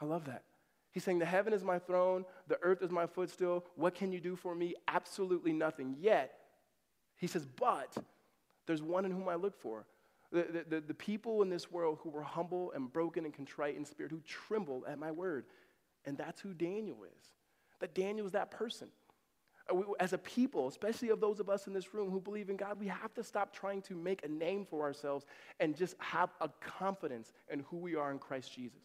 I 0.00 0.04
love 0.04 0.26
that. 0.26 0.44
He's 0.92 1.02
saying, 1.02 1.18
The 1.18 1.26
heaven 1.26 1.52
is 1.52 1.64
my 1.64 1.80
throne, 1.80 2.24
the 2.46 2.56
earth 2.62 2.82
is 2.82 2.92
my 2.92 3.04
footstool. 3.04 3.64
What 3.74 3.96
can 3.96 4.12
you 4.12 4.20
do 4.20 4.36
for 4.36 4.54
me? 4.54 4.76
Absolutely 4.86 5.52
nothing. 5.52 5.96
Yet, 5.98 6.34
he 7.16 7.26
says, 7.26 7.44
But 7.44 7.96
there's 8.64 8.80
one 8.80 9.04
in 9.04 9.10
whom 9.10 9.28
I 9.28 9.34
look 9.34 9.60
for. 9.60 9.86
The, 10.30 10.64
the, 10.68 10.80
the, 10.80 10.94
people 10.94 11.42
in 11.42 11.48
this 11.48 11.68
world 11.68 11.98
who 12.02 12.10
were 12.10 12.22
humble 12.22 12.70
and 12.76 12.92
broken 12.92 13.24
and 13.24 13.34
contrite 13.34 13.76
in 13.76 13.84
spirit, 13.84 14.12
who 14.12 14.20
tremble 14.20 14.84
at 14.86 15.00
my 15.00 15.10
word. 15.10 15.46
And 16.04 16.16
that's 16.16 16.40
who 16.40 16.54
Daniel 16.54 17.02
is. 17.02 17.24
That 17.80 17.92
Daniel 17.92 18.24
is 18.24 18.32
that 18.32 18.52
person. 18.52 18.86
Uh, 19.70 19.80
as 19.98 20.12
a 20.12 20.18
people, 20.18 20.68
especially 20.68 21.08
of 21.08 21.20
those 21.20 21.40
of 21.40 21.48
us 21.48 21.66
in 21.66 21.72
this 21.72 21.92
room 21.92 22.10
who 22.10 22.20
believe 22.20 22.50
in 22.50 22.56
God, 22.56 22.78
we 22.78 22.86
have 22.86 23.12
to 23.14 23.24
stop 23.24 23.52
trying 23.52 23.82
to 23.82 23.94
make 23.94 24.24
a 24.24 24.28
name 24.28 24.64
for 24.64 24.82
ourselves 24.82 25.26
and 25.60 25.76
just 25.76 25.94
have 25.98 26.30
a 26.40 26.48
confidence 26.60 27.32
in 27.50 27.60
who 27.60 27.76
we 27.76 27.94
are 27.96 28.10
in 28.10 28.18
Christ 28.18 28.54
Jesus. 28.54 28.80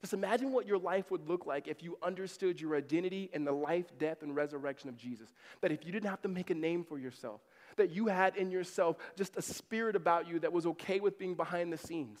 Just 0.00 0.12
imagine 0.12 0.52
what 0.52 0.66
your 0.66 0.76
life 0.76 1.10
would 1.10 1.26
look 1.26 1.46
like 1.46 1.66
if 1.66 1.82
you 1.82 1.96
understood 2.02 2.60
your 2.60 2.76
identity 2.76 3.30
in 3.32 3.44
the 3.44 3.52
life, 3.52 3.86
death, 3.98 4.22
and 4.22 4.36
resurrection 4.36 4.90
of 4.90 4.98
Jesus. 4.98 5.32
That 5.62 5.72
if 5.72 5.86
you 5.86 5.92
didn't 5.92 6.10
have 6.10 6.20
to 6.22 6.28
make 6.28 6.50
a 6.50 6.54
name 6.54 6.84
for 6.84 6.98
yourself, 6.98 7.40
that 7.78 7.90
you 7.90 8.08
had 8.08 8.36
in 8.36 8.50
yourself 8.50 8.98
just 9.16 9.36
a 9.38 9.42
spirit 9.42 9.96
about 9.96 10.28
you 10.28 10.38
that 10.40 10.52
was 10.52 10.66
okay 10.66 11.00
with 11.00 11.18
being 11.18 11.34
behind 11.34 11.72
the 11.72 11.78
scenes. 11.78 12.18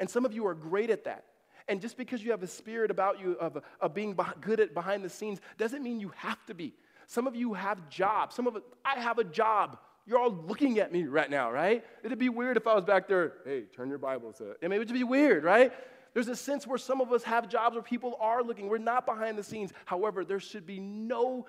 And 0.00 0.10
some 0.10 0.24
of 0.24 0.32
you 0.32 0.44
are 0.46 0.54
great 0.54 0.90
at 0.90 1.04
that. 1.04 1.24
And 1.68 1.80
just 1.80 1.96
because 1.96 2.22
you 2.22 2.32
have 2.32 2.42
a 2.42 2.48
spirit 2.48 2.90
about 2.90 3.20
you 3.20 3.32
of, 3.34 3.62
of 3.80 3.94
being 3.94 4.18
good 4.40 4.60
at 4.60 4.74
behind 4.74 5.04
the 5.04 5.08
scenes 5.08 5.40
doesn't 5.56 5.82
mean 5.82 6.00
you 6.00 6.12
have 6.16 6.44
to 6.46 6.54
be. 6.54 6.74
Some 7.06 7.26
of 7.26 7.36
you 7.36 7.54
have 7.54 7.88
jobs. 7.88 8.34
Some 8.34 8.46
of 8.46 8.56
I 8.84 9.00
have 9.00 9.18
a 9.18 9.24
job. 9.24 9.78
You're 10.06 10.18
all 10.18 10.30
looking 10.30 10.78
at 10.78 10.92
me 10.92 11.04
right 11.04 11.30
now, 11.30 11.50
right? 11.50 11.84
It'd 12.02 12.18
be 12.18 12.28
weird 12.28 12.56
if 12.56 12.66
I 12.66 12.74
was 12.74 12.84
back 12.84 13.08
there, 13.08 13.34
hey, 13.44 13.62
turn 13.74 13.88
your 13.88 13.98
Bibles 13.98 14.40
mean, 14.40 14.72
it 14.72 14.78
would 14.78 14.92
be 14.92 15.04
weird, 15.04 15.44
right? 15.44 15.72
There's 16.12 16.28
a 16.28 16.36
sense 16.36 16.66
where 16.66 16.78
some 16.78 17.00
of 17.00 17.10
us 17.10 17.22
have 17.24 17.48
jobs 17.48 17.74
where 17.74 17.82
people 17.82 18.16
are 18.20 18.42
looking. 18.42 18.68
We're 18.68 18.78
not 18.78 19.06
behind 19.06 19.38
the 19.38 19.42
scenes. 19.42 19.72
However, 19.86 20.24
there 20.24 20.40
should 20.40 20.66
be 20.66 20.78
no 20.78 21.46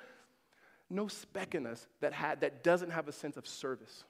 no 0.89 1.07
speck 1.07 1.55
in 1.55 1.65
us 1.65 1.87
that, 2.01 2.13
had, 2.13 2.41
that 2.41 2.63
doesn't 2.63 2.91
have 2.91 3.07
a 3.07 3.11
sense 3.11 3.37
of 3.37 3.47
service, 3.47 4.03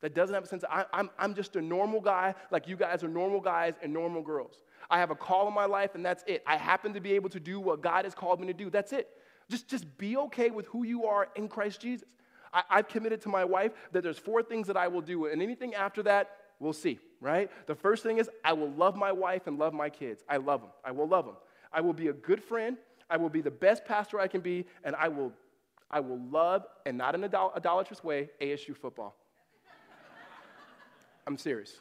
that 0.00 0.14
doesn't 0.14 0.34
have 0.34 0.44
a 0.44 0.46
sense 0.46 0.62
of, 0.62 0.70
I, 0.70 0.84
I'm, 0.92 1.10
I'm 1.18 1.34
just 1.34 1.56
a 1.56 1.62
normal 1.62 2.00
guy, 2.00 2.34
like 2.50 2.66
you 2.66 2.76
guys 2.76 3.04
are 3.04 3.08
normal 3.08 3.40
guys 3.40 3.74
and 3.82 3.92
normal 3.92 4.22
girls. 4.22 4.62
I 4.90 4.98
have 4.98 5.10
a 5.10 5.14
call 5.14 5.46
in 5.46 5.54
my 5.54 5.66
life, 5.66 5.94
and 5.94 6.04
that's 6.04 6.24
it. 6.26 6.42
I 6.46 6.56
happen 6.56 6.94
to 6.94 7.00
be 7.00 7.12
able 7.12 7.28
to 7.30 7.40
do 7.40 7.60
what 7.60 7.82
God 7.82 8.04
has 8.04 8.14
called 8.14 8.40
me 8.40 8.46
to 8.48 8.52
do. 8.52 8.70
That's 8.70 8.92
it. 8.92 9.08
Just, 9.52 9.68
just 9.68 9.98
be 9.98 10.16
okay 10.16 10.50
with 10.50 10.64
who 10.68 10.82
you 10.82 11.04
are 11.04 11.28
in 11.36 11.46
Christ 11.46 11.82
Jesus. 11.82 12.08
I, 12.54 12.62
I've 12.70 12.88
committed 12.88 13.20
to 13.20 13.28
my 13.28 13.44
wife 13.44 13.72
that 13.92 14.02
there's 14.02 14.16
four 14.16 14.42
things 14.42 14.66
that 14.66 14.78
I 14.78 14.88
will 14.88 15.02
do, 15.02 15.26
and 15.26 15.42
anything 15.42 15.74
after 15.74 16.02
that, 16.04 16.30
we'll 16.58 16.72
see, 16.72 16.98
right? 17.20 17.50
The 17.66 17.74
first 17.74 18.02
thing 18.02 18.16
is 18.16 18.30
I 18.42 18.54
will 18.54 18.70
love 18.70 18.96
my 18.96 19.12
wife 19.12 19.46
and 19.46 19.58
love 19.58 19.74
my 19.74 19.90
kids. 19.90 20.24
I 20.26 20.38
love 20.38 20.62
them. 20.62 20.70
I 20.82 20.92
will 20.92 21.06
love 21.06 21.26
them. 21.26 21.34
I 21.70 21.82
will 21.82 21.92
be 21.92 22.08
a 22.08 22.14
good 22.14 22.42
friend. 22.42 22.78
I 23.10 23.18
will 23.18 23.28
be 23.28 23.42
the 23.42 23.50
best 23.50 23.84
pastor 23.84 24.18
I 24.18 24.26
can 24.26 24.40
be, 24.40 24.64
and 24.84 24.96
I 24.96 25.08
will, 25.08 25.34
I 25.90 26.00
will 26.00 26.20
love, 26.30 26.64
and 26.86 26.96
not 26.96 27.14
in 27.14 27.22
an 27.22 27.28
idol- 27.28 27.52
idolatrous 27.54 28.02
way, 28.02 28.30
ASU 28.40 28.74
football. 28.74 29.14
I'm 31.26 31.36
serious. 31.36 31.76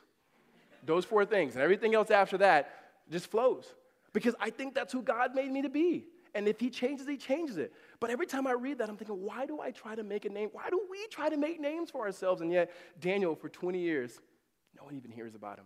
Those 0.86 1.06
four 1.06 1.24
things, 1.24 1.54
and 1.54 1.64
everything 1.64 1.96
else 1.96 2.12
after 2.12 2.38
that 2.40 2.70
just 3.10 3.28
flows. 3.28 3.74
Because 4.12 4.36
I 4.42 4.50
think 4.50 4.76
that's 4.76 4.92
who 4.92 5.02
God 5.02 5.36
made 5.36 5.50
me 5.50 5.62
to 5.62 5.70
be. 5.70 6.04
And 6.34 6.48
if 6.48 6.60
He 6.60 6.70
changes, 6.70 7.08
He 7.08 7.18
changes 7.18 7.58
it. 7.58 7.74
But 8.00 8.10
every 8.10 8.26
time 8.26 8.48
I 8.48 8.54
read 8.54 8.78
that, 8.80 8.90
I'm 8.90 8.98
thinking, 8.98 9.22
why 9.22 9.46
do 9.46 9.62
I 9.62 9.72
try 9.72 9.96
to 9.96 10.04
make 10.04 10.26
a 10.26 10.30
name? 10.30 10.50
Why 10.52 10.70
do 10.70 10.82
we 10.90 11.08
try 11.08 11.30
to 11.30 11.38
make 11.38 11.60
names 11.60 11.92
for 11.92 12.02
ourselves? 12.06 12.42
And 12.42 12.52
yet, 12.52 12.72
Daniel, 13.00 13.36
for 13.36 13.50
20 13.50 13.80
years, 13.80 14.20
no 14.78 14.84
one 14.84 14.96
even 14.96 15.12
hears 15.12 15.36
about 15.36 15.60
him. 15.60 15.66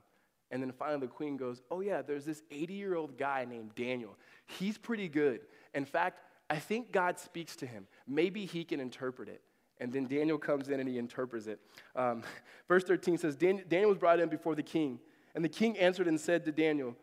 And 0.51 0.62
then 0.62 0.71
finally, 0.71 1.01
the 1.01 1.08
queen 1.08 1.38
goes, 1.38 1.62
Oh, 1.71 1.82
yeah, 1.82 2.01
there's 2.01 2.25
this 2.25 2.43
80 2.51 2.73
year 2.73 2.95
old 2.95 3.17
guy 3.17 3.45
named 3.45 3.75
Daniel. 3.75 4.17
He's 4.45 4.78
pretty 4.78 5.08
good. 5.08 5.41
In 5.73 5.86
fact, 5.86 6.21
I 6.49 6.58
think 6.58 6.91
God 6.91 7.19
speaks 7.19 7.56
to 7.58 7.65
him. 7.65 7.88
Maybe 8.08 8.45
he 8.45 8.63
can 8.63 8.80
interpret 8.80 9.30
it. 9.30 9.41
And 9.80 9.91
then 9.91 10.08
Daniel 10.08 10.38
comes 10.38 10.69
in 10.69 10.80
and 10.80 10.88
he 10.88 10.97
interprets 10.97 11.47
it. 11.47 11.60
Um, 11.95 12.23
verse 12.67 12.84
13 12.84 13.17
says 13.17 13.36
Daniel 13.36 13.89
was 13.89 13.97
brought 13.97 14.19
in 14.19 14.30
before 14.30 14.56
the 14.56 14.63
king. 14.63 14.99
And 15.34 15.43
the 15.43 15.49
king 15.49 15.78
answered 15.78 16.08
and 16.08 16.19
said 16.19 16.45
to 16.45 16.51
Daniel, 16.51 16.95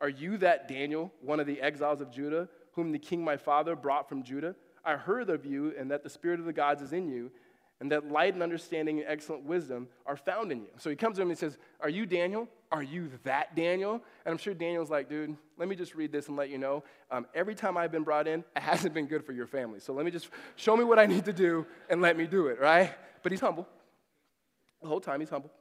Are 0.00 0.08
you 0.08 0.36
that 0.38 0.66
Daniel, 0.66 1.12
one 1.20 1.38
of 1.38 1.46
the 1.46 1.60
exiles 1.60 2.00
of 2.00 2.10
Judah, 2.10 2.48
whom 2.72 2.92
the 2.92 2.98
king 2.98 3.24
my 3.24 3.36
father 3.36 3.76
brought 3.76 4.08
from 4.08 4.22
Judah? 4.22 4.54
I 4.84 4.96
heard 4.96 5.30
of 5.30 5.46
you 5.46 5.74
and 5.78 5.90
that 5.90 6.02
the 6.02 6.10
spirit 6.10 6.40
of 6.40 6.46
the 6.46 6.52
gods 6.52 6.82
is 6.82 6.92
in 6.92 7.08
you, 7.08 7.30
and 7.80 7.90
that 7.90 8.10
light 8.10 8.34
and 8.34 8.42
understanding 8.42 9.00
and 9.00 9.08
excellent 9.08 9.44
wisdom 9.44 9.88
are 10.06 10.16
found 10.16 10.52
in 10.52 10.60
you. 10.60 10.68
So 10.78 10.88
he 10.88 10.94
comes 10.94 11.16
to 11.16 11.22
him 11.22 11.30
and 11.30 11.38
says, 11.38 11.58
Are 11.80 11.88
you 11.88 12.06
Daniel? 12.06 12.48
Are 12.70 12.82
you 12.82 13.10
that 13.24 13.56
Daniel? 13.56 13.94
And 14.24 14.32
I'm 14.32 14.38
sure 14.38 14.54
Daniel's 14.54 14.88
like, 14.88 15.08
Dude, 15.08 15.36
let 15.58 15.68
me 15.68 15.74
just 15.74 15.94
read 15.96 16.12
this 16.12 16.28
and 16.28 16.36
let 16.36 16.48
you 16.48 16.58
know. 16.58 16.84
Um, 17.10 17.26
every 17.34 17.56
time 17.56 17.76
I've 17.76 17.90
been 17.90 18.04
brought 18.04 18.28
in, 18.28 18.44
it 18.54 18.62
hasn't 18.62 18.94
been 18.94 19.06
good 19.06 19.24
for 19.24 19.32
your 19.32 19.48
family. 19.48 19.80
So 19.80 19.92
let 19.92 20.04
me 20.04 20.12
just 20.12 20.30
show 20.54 20.76
me 20.76 20.84
what 20.84 21.00
I 21.00 21.06
need 21.06 21.24
to 21.24 21.32
do 21.32 21.66
and 21.90 22.00
let 22.00 22.16
me 22.16 22.26
do 22.26 22.46
it, 22.46 22.60
right? 22.60 22.92
But 23.22 23.32
he's 23.32 23.40
humble. 23.40 23.66
The 24.82 24.88
whole 24.88 25.00
time 25.00 25.20
he's 25.20 25.30
humble. 25.30 25.52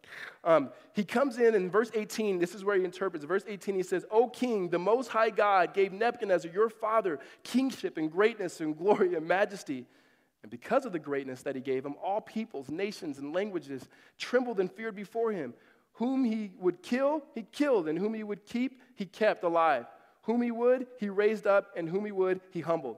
Um, 0.44 0.72
he 0.94 1.04
comes 1.04 1.38
in 1.38 1.54
in 1.54 1.70
verse 1.70 1.92
18. 1.94 2.40
This 2.40 2.56
is 2.56 2.66
where 2.66 2.76
he 2.76 2.84
interprets. 2.84 3.24
Verse 3.24 3.44
18, 3.48 3.76
he 3.76 3.84
says, 3.84 4.04
O 4.10 4.28
king, 4.28 4.70
the 4.70 4.80
most 4.80 5.10
high 5.10 5.30
God 5.30 5.74
gave 5.74 5.94
Nebuchadnezzar, 5.94 6.52
your 6.52 6.70
father, 6.70 7.20
kingship 7.44 7.98
and 7.98 8.12
greatness 8.12 8.60
and 8.60 8.76
glory 8.76 9.14
and 9.16 9.28
majesty. 9.28 9.86
And 10.42 10.50
because 10.50 10.86
of 10.86 10.92
the 10.92 11.00
greatness 11.00 11.44
that 11.44 11.56
he 11.56 11.62
gave 11.62 11.86
him, 11.86 11.96
all 12.04 12.20
peoples, 12.20 12.70
nations, 12.70 13.20
and 13.20 13.34
languages 13.34 13.88
trembled 14.18 14.60
and 14.60 14.72
feared 14.72 14.96
before 14.96 15.32
him. 15.32 15.54
Whom 15.94 16.24
he 16.24 16.52
would 16.58 16.82
kill, 16.82 17.22
he 17.36 17.44
killed, 17.52 17.88
and 17.88 18.00
whom 18.00 18.14
he 18.14 18.24
would 18.24 18.46
keep, 18.46 18.82
he 18.96 19.06
kept 19.06 19.44
alive. 19.44 19.86
Whom 20.24 20.42
he 20.42 20.50
would, 20.50 20.88
he 21.00 21.10
raised 21.10 21.46
up, 21.46 21.72
and 21.76 21.88
whom 21.88 22.06
he 22.06 22.12
would, 22.12 22.42
he 22.50 22.62
humbled. 22.62 22.98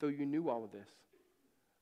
though 0.00 0.08
you 0.08 0.26
knew 0.26 0.48
all 0.48 0.64
of 0.64 0.72
this. 0.72 0.88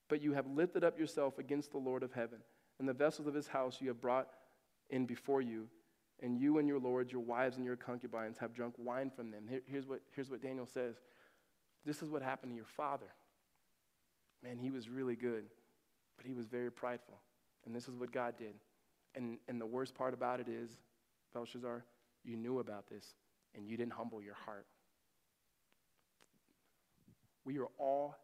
But 0.08 0.22
you 0.22 0.32
have 0.32 0.46
lifted 0.46 0.84
up 0.84 0.98
yourself 0.98 1.38
against 1.38 1.72
the 1.72 1.78
Lord 1.78 2.02
of 2.02 2.12
heaven, 2.12 2.38
and 2.78 2.88
the 2.88 2.92
vessels 2.92 3.26
of 3.26 3.34
his 3.34 3.48
house 3.48 3.78
you 3.80 3.88
have 3.88 4.00
brought 4.00 4.28
in 4.90 5.06
before 5.06 5.40
you. 5.40 5.68
And 6.20 6.38
you 6.38 6.58
and 6.58 6.68
your 6.68 6.78
lords, 6.78 7.10
your 7.10 7.22
wives 7.22 7.56
and 7.56 7.64
your 7.64 7.74
concubines 7.74 8.38
have 8.38 8.54
drunk 8.54 8.74
wine 8.78 9.10
from 9.10 9.32
them. 9.32 9.44
Here, 9.48 9.62
here's, 9.66 9.88
what, 9.88 10.02
here's 10.14 10.30
what 10.30 10.40
Daniel 10.40 10.66
says 10.66 10.96
this 11.84 12.00
is 12.00 12.10
what 12.10 12.22
happened 12.22 12.52
to 12.52 12.56
your 12.56 12.64
father. 12.64 13.08
Man, 14.42 14.56
he 14.56 14.70
was 14.70 14.88
really 14.88 15.16
good, 15.16 15.44
but 16.16 16.26
he 16.26 16.32
was 16.32 16.46
very 16.46 16.70
prideful. 16.70 17.18
And 17.64 17.74
this 17.74 17.88
is 17.88 17.96
what 17.96 18.12
God 18.12 18.36
did. 18.36 18.54
And, 19.14 19.38
and 19.48 19.60
the 19.60 19.66
worst 19.66 19.94
part 19.94 20.14
about 20.14 20.40
it 20.40 20.48
is, 20.48 20.70
Belshazzar, 21.34 21.84
you 22.24 22.36
knew 22.36 22.58
about 22.58 22.88
this 22.88 23.14
and 23.54 23.66
you 23.66 23.76
didn't 23.76 23.92
humble 23.92 24.22
your 24.22 24.34
heart. 24.34 24.66
We 27.44 27.58
are 27.58 27.68
all 27.78 28.16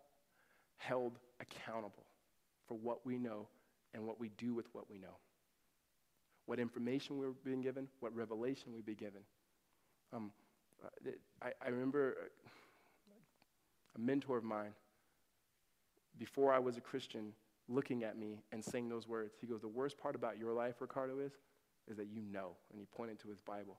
held 0.77 1.19
accountable 1.41 2.07
for 2.67 2.75
what 2.75 3.05
we 3.05 3.19
know 3.19 3.49
and 3.95 4.07
what 4.07 4.21
we 4.21 4.31
do 4.31 4.55
with 4.55 4.67
what 4.73 4.89
we 4.91 4.99
know. 4.99 5.17
What 6.47 6.59
information 6.59 7.19
we're 7.19 7.33
being 7.45 7.61
given, 7.61 7.89
what 8.01 8.15
revelation 8.15 8.73
we've 8.75 8.87
been 8.87 8.95
given. 8.95 9.21
Um, 10.13 10.31
I, 11.43 11.53
I 11.65 11.69
remember 11.69 12.17
a 13.97 14.01
mentor 14.01 14.39
of 14.39 14.45
mine, 14.45 14.73
before 16.19 16.53
I 16.53 16.59
was 16.59 16.77
a 16.77 16.81
Christian, 16.81 17.33
looking 17.69 18.05
at 18.05 18.17
me 18.17 18.43
and 18.53 18.65
saying 18.65 18.89
those 18.89 19.07
words. 19.07 19.35
He 19.41 19.47
goes, 19.47 19.61
The 19.61 19.69
worst 19.69 19.99
part 19.99 20.15
about 20.15 20.39
your 20.39 20.53
life, 20.53 20.77
Ricardo, 20.81 21.19
is, 21.21 21.33
is 21.89 21.97
that 21.97 22.09
you 22.09 22.23
know. 22.23 22.53
And 22.71 22.81
he 22.81 22.87
pointed 22.87 23.19
to 23.21 23.29
his 23.29 23.41
Bible. 23.41 23.79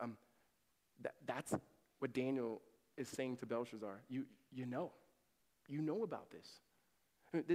Um, 0.00 0.16
that, 1.02 1.14
that's 1.26 1.54
what 1.98 2.12
Daniel 2.12 2.60
is 2.96 3.08
saying 3.08 3.36
to 3.38 3.46
Belshazzar. 3.46 4.00
You, 4.08 4.24
you 4.52 4.66
know. 4.66 4.92
You 5.68 5.80
know 5.80 6.02
about 6.02 6.30
this. 6.30 6.48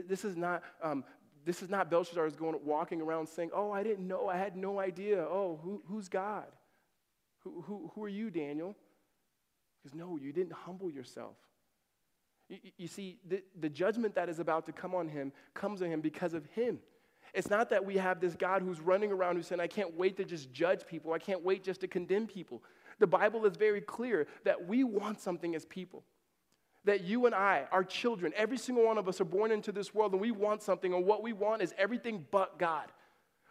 This 0.07 0.23
is 0.23 0.37
not, 0.37 0.63
um, 0.81 1.03
this 1.43 1.61
is 1.61 1.69
not 1.69 1.89
Belshazzar 1.89 2.25
is 2.25 2.35
going, 2.35 2.57
walking 2.63 3.01
around 3.01 3.27
saying, 3.27 3.51
Oh, 3.53 3.71
I 3.71 3.83
didn't 3.83 4.07
know. 4.07 4.29
I 4.29 4.37
had 4.37 4.55
no 4.55 4.79
idea. 4.79 5.19
Oh, 5.19 5.59
who, 5.61 5.83
who's 5.87 6.07
God? 6.07 6.45
Who, 7.43 7.61
who, 7.61 7.91
who 7.93 8.03
are 8.03 8.09
you, 8.09 8.31
Daniel? 8.31 8.75
Because 9.77 9.95
no, 9.95 10.17
you 10.17 10.31
didn't 10.31 10.53
humble 10.53 10.89
yourself. 10.89 11.35
You, 12.49 12.57
you 12.77 12.87
see, 12.87 13.19
the, 13.27 13.43
the 13.59 13.69
judgment 13.69 14.15
that 14.15 14.29
is 14.29 14.39
about 14.39 14.65
to 14.67 14.71
come 14.71 14.95
on 14.95 15.07
him 15.07 15.31
comes 15.53 15.81
on 15.81 15.89
him 15.89 16.01
because 16.01 16.33
of 16.33 16.45
him. 16.47 16.79
It's 17.33 17.49
not 17.49 17.69
that 17.71 17.83
we 17.83 17.97
have 17.97 18.21
this 18.21 18.35
God 18.35 18.61
who's 18.61 18.79
running 18.79 19.11
around 19.11 19.35
who's 19.35 19.47
saying, 19.47 19.59
I 19.59 19.67
can't 19.67 19.95
wait 19.97 20.15
to 20.17 20.23
just 20.23 20.53
judge 20.53 20.87
people. 20.87 21.11
I 21.11 21.19
can't 21.19 21.43
wait 21.43 21.63
just 21.63 21.81
to 21.81 21.87
condemn 21.87 22.27
people. 22.27 22.63
The 22.99 23.07
Bible 23.07 23.45
is 23.45 23.55
very 23.57 23.81
clear 23.81 24.27
that 24.43 24.67
we 24.67 24.83
want 24.83 25.19
something 25.19 25.55
as 25.55 25.65
people. 25.65 26.03
That 26.85 27.03
you 27.03 27.25
and 27.25 27.33
I, 27.33 27.65
our 27.71 27.83
children, 27.83 28.31
every 28.35 28.57
single 28.57 28.85
one 28.85 28.97
of 28.97 29.07
us 29.07 29.19
are 29.19 29.25
born 29.25 29.51
into 29.51 29.71
this 29.71 29.93
world 29.93 30.13
and 30.13 30.21
we 30.21 30.31
want 30.31 30.61
something, 30.61 30.93
and 30.93 31.05
what 31.05 31.23
we 31.23 31.33
want 31.33 31.61
is 31.61 31.73
everything 31.77 32.25
but 32.31 32.59
God. 32.59 32.91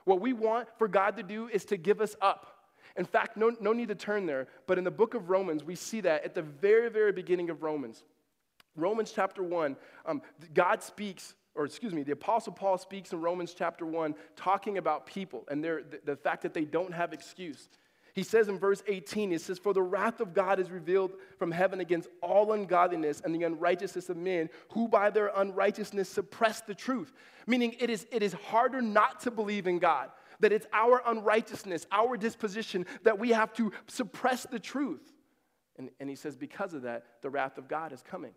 What 0.05 0.21
we 0.21 0.33
want 0.33 0.69
for 0.79 0.87
God 0.87 1.17
to 1.17 1.23
do 1.23 1.49
is 1.49 1.65
to 1.67 1.77
give 1.77 2.01
us 2.01 2.15
up. 2.21 2.55
In 2.97 3.05
fact, 3.05 3.37
no, 3.37 3.53
no 3.61 3.73
need 3.73 3.89
to 3.89 3.95
turn 3.95 4.27
there, 4.27 4.47
but 4.67 4.79
in 4.79 4.85
the 4.85 4.91
book 4.91 5.15
of 5.15 5.31
Romans, 5.31 5.65
we 5.65 5.75
see 5.75 6.01
that 6.03 6.25
at 6.25 6.35
the 6.35 6.43
very, 6.43 6.89
very 6.91 7.13
beginning 7.13 7.51
of 7.51 7.63
Romans. 7.63 8.05
Romans 8.77 9.13
chapter 9.13 9.43
1, 9.43 9.77
um, 10.07 10.23
God 10.53 10.83
speaks, 10.83 11.35
or 11.55 11.65
excuse 11.65 11.93
me, 11.93 12.03
the 12.03 12.13
Apostle 12.13 12.53
Paul 12.53 12.79
speaks 12.79 13.13
in 13.13 13.21
Romans 13.21 13.55
chapter 13.57 13.85
1, 13.87 14.15
talking 14.37 14.79
about 14.79 15.07
people 15.07 15.45
and 15.51 15.63
their, 15.63 15.83
the, 15.83 16.01
the 16.05 16.17
fact 16.17 16.43
that 16.43 16.55
they 16.55 16.65
don't 16.65 16.93
have 16.93 17.13
excuse. 17.13 17.69
He 18.15 18.23
says 18.23 18.49
in 18.49 18.59
verse 18.59 18.83
18, 18.87 19.33
he 19.33 19.39
says, 19.39 19.59
For 19.59 19.75
the 19.75 19.83
wrath 19.83 20.21
of 20.21 20.35
God 20.35 20.61
is 20.61 20.71
revealed 20.71 21.15
from 21.37 21.51
heaven 21.51 21.81
against 21.81 22.09
all 22.23 22.53
ungodliness 22.53 23.21
and 23.25 23.35
the 23.35 23.43
unrighteousness 23.43 24.09
of 24.09 24.17
men 24.17 24.51
who 24.71 24.87
by 24.87 25.11
their 25.11 25.33
unrighteousness 25.35 26.09
suppress 26.09 26.61
the 26.61 26.75
truth. 26.75 27.13
Meaning 27.47 27.75
it 27.81 27.91
is, 27.91 28.07
it 28.13 28.23
is 28.23 28.33
harder 28.33 28.81
not 28.81 29.21
to 29.21 29.33
believe 29.33 29.67
in 29.67 29.81
God 29.81 30.11
that 30.41 30.53
it's 30.53 30.67
our 30.73 31.01
unrighteousness, 31.07 31.87
our 31.93 32.17
disposition, 32.17 32.87
that 33.03 33.19
we 33.19 33.31
have 33.31 33.53
to 33.55 33.73
suppress 33.87 34.45
the 34.45 34.59
truth. 34.59 35.13
And, 35.77 35.91
and 36.01 36.09
he 36.09 36.17
says, 36.17 36.37
because 36.37 36.75
of 36.75 36.83
that, 36.83 37.05
the 37.23 37.31
wrath 37.31 37.59
of 37.59 37.69
God 37.69 37.93
is 37.93 38.03
coming. 38.03 38.33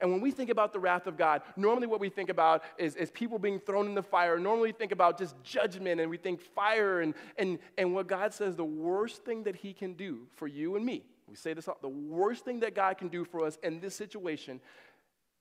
And 0.00 0.10
when 0.10 0.20
we 0.20 0.30
think 0.30 0.50
about 0.50 0.72
the 0.72 0.80
wrath 0.80 1.06
of 1.06 1.16
God, 1.16 1.42
normally 1.56 1.86
what 1.86 2.00
we 2.00 2.08
think 2.08 2.28
about 2.28 2.62
is, 2.78 2.96
is 2.96 3.10
people 3.10 3.38
being 3.38 3.58
thrown 3.58 3.86
in 3.86 3.94
the 3.94 4.02
fire. 4.02 4.38
Normally 4.38 4.70
we 4.70 4.72
think 4.72 4.92
about 4.92 5.18
just 5.18 5.34
judgment 5.42 6.00
and 6.00 6.10
we 6.10 6.16
think 6.16 6.40
fire. 6.40 7.00
And, 7.00 7.14
and, 7.38 7.58
and 7.78 7.94
what 7.94 8.06
God 8.06 8.34
says, 8.34 8.56
the 8.56 8.64
worst 8.64 9.24
thing 9.24 9.44
that 9.44 9.56
He 9.56 9.72
can 9.72 9.94
do 9.94 10.26
for 10.34 10.46
you 10.46 10.76
and 10.76 10.84
me, 10.84 11.04
we 11.28 11.36
say 11.36 11.54
this, 11.54 11.68
all, 11.68 11.78
the 11.80 11.88
worst 11.88 12.44
thing 12.44 12.60
that 12.60 12.74
God 12.74 12.98
can 12.98 13.08
do 13.08 13.24
for 13.24 13.44
us 13.44 13.58
in 13.62 13.80
this 13.80 13.94
situation 13.94 14.60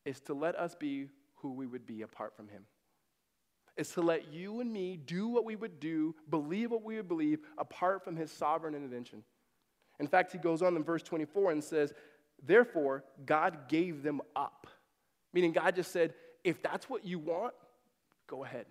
is 0.06 0.20
to 0.22 0.34
let 0.34 0.56
us 0.56 0.76
be 0.76 1.08
who 1.36 1.52
we 1.52 1.68
would 1.68 1.86
be 1.86 2.02
apart 2.02 2.36
from 2.36 2.48
him. 2.48 2.64
Is 3.76 3.90
to 3.90 4.02
let 4.02 4.32
you 4.32 4.62
and 4.62 4.72
me 4.72 4.98
do 4.98 5.28
what 5.28 5.46
we 5.46 5.56
would 5.56 5.80
do, 5.80 6.16
believe 6.30 6.72
what 6.72 6.84
we 6.84 6.96
would 6.96 7.08
believe, 7.08 7.40
apart 7.58 8.04
from 8.04 8.16
his 8.16 8.32
sovereign 8.32 8.76
intervention. 8.76 9.24
In 10.00 10.08
fact, 10.08 10.32
he 10.32 10.38
goes 10.38 10.62
on 10.62 10.76
in 10.76 10.84
verse 10.84 11.04
24 11.04 11.52
and 11.52 11.64
says, 11.64 11.94
Therefore, 12.46 13.04
God 13.26 13.70
gave 13.70 14.04
them 14.04 14.22
up. 14.36 14.68
Meaning, 15.34 15.54
God 15.54 15.76
just 15.76 15.92
said, 15.92 16.14
If 16.44 16.62
that's 16.62 16.90
what 16.90 17.06
you 17.06 17.20
want, 17.20 17.54
go 18.28 18.44
ahead. 18.44 18.66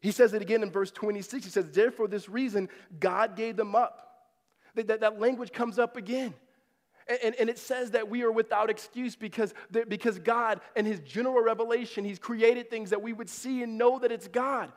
He 0.00 0.10
says 0.10 0.34
it 0.34 0.42
again 0.42 0.62
in 0.62 0.70
verse 0.70 0.90
26. 0.90 1.44
He 1.44 1.50
says, 1.50 1.70
Therefore, 1.70 2.08
this 2.08 2.28
reason, 2.28 2.68
God 2.98 3.36
gave 3.36 3.56
them 3.56 3.74
up. 3.74 4.00
That, 4.74 4.88
that, 4.88 5.00
that 5.00 5.20
language 5.20 5.52
comes 5.52 5.78
up 5.78 5.96
again. 5.96 6.34
And, 7.06 7.34
and, 7.38 7.50
it 7.50 7.58
says 7.58 7.90
that 7.90 8.08
we 8.08 8.22
are 8.22 8.32
without 8.32 8.70
excuse 8.70 9.14
because, 9.14 9.52
because 9.70 10.18
God, 10.18 10.60
and 10.74 10.86
His 10.86 11.00
general 11.00 11.42
revelation, 11.42 12.02
He's 12.02 12.18
created 12.18 12.70
things 12.70 12.90
that 12.90 13.02
we 13.02 13.12
would 13.12 13.28
see 13.28 13.62
and 13.62 13.76
know 13.76 13.98
that 13.98 14.10
it's 14.10 14.26
God. 14.26 14.72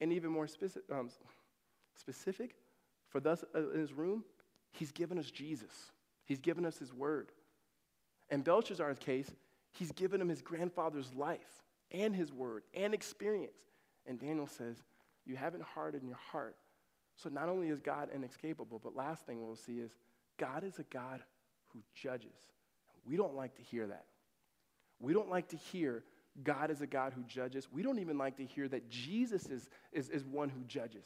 And 0.00 0.14
even 0.14 0.30
more 0.30 0.46
specific, 0.46 0.90
um, 0.90 1.10
specific 1.94 2.54
for 3.10 3.20
thus 3.20 3.44
uh, 3.54 3.70
in 3.72 3.80
His 3.80 3.92
room, 3.92 4.24
He's 4.72 4.92
given 4.92 5.18
us 5.18 5.30
Jesus, 5.30 5.91
He's 6.24 6.40
given 6.40 6.64
us 6.64 6.78
His 6.78 6.92
Word. 6.92 7.32
In 8.30 8.42
Belshazzar's 8.42 8.98
case, 8.98 9.30
He's 9.72 9.92
given 9.92 10.20
him 10.20 10.28
his 10.28 10.42
grandfather's 10.42 11.12
life 11.14 11.62
and 11.90 12.14
his 12.14 12.32
word 12.32 12.62
and 12.74 12.94
experience. 12.94 13.58
And 14.06 14.20
Daniel 14.20 14.46
says, 14.46 14.76
You 15.24 15.36
haven't 15.36 15.62
hardened 15.62 16.06
your 16.06 16.18
heart. 16.30 16.56
So 17.16 17.28
not 17.28 17.48
only 17.48 17.68
is 17.68 17.80
God 17.80 18.08
inescapable, 18.14 18.80
but 18.82 18.94
last 18.94 19.26
thing 19.26 19.44
we'll 19.44 19.56
see 19.56 19.78
is 19.78 19.90
God 20.38 20.64
is 20.64 20.78
a 20.78 20.84
God 20.84 21.20
who 21.72 21.80
judges. 21.94 22.36
We 23.04 23.16
don't 23.16 23.34
like 23.34 23.54
to 23.56 23.62
hear 23.62 23.86
that. 23.86 24.04
We 25.00 25.12
don't 25.12 25.30
like 25.30 25.48
to 25.48 25.56
hear 25.56 26.04
God 26.42 26.70
is 26.70 26.80
a 26.80 26.86
God 26.86 27.12
who 27.14 27.22
judges. 27.24 27.68
We 27.70 27.82
don't 27.82 27.98
even 27.98 28.16
like 28.16 28.36
to 28.36 28.44
hear 28.44 28.68
that 28.68 28.88
Jesus 28.88 29.46
is, 29.46 29.68
is, 29.92 30.08
is 30.08 30.24
one 30.24 30.48
who 30.48 30.62
judges. 30.66 31.04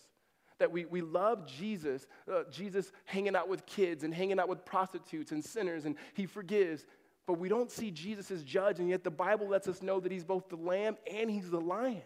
That 0.59 0.72
we, 0.72 0.84
we 0.86 1.02
love 1.02 1.46
Jesus, 1.46 2.07
uh, 2.32 2.44
Jesus 2.50 2.92
hanging 3.04 3.36
out 3.36 3.48
with 3.48 3.66
kids 3.66 4.04
and 4.04 4.14
hanging 4.14 4.38
out 4.40 4.48
with 4.48 4.64
prostitutes 4.64 5.32
and 5.32 5.44
sinners, 5.44 5.84
and 5.84 5.96
he 6.14 6.26
forgives. 6.26 6.86
But 7.26 7.38
we 7.38 7.48
don't 7.48 7.70
see 7.70 7.90
Jesus 7.90 8.30
as 8.30 8.42
judge, 8.42 8.78
and 8.78 8.88
yet 8.88 9.04
the 9.04 9.11
Bible 9.11 9.48
lets 9.48 9.68
us 9.68 9.82
know 9.82 10.00
that 10.00 10.12
he's 10.12 10.24
both 10.24 10.48
the 10.48 10.57
lamb 10.57 10.96
and 11.11 11.30
he's 11.30 11.50
the 11.50 11.61
lion. 11.61 12.02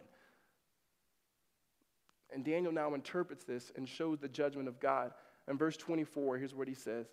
And 2.32 2.44
Daniel 2.44 2.72
now 2.72 2.94
interprets 2.94 3.44
this 3.44 3.72
and 3.76 3.88
shows 3.88 4.18
the 4.18 4.28
judgment 4.28 4.68
of 4.68 4.80
God. 4.80 5.12
In 5.48 5.58
verse 5.58 5.76
24, 5.76 6.38
here's 6.38 6.54
what 6.54 6.68
he 6.68 6.74
says 6.74 7.06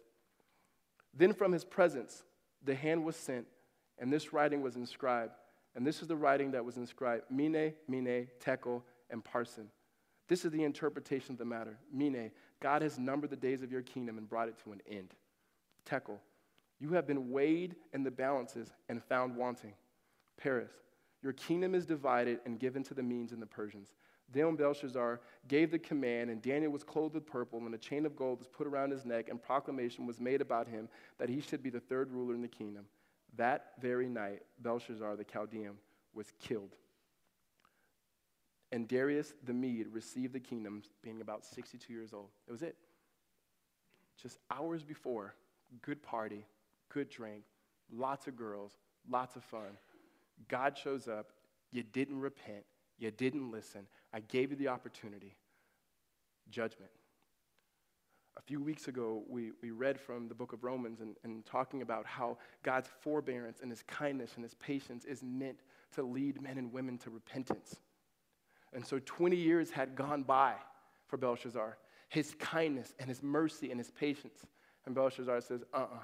Then 1.13 1.33
from 1.33 1.51
his 1.51 1.65
presence 1.65 2.23
the 2.63 2.75
hand 2.75 3.03
was 3.03 3.15
sent, 3.15 3.45
and 3.99 4.11
this 4.11 4.33
writing 4.33 4.61
was 4.61 4.75
inscribed. 4.75 5.33
And 5.75 5.85
this 5.85 6.01
is 6.01 6.07
the 6.07 6.15
writing 6.15 6.51
that 6.51 6.65
was 6.65 6.77
inscribed 6.77 7.25
Mene, 7.29 7.73
Mene, 7.87 8.27
Tekel, 8.39 8.83
and 9.11 9.23
Parsin. 9.23 9.67
This 10.27 10.43
is 10.43 10.51
the 10.51 10.63
interpretation 10.63 11.33
of 11.33 11.37
the 11.37 11.45
matter. 11.45 11.77
Mene, 11.91 12.31
God 12.59 12.81
has 12.81 12.99
numbered 12.99 13.29
the 13.29 13.35
days 13.35 13.61
of 13.61 13.71
your 13.71 13.81
kingdom 13.81 14.17
and 14.17 14.27
brought 14.27 14.49
it 14.49 14.57
to 14.63 14.71
an 14.71 14.81
end. 14.89 15.13
Tekel, 15.85 16.19
you 16.79 16.93
have 16.93 17.07
been 17.07 17.31
weighed 17.31 17.75
in 17.93 18.03
the 18.03 18.11
balances 18.11 18.71
and 18.89 19.03
found 19.03 19.35
wanting. 19.35 19.73
Peres, 20.37 20.69
your 21.23 21.33
kingdom 21.33 21.73
is 21.73 21.85
divided 21.85 22.39
and 22.45 22.59
given 22.59 22.83
to 22.83 22.93
the 22.93 23.03
Medes 23.03 23.31
and 23.31 23.41
the 23.41 23.47
Persians. 23.47 23.93
Then 24.31 24.55
Belshazzar 24.55 25.21
gave 25.47 25.71
the 25.71 25.79
command, 25.79 26.29
and 26.29 26.41
Daniel 26.41 26.71
was 26.71 26.83
clothed 26.83 27.15
with 27.15 27.25
purple, 27.25 27.59
and 27.65 27.73
a 27.73 27.77
chain 27.77 28.05
of 28.05 28.15
gold 28.15 28.39
was 28.39 28.47
put 28.49 28.67
around 28.67 28.91
his 28.91 29.05
neck, 29.05 29.29
and 29.29 29.41
proclamation 29.41 30.05
was 30.05 30.19
made 30.19 30.41
about 30.41 30.67
him 30.67 30.89
that 31.17 31.29
he 31.29 31.39
should 31.39 31.63
be 31.63 31.69
the 31.69 31.79
third 31.79 32.11
ruler 32.11 32.35
in 32.35 32.41
the 32.41 32.47
kingdom. 32.47 32.85
That 33.37 33.73
very 33.79 34.09
night, 34.09 34.43
Belshazzar 34.59 35.15
the 35.15 35.23
Chaldean 35.23 35.77
was 36.13 36.33
killed. 36.39 36.75
And 38.71 38.87
Darius 38.87 39.33
the 39.43 39.53
Mede 39.53 39.87
received 39.91 40.33
the 40.33 40.39
kingdom, 40.39 40.83
being 41.01 41.21
about 41.21 41.45
62 41.45 41.91
years 41.91 42.13
old. 42.13 42.29
It 42.47 42.51
was 42.51 42.61
it. 42.61 42.75
Just 44.21 44.39
hours 44.51 44.83
before, 44.83 45.35
good 45.81 46.01
party, 46.01 46.45
good 46.89 47.09
drink, 47.09 47.43
lots 47.91 48.27
of 48.27 48.35
girls, 48.35 48.73
lots 49.09 49.35
of 49.35 49.43
fun. 49.43 49.77
God 50.47 50.77
shows 50.77 51.07
up. 51.07 51.31
You 51.71 51.83
didn't 51.83 52.19
repent. 52.19 52.65
You 52.97 53.11
didn't 53.11 53.51
listen. 53.51 53.87
I 54.13 54.21
gave 54.21 54.51
you 54.51 54.57
the 54.57 54.69
opportunity. 54.69 55.35
Judgment. 56.49 56.91
A 58.37 58.41
few 58.41 58.61
weeks 58.61 58.87
ago, 58.87 59.23
we, 59.27 59.51
we 59.61 59.71
read 59.71 59.99
from 59.99 60.27
the 60.27 60.35
book 60.35 60.53
of 60.53 60.63
Romans 60.63 61.01
and, 61.01 61.15
and 61.23 61.45
talking 61.45 61.81
about 61.81 62.05
how 62.05 62.37
God's 62.63 62.87
forbearance 63.01 63.59
and 63.61 63.71
his 63.71 63.83
kindness 63.83 64.33
and 64.35 64.43
his 64.43 64.53
patience 64.55 65.05
is 65.05 65.23
meant 65.23 65.59
to 65.95 66.03
lead 66.03 66.41
men 66.41 66.57
and 66.57 66.71
women 66.71 66.97
to 66.99 67.09
repentance. 67.09 67.77
And 68.73 68.85
so 68.85 68.99
20 69.05 69.35
years 69.35 69.71
had 69.71 69.95
gone 69.95 70.23
by 70.23 70.53
for 71.07 71.17
Belshazzar. 71.17 71.77
His 72.09 72.35
kindness 72.39 72.93
and 72.99 73.09
his 73.09 73.23
mercy 73.23 73.71
and 73.71 73.79
his 73.79 73.91
patience. 73.91 74.45
And 74.85 74.95
Belshazzar 74.95 75.41
says, 75.41 75.61
uh 75.73 75.77
uh-uh. 75.77 75.95
uh 75.95 76.03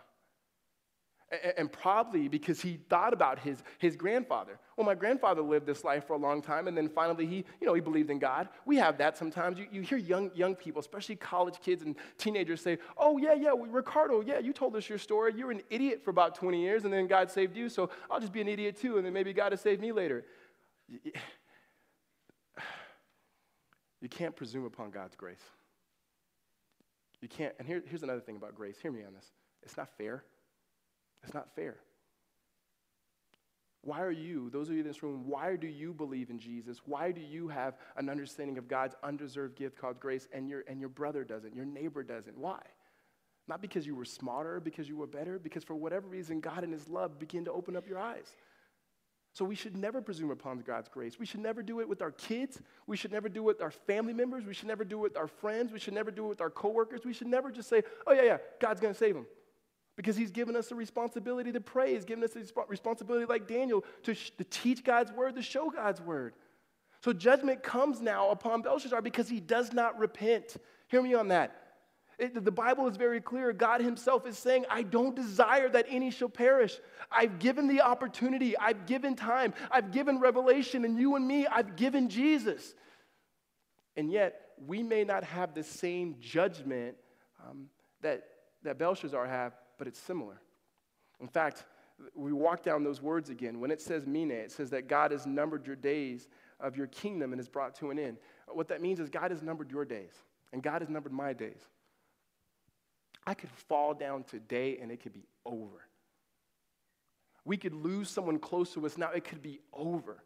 and 1.58 1.72
probably 1.72 2.28
because 2.28 2.62
he 2.62 2.78
thought 2.90 3.12
about 3.12 3.40
his, 3.40 3.64
his 3.80 3.96
grandfather. 3.96 4.60
Well, 4.78 4.86
my 4.86 4.94
grandfather 4.94 5.42
lived 5.42 5.66
this 5.66 5.84
life 5.84 6.06
for 6.06 6.14
a 6.14 6.18
long 6.18 6.44
time, 6.44 6.68
and 6.68 6.78
then 6.78 6.88
finally 6.88 7.26
he, 7.26 7.38
you 7.60 7.66
know, 7.66 7.74
he 7.74 7.82
believed 7.82 8.12
in 8.12 8.20
God. 8.20 8.50
We 8.66 8.76
have 8.78 9.00
that 9.00 9.18
sometimes. 9.18 9.58
You, 9.58 9.66
you 9.72 9.82
hear 9.82 9.98
young, 9.98 10.30
young 10.36 10.54
people, 10.54 10.80
especially 10.80 11.16
college 11.16 11.56
kids 11.64 11.82
and 11.82 11.96
teenagers, 12.20 12.62
say, 12.62 12.78
Oh, 12.98 13.18
yeah, 13.18 13.34
yeah, 13.34 13.54
Ricardo, 13.58 14.22
yeah, 14.22 14.38
you 14.38 14.54
told 14.54 14.76
us 14.76 14.88
your 14.88 15.00
story. 15.00 15.34
You 15.36 15.48
were 15.48 15.52
an 15.52 15.64
idiot 15.72 16.02
for 16.04 16.12
about 16.12 16.36
20 16.36 16.62
years, 16.62 16.84
and 16.84 16.94
then 16.94 17.08
God 17.08 17.32
saved 17.32 17.56
you, 17.56 17.68
so 17.68 17.90
I'll 18.12 18.20
just 18.20 18.34
be 18.34 18.42
an 18.42 18.48
idiot 18.48 18.78
too, 18.80 18.98
and 18.98 19.06
then 19.06 19.14
maybe 19.14 19.34
God 19.34 19.54
will 19.54 19.58
save 19.58 19.80
me 19.80 19.92
later. 19.92 20.26
You 24.04 24.10
can't 24.10 24.36
presume 24.36 24.66
upon 24.66 24.92
God's 24.92 25.16
grace. 25.16 25.42
You 27.22 27.30
can't, 27.30 27.56
and 27.58 27.66
here, 27.66 27.82
here's 27.88 28.04
another 28.04 28.20
thing 28.20 28.36
about 28.36 28.54
grace. 28.54 28.76
Hear 28.82 28.92
me 28.92 29.02
on 29.06 29.14
this. 29.14 29.32
It's 29.64 29.78
not 29.78 29.98
fair. 29.98 30.26
It's 31.24 31.34
not 31.34 31.56
fair. 31.56 31.78
Why 33.82 34.02
are 34.02 34.12
you, 34.12 34.50
those 34.50 34.68
of 34.68 34.76
you 34.76 34.82
in 34.82 34.88
this 34.88 35.04
room, 35.04 35.24
why 35.26 35.56
do 35.56 35.68
you 35.68 35.94
believe 35.94 36.30
in 36.30 36.38
Jesus? 36.38 36.82
Why 36.86 37.14
do 37.14 37.22
you 37.22 37.48
have 37.48 37.76
an 37.96 38.10
understanding 38.10 38.58
of 38.58 38.68
God's 38.68 38.96
undeserved 39.04 39.56
gift 39.56 39.78
called 39.78 40.02
grace 40.02 40.28
and 40.34 40.50
your, 40.50 40.66
and 40.68 40.82
your 40.82 40.90
brother 40.90 41.24
doesn't, 41.24 41.56
your 41.56 41.66
neighbor 41.66 42.04
doesn't? 42.04 42.38
Why? 42.38 42.60
Not 43.48 43.62
because 43.62 43.88
you 43.88 43.96
were 43.96 44.04
smarter, 44.04 44.60
because 44.60 44.90
you 44.90 44.98
were 44.98 45.08
better, 45.08 45.40
because 45.40 45.64
for 45.64 45.76
whatever 45.76 46.10
reason, 46.10 46.42
God 46.42 46.66
in 46.66 46.74
His 46.74 46.90
love 46.90 47.20
began 47.20 47.46
to 47.46 47.54
open 47.54 47.78
up 47.78 47.88
your 47.88 48.00
eyes. 48.00 48.36
So 49.34 49.44
we 49.44 49.56
should 49.56 49.76
never 49.76 50.00
presume 50.00 50.30
upon 50.30 50.60
God's 50.60 50.88
grace. 50.88 51.18
We 51.18 51.26
should 51.26 51.40
never 51.40 51.64
do 51.64 51.80
it 51.82 51.90
with 51.90 52.04
our 52.04 52.12
kids. 52.12 52.62
We 52.86 52.96
should 52.96 53.12
never 53.12 53.28
do 53.28 53.42
it 53.42 53.46
with 53.46 53.62
our 53.64 53.72
family 53.72 54.14
members. 54.14 54.46
We 54.46 54.54
should 54.54 54.68
never 54.68 54.86
do 54.86 55.00
it 55.00 55.02
with 55.02 55.18
our 55.18 55.28
friends. 55.28 55.74
We 55.74 55.80
should 55.80 55.96
never 55.96 56.12
do 56.12 56.26
it 56.26 56.30
with 56.30 56.42
our 56.42 56.52
coworkers. 56.52 57.04
We 57.04 57.14
should 57.14 57.28
never 57.28 57.52
just 57.52 57.68
say, 57.68 57.82
oh, 58.06 58.14
yeah, 58.14 58.24
yeah, 58.24 58.38
God's 58.60 58.80
going 58.80 58.94
to 58.94 58.98
save 58.98 59.16
them. 59.16 59.26
Because 59.96 60.16
he's 60.16 60.30
given 60.30 60.56
us 60.56 60.72
a 60.72 60.76
responsibility 60.76 61.52
to 61.52 61.62
pray. 61.62 61.94
He's 61.94 62.06
given 62.06 62.24
us 62.24 62.36
a 62.36 62.62
responsibility, 62.68 63.26
like 63.26 63.48
Daniel, 63.48 63.84
to, 64.04 64.14
sh- 64.14 64.32
to 64.38 64.44
teach 64.44 64.84
God's 64.84 65.12
word, 65.12 65.36
to 65.36 65.42
show 65.42 65.70
God's 65.72 66.00
word. 66.00 66.36
So 67.04 67.12
judgment 67.12 67.64
comes 67.64 68.02
now 68.02 68.30
upon 68.30 68.62
Belshazzar 68.62 69.02
because 69.02 69.28
he 69.28 69.40
does 69.40 69.74
not 69.74 69.98
repent. 70.00 70.58
Hear 70.90 71.02
me 71.02 71.16
on 71.16 71.30
that. 71.30 71.63
It, 72.20 72.44
the 72.44 72.52
Bible 72.52 72.88
is 72.88 72.98
very 72.98 73.20
clear. 73.20 73.54
God 73.54 73.82
Himself 73.82 74.28
is 74.28 74.38
saying, 74.38 74.66
I 74.70 74.84
don't 74.84 75.16
desire 75.16 75.70
that 75.70 75.86
any 75.90 76.12
shall 76.12 76.30
perish. 76.30 76.80
I've 77.12 77.40
given 77.40 77.68
the 77.68 77.82
opportunity, 77.82 78.58
I've 78.58 78.86
given 78.86 79.16
time, 79.16 79.54
I've 79.72 79.92
given 79.92 80.20
revelation, 80.20 80.86
and 80.86 80.98
you 80.98 81.16
and 81.16 81.28
me, 81.28 81.48
I've 81.48 81.76
given 81.76 82.10
Jesus. 82.10 82.76
And 83.96 84.12
yet, 84.12 84.40
we 84.66 84.84
may 84.84 85.04
not 85.04 85.24
have 85.24 85.54
the 85.54 85.64
same 85.64 86.16
judgment 86.20 86.96
um, 87.44 87.68
that, 88.02 88.24
that 88.64 88.78
Belshazzar 88.78 89.26
have, 89.26 89.54
but 89.78 89.88
it's 89.88 90.00
similar. 90.00 90.40
In 91.20 91.28
fact, 91.28 91.66
we 92.16 92.34
walk 92.34 92.64
down 92.64 92.84
those 92.84 93.02
words 93.02 93.30
again. 93.30 93.60
When 93.60 93.72
it 93.72 93.82
says 93.82 94.06
mene, 94.06 94.32
it 94.32 94.52
says 94.52 94.70
that 94.72 94.88
God 94.88 95.12
has 95.12 95.26
numbered 95.26 95.66
your 95.66 95.76
days 95.76 96.28
of 96.60 96.76
your 96.76 96.88
kingdom 96.88 97.32
and 97.32 97.40
has 97.40 97.48
brought 97.48 97.76
to 97.76 97.92
an 97.92 98.00
end. 98.00 98.18
What 98.48 98.68
that 98.70 98.82
means 98.82 99.00
is 99.00 99.10
God 99.10 99.32
has 99.32 99.42
numbered 99.42 99.72
your 99.72 99.86
days, 99.86 100.14
and 100.52 100.62
God 100.62 100.82
has 100.82 100.90
numbered 100.90 101.14
my 101.14 101.34
days. 101.34 101.62
I 103.26 103.34
could 103.34 103.50
fall 103.50 103.94
down 103.94 104.24
today 104.24 104.78
and 104.82 104.92
it 104.92 105.02
could 105.02 105.14
be 105.14 105.26
over. 105.46 105.88
We 107.46 107.58
could 107.58 107.74
lose 107.74 108.10
someone 108.10 108.40
close 108.40 108.74
to 108.74 108.86
us 108.86 108.98
now, 108.98 109.12
it 109.12 109.24
could 109.24 109.42
be 109.42 109.60
over. 109.74 110.24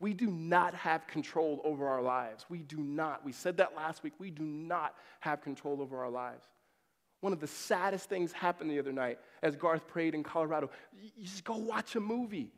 We 0.00 0.14
do 0.14 0.30
not 0.30 0.74
have 0.74 1.06
control 1.06 1.60
over 1.64 1.88
our 1.88 2.00
lives. 2.00 2.46
We 2.48 2.58
do 2.58 2.76
not. 2.76 3.24
We 3.24 3.32
said 3.32 3.56
that 3.56 3.74
last 3.74 4.02
week. 4.02 4.12
We 4.18 4.30
do 4.30 4.44
not 4.44 4.94
have 5.20 5.42
control 5.42 5.82
over 5.82 5.98
our 5.98 6.10
lives. 6.10 6.46
One 7.20 7.32
of 7.32 7.40
the 7.40 7.48
saddest 7.48 8.08
things 8.08 8.30
happened 8.32 8.70
the 8.70 8.78
other 8.78 8.92
night 8.92 9.18
as 9.42 9.56
Garth 9.56 9.88
prayed 9.88 10.14
in 10.14 10.22
Colorado. 10.22 10.70
You 11.16 11.24
just 11.24 11.44
go 11.44 11.56
watch 11.56 11.96
a 11.96 12.00
movie. 12.00 12.52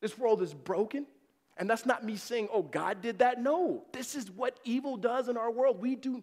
This 0.00 0.18
world 0.18 0.42
is 0.42 0.52
broken. 0.52 1.06
And 1.56 1.68
that's 1.68 1.86
not 1.86 2.04
me 2.04 2.16
saying, 2.16 2.48
oh, 2.52 2.62
God 2.62 3.02
did 3.02 3.18
that. 3.18 3.40
No, 3.40 3.84
this 3.92 4.14
is 4.14 4.30
what 4.30 4.58
evil 4.64 4.96
does 4.96 5.28
in 5.28 5.36
our 5.36 5.50
world. 5.50 5.80
We 5.80 5.96
do, 5.96 6.22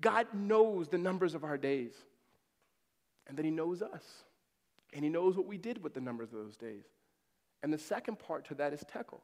God 0.00 0.26
knows 0.34 0.88
the 0.88 0.98
numbers 0.98 1.34
of 1.34 1.44
our 1.44 1.56
days. 1.56 1.92
And 3.26 3.36
then 3.36 3.44
He 3.44 3.50
knows 3.50 3.82
us. 3.82 4.04
and 4.94 5.02
he 5.04 5.10
knows 5.10 5.36
what 5.36 5.46
we 5.46 5.58
did 5.58 5.82
with 5.82 5.92
the 5.92 6.00
numbers 6.00 6.32
of 6.32 6.38
those 6.38 6.56
days. 6.56 6.84
And 7.62 7.72
the 7.72 7.78
second 7.78 8.18
part 8.18 8.44
to 8.46 8.54
that 8.54 8.72
is 8.72 8.84
tekel. 8.86 9.22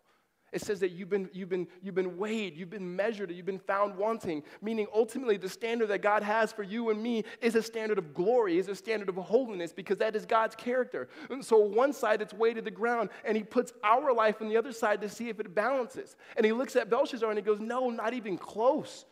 It 0.52 0.62
says 0.62 0.80
that 0.80 0.90
you've 0.90 1.08
been, 1.08 1.30
you've, 1.32 1.48
been, 1.48 1.68
you've 1.80 1.94
been 1.94 2.18
weighed, 2.18 2.56
you've 2.56 2.70
been 2.70 2.96
measured, 2.96 3.30
you've 3.30 3.46
been 3.46 3.60
found 3.60 3.96
wanting, 3.96 4.42
meaning 4.60 4.88
ultimately 4.92 5.36
the 5.36 5.48
standard 5.48 5.86
that 5.90 6.02
God 6.02 6.24
has 6.24 6.52
for 6.52 6.64
you 6.64 6.90
and 6.90 7.00
me 7.00 7.22
is 7.40 7.54
a 7.54 7.62
standard 7.62 7.98
of 7.98 8.14
glory, 8.14 8.58
is 8.58 8.66
a 8.66 8.74
standard 8.74 9.08
of 9.08 9.14
holiness, 9.14 9.72
because 9.72 9.98
that 9.98 10.16
is 10.16 10.26
God's 10.26 10.56
character. 10.56 11.08
And 11.28 11.44
so 11.44 11.58
one 11.58 11.92
side 11.92 12.20
it's 12.20 12.34
weighted 12.34 12.64
the 12.64 12.72
ground, 12.72 13.10
and 13.24 13.36
he 13.36 13.44
puts 13.44 13.72
our 13.84 14.12
life 14.12 14.42
on 14.42 14.48
the 14.48 14.56
other 14.56 14.72
side 14.72 15.00
to 15.02 15.08
see 15.08 15.28
if 15.28 15.38
it 15.38 15.54
balances. 15.54 16.16
And 16.36 16.44
he 16.44 16.50
looks 16.50 16.74
at 16.74 16.90
Belshazzar 16.90 17.30
and 17.30 17.38
he 17.38 17.44
goes, 17.44 17.60
No, 17.60 17.88
not 17.90 18.12
even 18.12 18.36
close. 18.36 19.04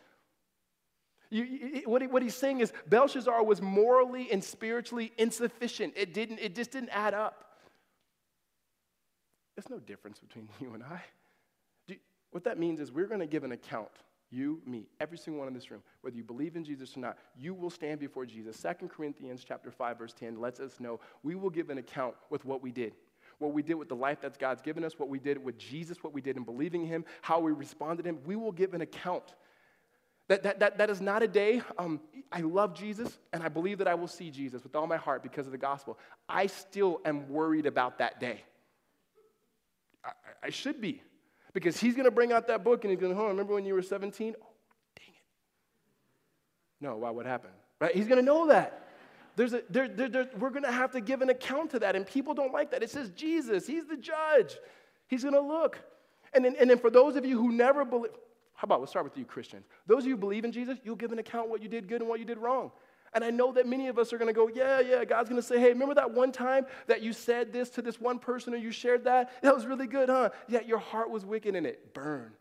You, 1.29 1.43
you, 1.43 1.81
what, 1.85 2.01
he, 2.01 2.07
what 2.07 2.23
he's 2.23 2.35
saying 2.35 2.59
is 2.59 2.73
Belshazzar 2.87 3.43
was 3.43 3.61
morally 3.61 4.31
and 4.31 4.43
spiritually 4.43 5.11
insufficient. 5.17 5.93
It, 5.95 6.13
didn't, 6.13 6.39
it 6.39 6.55
just 6.55 6.71
didn't 6.71 6.89
add 6.89 7.13
up. 7.13 7.45
There's 9.55 9.69
no 9.69 9.79
difference 9.79 10.19
between 10.19 10.49
you 10.59 10.73
and 10.73 10.83
I. 10.83 11.01
What 12.31 12.43
that 12.43 12.59
means 12.59 12.79
is 12.79 12.91
we're 12.91 13.07
going 13.07 13.19
to 13.19 13.27
give 13.27 13.43
an 13.43 13.51
account. 13.51 13.89
You, 14.31 14.61
me, 14.65 14.85
every 14.99 15.17
single 15.17 15.39
one 15.39 15.47
in 15.47 15.55
this 15.55 15.71
room, 15.71 15.81
whether 16.01 16.15
you 16.15 16.23
believe 16.23 16.55
in 16.55 16.63
Jesus 16.63 16.95
or 16.95 16.99
not, 16.99 17.17
you 17.35 17.55
will 17.55 17.71
stand 17.71 17.99
before 17.99 18.27
Jesus. 18.27 18.57
Second 18.57 18.89
Corinthians 18.89 19.43
chapter 19.43 19.71
5, 19.71 19.97
verse 19.97 20.13
10 20.13 20.39
lets 20.39 20.59
us 20.59 20.79
know 20.79 20.99
we 21.23 21.33
will 21.33 21.49
give 21.49 21.71
an 21.71 21.79
account 21.79 22.13
with 22.29 22.45
what 22.45 22.61
we 22.61 22.71
did. 22.71 22.93
What 23.39 23.53
we 23.53 23.63
did 23.63 23.73
with 23.75 23.89
the 23.89 23.95
life 23.95 24.21
that 24.21 24.37
God's 24.37 24.61
given 24.61 24.83
us, 24.83 24.99
what 24.99 25.09
we 25.09 25.17
did 25.17 25.43
with 25.43 25.57
Jesus, 25.57 26.03
what 26.03 26.13
we 26.13 26.21
did 26.21 26.37
in 26.37 26.43
believing 26.43 26.85
Him, 26.85 27.05
how 27.23 27.39
we 27.39 27.51
responded 27.51 28.03
to 28.03 28.09
Him, 28.09 28.19
we 28.25 28.35
will 28.35 28.51
give 28.51 28.75
an 28.75 28.81
account. 28.81 29.33
That, 30.29 30.43
that, 30.43 30.59
that, 30.59 30.77
that 30.77 30.89
is 30.89 31.01
not 31.01 31.23
a 31.23 31.27
day. 31.27 31.61
Um, 31.77 31.99
I 32.31 32.41
love 32.41 32.75
Jesus 32.75 33.17
and 33.33 33.43
I 33.43 33.49
believe 33.49 33.79
that 33.79 33.87
I 33.87 33.95
will 33.95 34.07
see 34.07 34.29
Jesus 34.29 34.63
with 34.63 34.75
all 34.75 34.85
my 34.85 34.95
heart 34.95 35.23
because 35.23 35.47
of 35.47 35.51
the 35.51 35.57
gospel. 35.57 35.97
I 36.29 36.45
still 36.45 37.01
am 37.03 37.27
worried 37.27 37.65
about 37.65 37.97
that 37.97 38.19
day. 38.19 38.43
I, 40.05 40.11
I 40.43 40.49
should 40.51 40.79
be. 40.79 41.01
Because 41.51 41.79
he's 41.79 41.95
going 41.95 42.05
to 42.05 42.11
bring 42.11 42.31
out 42.31 42.47
that 42.47 42.63
book 42.63 42.83
and 42.83 42.91
he's 42.91 42.99
going 42.99 43.13
to, 43.13 43.19
oh, 43.19 43.27
remember 43.27 43.55
when 43.55 43.65
you 43.65 43.73
were 43.73 43.81
17? 43.81 44.35
Oh, 44.39 44.45
dang 44.95 45.07
it. 45.07 45.13
No, 46.79 46.97
why, 46.97 47.09
what 47.09 47.25
happened? 47.25 47.53
Right? 47.81 47.95
He's 47.95 48.07
going 48.07 48.19
to 48.19 48.25
know 48.25 48.47
that. 48.47 48.87
There's 49.35 49.53
a, 49.53 49.63
there, 49.67 49.87
there, 49.87 50.09
there, 50.09 50.29
we're 50.37 50.51
going 50.51 50.63
to 50.63 50.71
have 50.71 50.91
to 50.91 51.01
give 51.01 51.23
an 51.23 51.29
account 51.29 51.71
to 51.71 51.79
that, 51.79 51.95
and 51.95 52.05
people 52.05 52.35
don't 52.35 52.53
like 52.53 52.69
that. 52.71 52.83
It 52.83 52.91
says 52.91 53.09
Jesus, 53.15 53.65
he's 53.65 53.87
the 53.87 53.97
judge. 53.97 54.57
He's 55.07 55.23
going 55.23 55.33
to 55.33 55.41
look. 55.41 55.79
And 56.33 56.45
then, 56.45 56.55
and 56.59 56.69
then 56.69 56.77
for 56.77 56.91
those 56.91 57.15
of 57.15 57.25
you 57.25 57.39
who 57.39 57.51
never 57.51 57.83
believe, 57.83 58.11
how 58.59 58.65
about 58.65 58.81
we'll 58.81 58.87
start 58.87 59.05
with 59.05 59.17
you, 59.17 59.23
Christians? 59.23 59.65
Those 59.87 59.99
of 59.99 60.07
you 60.07 60.15
who 60.15 60.19
believe 60.19 60.43
in 60.43 60.51
Jesus, 60.51 60.77
you'll 60.83 60.97
give 60.97 61.13
an 61.13 61.19
account 61.19 61.49
what 61.49 61.63
you 61.63 61.69
did 61.69 61.87
good 61.87 62.01
and 62.01 62.09
what 62.09 62.19
you 62.19 62.25
did 62.25 62.37
wrong. 62.37 62.71
And 63.13 63.23
I 63.23 63.29
know 63.29 63.53
that 63.53 63.65
many 63.65 63.87
of 63.87 63.97
us 63.97 64.11
are 64.11 64.17
going 64.17 64.27
to 64.27 64.33
go, 64.33 64.49
yeah, 64.49 64.81
yeah. 64.81 65.05
God's 65.05 65.29
going 65.29 65.41
to 65.41 65.47
say, 65.47 65.61
hey, 65.61 65.69
remember 65.69 65.95
that 65.95 66.11
one 66.11 66.33
time 66.33 66.65
that 66.87 67.01
you 67.01 67.13
said 67.13 67.53
this 67.53 67.69
to 67.69 67.81
this 67.81 68.01
one 68.01 68.19
person 68.19 68.53
or 68.53 68.57
you 68.57 68.71
shared 68.71 69.05
that? 69.05 69.31
That 69.43 69.55
was 69.55 69.65
really 69.65 69.87
good, 69.87 70.09
huh? 70.09 70.31
Yeah, 70.49 70.59
your 70.59 70.77
heart 70.77 71.09
was 71.09 71.25
wicked 71.25 71.55
in 71.55 71.65
it. 71.65 71.93
Burn. 71.93 72.33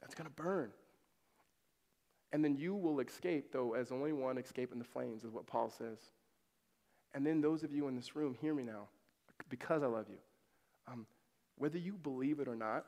That's 0.00 0.14
going 0.14 0.28
to 0.28 0.32
burn. 0.32 0.70
And 2.32 2.44
then 2.44 2.54
you 2.54 2.76
will 2.76 3.00
escape, 3.00 3.50
though, 3.50 3.74
as 3.74 3.90
only 3.90 4.12
one 4.12 4.38
escaping 4.38 4.78
the 4.78 4.84
flames, 4.84 5.24
is 5.24 5.32
what 5.32 5.48
Paul 5.48 5.70
says. 5.76 5.98
And 7.14 7.26
then 7.26 7.40
those 7.40 7.64
of 7.64 7.72
you 7.72 7.88
in 7.88 7.96
this 7.96 8.14
room, 8.14 8.36
hear 8.40 8.54
me 8.54 8.62
now, 8.62 8.86
because 9.48 9.82
I 9.82 9.86
love 9.86 10.06
you. 10.08 10.18
Um, 10.86 11.04
whether 11.56 11.78
you 11.78 11.94
believe 11.94 12.38
it 12.38 12.46
or 12.46 12.54
not, 12.54 12.86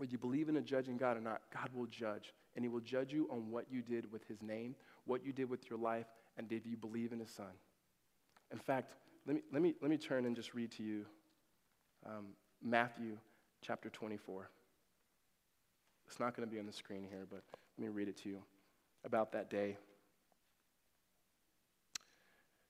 whether 0.00 0.12
you 0.12 0.18
believe 0.18 0.48
in 0.48 0.56
a 0.56 0.62
judging 0.62 0.96
God 0.96 1.18
or 1.18 1.20
not, 1.20 1.42
God 1.52 1.68
will 1.74 1.84
judge. 1.84 2.32
And 2.56 2.64
He 2.64 2.70
will 2.70 2.80
judge 2.80 3.12
you 3.12 3.28
on 3.30 3.50
what 3.50 3.66
you 3.70 3.82
did 3.82 4.10
with 4.10 4.26
His 4.26 4.42
name, 4.42 4.74
what 5.04 5.22
you 5.22 5.32
did 5.34 5.50
with 5.50 5.68
your 5.68 5.78
life, 5.78 6.06
and 6.38 6.48
did 6.48 6.64
you 6.64 6.74
believe 6.74 7.12
in 7.12 7.18
his 7.18 7.28
son? 7.28 7.52
In 8.50 8.58
fact, 8.58 8.94
let 9.26 9.36
me, 9.36 9.42
let 9.52 9.60
me, 9.60 9.74
let 9.82 9.90
me 9.90 9.98
turn 9.98 10.24
and 10.24 10.34
just 10.34 10.54
read 10.54 10.70
to 10.72 10.82
you 10.82 11.04
um, 12.06 12.28
Matthew 12.62 13.18
chapter 13.60 13.90
24. 13.90 14.48
It's 16.06 16.18
not 16.18 16.34
going 16.34 16.48
to 16.48 16.52
be 16.52 16.58
on 16.58 16.64
the 16.64 16.72
screen 16.72 17.04
here, 17.06 17.26
but 17.28 17.42
let 17.76 17.86
me 17.86 17.88
read 17.88 18.08
it 18.08 18.16
to 18.22 18.30
you 18.30 18.38
about 19.04 19.32
that 19.32 19.50
day. 19.50 19.76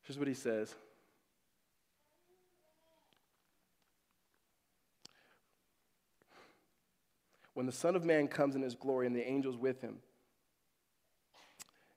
Here's 0.03 0.19
what 0.19 0.27
he 0.27 0.35
says. 0.35 0.75
When 7.55 7.67
the 7.67 7.73
Son 7.73 7.97
of 7.97 8.05
Man 8.05 8.29
comes 8.29 8.55
in 8.55 8.63
his 8.63 8.75
glory 8.75 9.07
and 9.07 9.15
the 9.15 9.27
angels 9.27 9.57
with 9.57 9.81
him, 9.81 9.97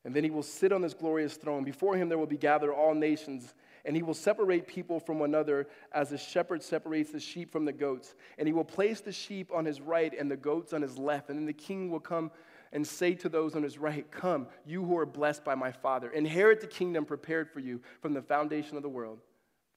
and 0.05 0.13
then 0.13 0.23
he 0.23 0.29
will 0.29 0.43
sit 0.43 0.73
on 0.73 0.83
his 0.83 0.93
glorious 0.93 1.35
throne. 1.35 1.63
Before 1.63 1.95
him 1.95 2.09
there 2.09 2.17
will 2.17 2.25
be 2.25 2.37
gathered 2.37 2.73
all 2.73 2.93
nations, 2.93 3.53
and 3.85 3.95
he 3.95 4.03
will 4.03 4.13
separate 4.13 4.67
people 4.67 4.99
from 4.99 5.19
one 5.19 5.29
another 5.29 5.67
as 5.93 6.11
a 6.11 6.17
shepherd 6.17 6.61
separates 6.61 7.11
the 7.11 7.19
sheep 7.19 7.51
from 7.51 7.65
the 7.65 7.71
goats. 7.71 8.15
And 8.37 8.47
he 8.47 8.53
will 8.53 8.65
place 8.65 8.99
the 9.01 9.11
sheep 9.11 9.49
on 9.53 9.65
his 9.65 9.79
right 9.79 10.13
and 10.17 10.29
the 10.29 10.37
goats 10.37 10.73
on 10.73 10.81
his 10.81 10.97
left. 10.97 11.29
And 11.29 11.37
then 11.37 11.45
the 11.45 11.53
king 11.53 11.89
will 11.89 12.01
come 12.01 12.31
and 12.73 12.85
say 12.85 13.13
to 13.13 13.29
those 13.29 13.55
on 13.55 13.63
his 13.63 13.77
right, 13.77 14.09
Come, 14.11 14.47
you 14.65 14.83
who 14.83 14.97
are 14.97 15.05
blessed 15.05 15.45
by 15.45 15.55
my 15.55 15.71
Father, 15.71 16.09
inherit 16.09 16.59
the 16.59 16.67
kingdom 16.67 17.05
prepared 17.05 17.49
for 17.49 17.59
you 17.59 17.81
from 18.01 18.13
the 18.13 18.21
foundation 18.21 18.75
of 18.75 18.83
the 18.83 18.89
world. 18.89 19.19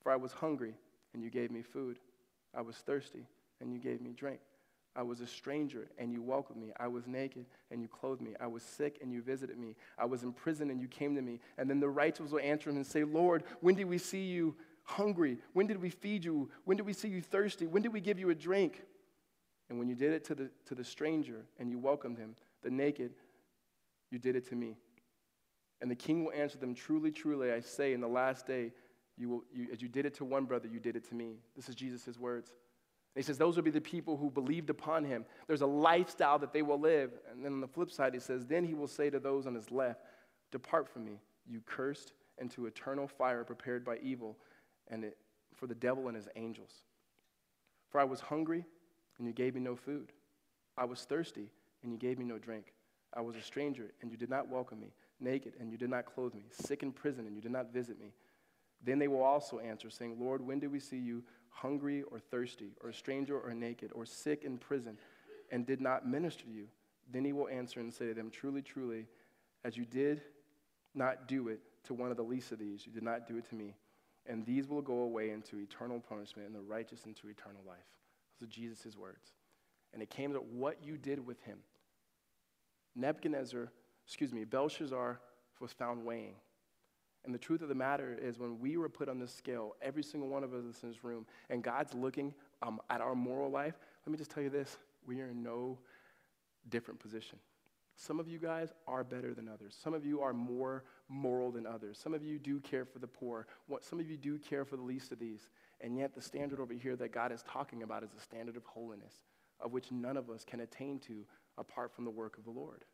For 0.03 0.11
I 0.11 0.17
was 0.17 0.33
hungry, 0.33 0.75
and 1.15 1.23
you 1.23 1.31
gave 1.31 1.51
me 1.51 1.63
food. 1.63 1.99
I 2.55 2.63
was 2.63 2.77
thirsty, 2.77 3.27
and 3.61 3.73
you 3.73 3.79
gave 3.79 4.01
me 4.01 4.13
drink. 4.13 4.41
I 4.97 5.03
was 5.03 5.21
a 5.21 5.27
stranger 5.27 5.89
and 5.99 6.11
you 6.13 6.23
welcomed 6.23 6.61
me. 6.61 6.73
I 6.79 6.89
was 6.89 7.07
naked 7.07 7.45
and 7.71 7.83
you 7.83 7.89
clothed 7.89 8.23
me. 8.23 8.35
I 8.41 8.47
was 8.47 8.63
sick 8.63 8.99
and 9.03 9.13
you 9.13 9.21
visited 9.21 9.59
me. 9.59 9.77
I 9.99 10.07
was 10.07 10.23
in 10.23 10.33
prison 10.33 10.71
and 10.71 10.81
you 10.81 10.89
came 10.89 11.15
to 11.17 11.23
me. 11.23 11.41
And 11.59 11.69
then 11.69 11.81
the 11.81 11.89
righteous 11.89 12.31
will 12.31 12.41
answer 12.41 12.71
him 12.71 12.77
and 12.77 12.87
say, 12.87 13.05
Lord, 13.05 13.45
when 13.61 13.75
did 13.75 13.85
we 13.85 13.99
see 13.99 14.25
you 14.25 14.57
hungry? 14.85 15.39
When 15.53 15.67
did 15.67 15.81
we 15.81 15.91
feed 15.91 16.25
you? 16.25 16.51
When 16.65 16.79
did 16.79 16.87
we 16.87 16.95
see 16.95 17.09
you 17.09 17.21
thirsty? 17.21 17.67
When 17.67 17.83
did 17.83 17.93
we 17.93 18.01
give 18.01 18.19
you 18.19 18.31
a 18.31 18.35
drink? 18.35 18.83
And 19.69 19.79
when 19.79 19.89
you 19.89 19.95
did 19.95 20.13
it 20.13 20.25
to 20.25 20.35
the, 20.35 20.51
to 20.67 20.75
the 20.75 20.85
stranger 20.85 21.45
and 21.59 21.71
you 21.71 21.79
welcomed 21.79 22.19
him, 22.19 22.35
the 22.63 22.71
naked, 22.71 23.13
you 24.11 24.19
did 24.19 24.35
it 24.35 24.49
to 24.49 24.55
me. 24.55 24.77
And 25.83 25.91
the 25.91 25.97
king 25.97 26.25
will 26.25 26.33
answer 26.33 26.57
them, 26.57 26.75
Truly, 26.75 27.11
truly, 27.11 27.53
I 27.53 27.61
say, 27.61 27.93
in 27.93 28.01
the 28.01 28.09
last 28.09 28.47
day, 28.47 28.73
you 29.19 29.29
will, 29.29 29.45
you, 29.53 29.69
as 29.73 29.83
you 29.83 29.89
did 29.89 30.07
it 30.07 30.15
to 30.15 30.25
one 30.25 30.45
brother, 30.45 30.69
you 30.69 30.81
did 30.81 30.97
it 30.97 31.07
to 31.09 31.15
me. 31.15 31.37
This 31.55 31.69
is 31.69 31.75
Jesus' 31.75 32.19
words. 32.19 32.53
He 33.17 33.23
says 33.23 33.39
those 33.39 33.57
will 33.57 33.63
be 33.63 33.71
the 33.71 33.81
people 33.81 34.17
who 34.17 34.31
believed 34.31 34.69
upon 34.69 35.03
him. 35.03 35.25
There's 35.47 35.63
a 35.63 35.67
lifestyle 35.67 36.39
that 36.39 36.53
they 36.53 36.61
will 36.63 36.79
live. 36.79 37.13
And 37.33 37.43
then 37.43 37.55
on 37.55 37.61
the 37.61 37.67
flip 37.67 37.91
side, 37.91 38.13
he 38.13 38.21
says, 38.21 38.45
Then 38.45 38.63
he 38.63 38.75
will 38.75 38.87
say 38.87 39.09
to 39.09 39.19
those 39.19 39.47
on 39.47 39.55
his 39.55 39.71
left, 39.71 40.01
Depart 40.53 40.89
from 40.89 41.05
me, 41.05 41.19
you 41.49 41.63
cursed, 41.65 42.13
into 42.39 42.67
eternal 42.67 43.09
fire 43.09 43.43
prepared 43.45 43.85
by 43.85 43.97
evil 44.03 44.37
and 44.89 45.05
it, 45.05 45.17
for 45.55 45.67
the 45.67 45.75
devil 45.75 46.09
and 46.09 46.17
his 46.17 46.29
angels. 46.37 46.83
For 47.89 48.01
I 48.01 48.05
was 48.05 48.21
hungry, 48.21 48.67
and 49.19 49.27
you 49.27 49.33
gave 49.33 49.55
me 49.55 49.61
no 49.61 49.75
food. 49.75 50.13
I 50.77 50.85
was 50.85 51.05
thirsty, 51.05 51.49
and 51.83 51.91
you 51.91 51.99
gave 51.99 52.19
me 52.19 52.25
no 52.25 52.39
drink. 52.39 52.75
I 53.15 53.23
was 53.23 53.37
a 53.37 53.41
stranger, 53.41 53.93
and 54.03 54.11
you 54.11 54.19
did 54.19 54.29
not 54.29 54.49
welcome 54.49 54.81
me. 54.81 54.93
Naked, 55.19 55.55
and 55.59 55.71
you 55.71 55.79
did 55.79 55.89
not 55.89 56.05
clothe 56.05 56.35
me. 56.35 56.45
Sick 56.51 56.83
in 56.83 56.93
prison, 56.93 57.27
and 57.27 57.35
you 57.35 57.41
did 57.41 57.53
not 57.53 57.73
visit 57.73 57.99
me. 57.99 58.13
Then 58.85 58.99
they 58.99 59.09
will 59.09 59.23
also 59.23 59.59
answer, 59.59 59.89
saying, 59.89 60.17
Lord, 60.21 60.43
when 60.43 60.59
did 60.59 60.71
we 60.71 60.81
see 60.81 60.99
you 60.99 61.23
hungry 61.57 62.03
or 62.11 62.19
thirsty, 62.19 62.73
or 62.83 62.91
a 62.91 62.95
stranger 62.95 63.39
or 63.39 63.55
naked, 63.55 63.91
or 63.95 64.05
sick 64.05 64.45
in 64.45 64.59
prison, 64.59 64.99
and 65.51 65.67
did 65.67 65.81
not 65.81 66.07
minister 66.07 66.45
to 66.45 66.51
you? 66.51 66.67
Then 67.13 67.25
he 67.25 67.33
will 67.33 67.49
answer 67.49 67.81
and 67.81 67.93
say 67.93 68.07
to 68.07 68.15
them, 68.15 68.31
Truly, 68.31 68.63
truly, 68.63 69.07
as 69.65 69.77
you 69.77 69.85
did 69.85 70.23
not 70.95 71.29
do 71.29 71.49
it 71.49 71.61
to 71.85 71.95
one 71.95 72.11
of 72.11 72.17
the 72.17 72.23
least 72.23 72.53
of 72.53 72.59
these, 72.59 72.87
you 72.87 72.93
did 72.93 73.03
not 73.03 73.27
do 73.27 73.39
it 73.39 73.49
to 73.49 73.55
me. 73.55 73.75
And 74.27 74.45
these 74.45 74.69
will 74.69 74.83
go 74.83 75.01
away 75.01 75.31
into 75.31 75.59
eternal 75.59 76.01
punishment, 76.01 76.47
and 76.47 76.55
the 76.55 76.61
righteous 76.61 77.07
into 77.07 77.29
eternal 77.29 77.63
life. 77.67 77.79
Those 78.41 78.49
are 78.49 78.53
Jesus' 78.53 78.97
words. 78.97 79.33
And 79.93 80.03
it 80.03 80.11
came 80.11 80.33
to 80.33 80.41
what 80.41 80.85
you 80.85 80.97
did 80.97 81.25
with 81.25 81.41
him. 81.43 81.59
Nebuchadnezzar, 82.97 83.71
excuse 84.05 84.33
me, 84.33 84.45
Belshazzar 84.45 85.21
was 85.61 85.73
found 85.73 86.05
weighing. 86.05 86.35
And 87.27 87.35
the 87.35 87.39
truth 87.39 87.61
of 87.61 87.69
the 87.69 87.75
matter 87.75 88.17
is, 88.21 88.39
when 88.39 88.59
we 88.59 88.77
were 88.77 88.89
put 88.89 89.09
on 89.09 89.19
this 89.19 89.35
scale, 89.35 89.75
every 89.83 90.03
single 90.03 90.29
one 90.29 90.45
of 90.45 90.55
us 90.55 90.83
in 90.83 90.89
this 90.89 91.05
room, 91.05 91.27
and 91.51 91.63
God's 91.63 91.93
looking 91.93 92.33
um, 92.63 92.81
at 92.89 93.01
our 93.01 93.15
moral 93.15 93.51
life, 93.51 93.75
let 94.07 94.13
me 94.13 94.17
just 94.17 94.31
tell 94.31 94.43
you 94.43 94.51
this 94.51 94.79
we 95.07 95.21
are 95.21 95.29
in 95.29 95.43
no 95.43 95.79
different 96.69 97.01
position. 97.01 97.39
Some 97.97 98.21
of 98.21 98.29
you 98.29 98.39
guys 98.39 98.73
are 98.87 99.03
better 99.03 99.33
than 99.33 99.49
others. 99.49 99.77
Some 99.83 99.95
of 99.95 100.05
you 100.05 100.21
are 100.21 100.33
more 100.33 100.85
moral 101.09 101.51
than 101.51 101.67
others. 101.67 101.99
Some 101.99 102.13
of 102.13 102.23
you 102.23 102.39
do 102.39 102.61
care 102.61 102.85
for 102.85 102.99
the 102.99 103.07
poor. 103.07 103.47
Some 103.81 104.01
of 104.01 104.11
you 104.11 104.17
do 104.17 104.39
care 104.39 104.65
for 104.65 104.77
the 104.77 104.83
least 104.83 105.13
of 105.13 105.19
these. 105.19 105.49
And 105.81 105.97
yet, 105.97 106.15
the 106.15 106.23
standard 106.23 106.61
over 106.61 106.75
here 106.75 106.97
that 106.97 107.13
God 107.13 107.33
is 107.33 107.43
talking 107.43 107.83
about 107.83 108.03
is 108.03 108.11
a 108.17 108.21
standard 108.21 108.57
of 108.57 108.65
holiness, 108.65 109.15
of 109.61 109.73
which 109.73 109.91
none 109.91 110.17
of 110.17 110.29
us 110.31 110.45
can 110.45 110.61
attain 110.61 110.99
to 111.01 111.25
apart 111.59 111.95
from 111.95 112.05
the 112.05 112.11
work 112.11 112.37
of 112.37 112.45
the 112.45 112.51
Lord. 112.51 112.85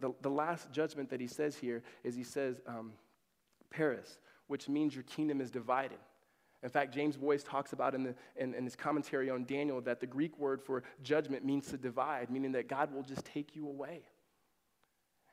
The, 0.00 0.12
the, 0.22 0.30
last 0.30 0.70
judgment 0.72 1.10
that 1.10 1.20
he 1.20 1.26
says 1.26 1.56
here 1.56 1.82
is 2.04 2.14
he 2.14 2.24
says, 2.24 2.60
um, 2.66 2.92
Peres, 3.70 4.18
which 4.46 4.68
means 4.68 4.94
your 4.94 5.04
kingdom 5.04 5.40
is 5.40 5.50
divided. 5.50 5.98
In 6.62 6.70
fact, 6.70 6.92
James 6.92 7.16
Boice 7.16 7.44
talks 7.44 7.72
about 7.72 7.94
in, 7.94 8.02
the, 8.02 8.14
in, 8.36 8.54
in, 8.54 8.64
his 8.64 8.74
commentary 8.74 9.30
on 9.30 9.44
Daniel 9.44 9.80
that 9.82 10.00
the 10.00 10.06
Greek 10.06 10.36
word 10.38 10.60
for 10.60 10.82
judgment 11.02 11.44
means 11.44 11.68
to 11.68 11.76
divide, 11.76 12.30
meaning 12.30 12.52
that 12.52 12.68
God 12.68 12.92
will 12.92 13.02
just 13.02 13.24
take 13.24 13.54
you 13.54 13.68
away. 13.68 14.02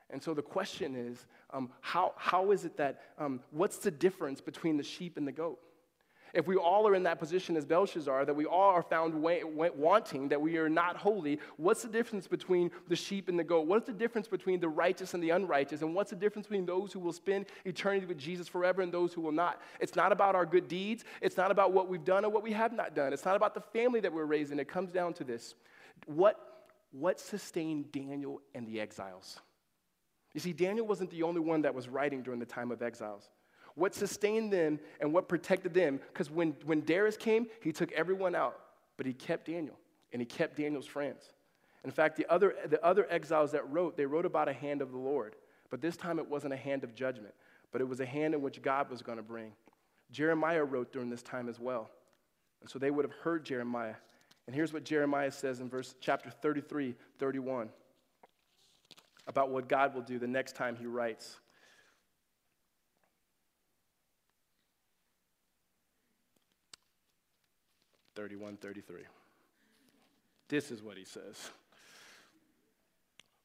And 0.08 0.22
so 0.22 0.34
the 0.34 0.42
question 0.42 0.94
is 0.94 1.26
um, 1.50 1.70
how, 1.80 2.12
how 2.16 2.52
is 2.52 2.64
it 2.64 2.76
that, 2.76 3.02
um, 3.18 3.40
what's 3.50 3.78
the 3.78 3.90
difference 3.90 4.40
between 4.40 4.76
the 4.76 4.84
sheep 4.84 5.16
and 5.16 5.26
the 5.26 5.32
goat? 5.32 5.58
If 6.34 6.46
we 6.46 6.56
all 6.56 6.86
are 6.86 6.94
in 6.94 7.04
that 7.04 7.18
position 7.18 7.56
as 7.56 7.64
Belshazzar, 7.64 8.24
that 8.24 8.34
we 8.34 8.44
all 8.44 8.70
are 8.70 8.82
found 8.82 9.14
wa- 9.14 9.44
wa- 9.44 9.70
wanting, 9.74 10.28
that 10.28 10.40
we 10.40 10.58
are 10.58 10.68
not 10.68 10.96
holy, 10.96 11.38
what's 11.56 11.82
the 11.82 11.88
difference 11.88 12.26
between 12.26 12.70
the 12.88 12.96
sheep 12.96 13.28
and 13.28 13.38
the 13.38 13.44
goat? 13.44 13.66
What's 13.66 13.86
the 13.86 13.92
difference 13.92 14.28
between 14.28 14.60
the 14.60 14.68
righteous 14.68 15.14
and 15.14 15.22
the 15.22 15.30
unrighteous? 15.30 15.82
And 15.82 15.94
what's 15.94 16.10
the 16.10 16.16
difference 16.16 16.46
between 16.46 16.66
those 16.66 16.92
who 16.92 17.00
will 17.00 17.12
spend 17.12 17.46
eternity 17.64 18.06
with 18.06 18.18
Jesus 18.18 18.48
forever 18.48 18.82
and 18.82 18.92
those 18.92 19.12
who 19.14 19.20
will 19.20 19.32
not? 19.32 19.60
It's 19.80 19.96
not 19.96 20.12
about 20.12 20.34
our 20.34 20.44
good 20.44 20.68
deeds. 20.68 21.04
It's 21.20 21.36
not 21.36 21.50
about 21.50 21.72
what 21.72 21.88
we've 21.88 22.04
done 22.04 22.24
or 22.24 22.30
what 22.30 22.42
we 22.42 22.52
have 22.52 22.72
not 22.72 22.94
done. 22.94 23.12
It's 23.12 23.24
not 23.24 23.36
about 23.36 23.54
the 23.54 23.60
family 23.60 24.00
that 24.00 24.12
we're 24.12 24.24
raising. 24.24 24.58
It 24.58 24.68
comes 24.68 24.92
down 24.92 25.14
to 25.14 25.24
this. 25.24 25.54
What, 26.06 26.66
what 26.92 27.20
sustained 27.20 27.92
Daniel 27.92 28.42
and 28.54 28.66
the 28.66 28.80
exiles? 28.80 29.40
You 30.34 30.40
see, 30.40 30.52
Daniel 30.52 30.86
wasn't 30.86 31.10
the 31.10 31.22
only 31.22 31.40
one 31.40 31.62
that 31.62 31.74
was 31.74 31.88
writing 31.88 32.22
during 32.22 32.40
the 32.40 32.46
time 32.46 32.70
of 32.70 32.82
exiles 32.82 33.30
what 33.76 33.94
sustained 33.94 34.52
them 34.52 34.80
and 35.00 35.12
what 35.12 35.28
protected 35.28 35.72
them. 35.72 36.00
Because 36.12 36.30
when, 36.30 36.56
when 36.64 36.80
Darius 36.80 37.16
came, 37.16 37.46
he 37.62 37.72
took 37.72 37.92
everyone 37.92 38.34
out, 38.34 38.58
but 38.96 39.06
he 39.06 39.12
kept 39.12 39.46
Daniel, 39.46 39.78
and 40.12 40.20
he 40.20 40.26
kept 40.26 40.56
Daniel's 40.56 40.86
friends. 40.86 41.30
In 41.84 41.92
fact, 41.92 42.16
the 42.16 42.26
other, 42.28 42.56
the 42.68 42.84
other 42.84 43.06
exiles 43.08 43.52
that 43.52 43.70
wrote, 43.70 43.96
they 43.96 44.06
wrote 44.06 44.26
about 44.26 44.48
a 44.48 44.52
hand 44.52 44.82
of 44.82 44.90
the 44.90 44.98
Lord. 44.98 45.36
But 45.70 45.80
this 45.80 45.96
time 45.96 46.18
it 46.18 46.28
wasn't 46.28 46.52
a 46.52 46.56
hand 46.56 46.82
of 46.82 46.94
judgment, 46.94 47.34
but 47.70 47.80
it 47.80 47.88
was 47.88 48.00
a 48.00 48.06
hand 48.06 48.34
in 48.34 48.42
which 48.42 48.60
God 48.60 48.90
was 48.90 49.02
going 49.02 49.18
to 49.18 49.22
bring. 49.22 49.52
Jeremiah 50.10 50.64
wrote 50.64 50.92
during 50.92 51.10
this 51.10 51.22
time 51.22 51.48
as 51.48 51.60
well. 51.60 51.90
And 52.60 52.70
so 52.70 52.78
they 52.78 52.90
would 52.90 53.04
have 53.04 53.14
heard 53.22 53.44
Jeremiah. 53.44 53.94
And 54.46 54.54
here's 54.54 54.72
what 54.72 54.84
Jeremiah 54.84 55.30
says 55.30 55.60
in 55.60 55.68
verse 55.68 55.94
chapter 56.00 56.30
33, 56.30 56.94
31 57.18 57.68
about 59.28 59.50
what 59.50 59.68
God 59.68 59.94
will 59.94 60.02
do 60.02 60.18
the 60.18 60.26
next 60.26 60.54
time 60.54 60.76
he 60.76 60.86
writes. 60.86 61.40
31 68.16 68.56
33. 68.56 69.02
This 70.48 70.70
is 70.70 70.82
what 70.82 70.96
he 70.96 71.04
says. 71.04 71.50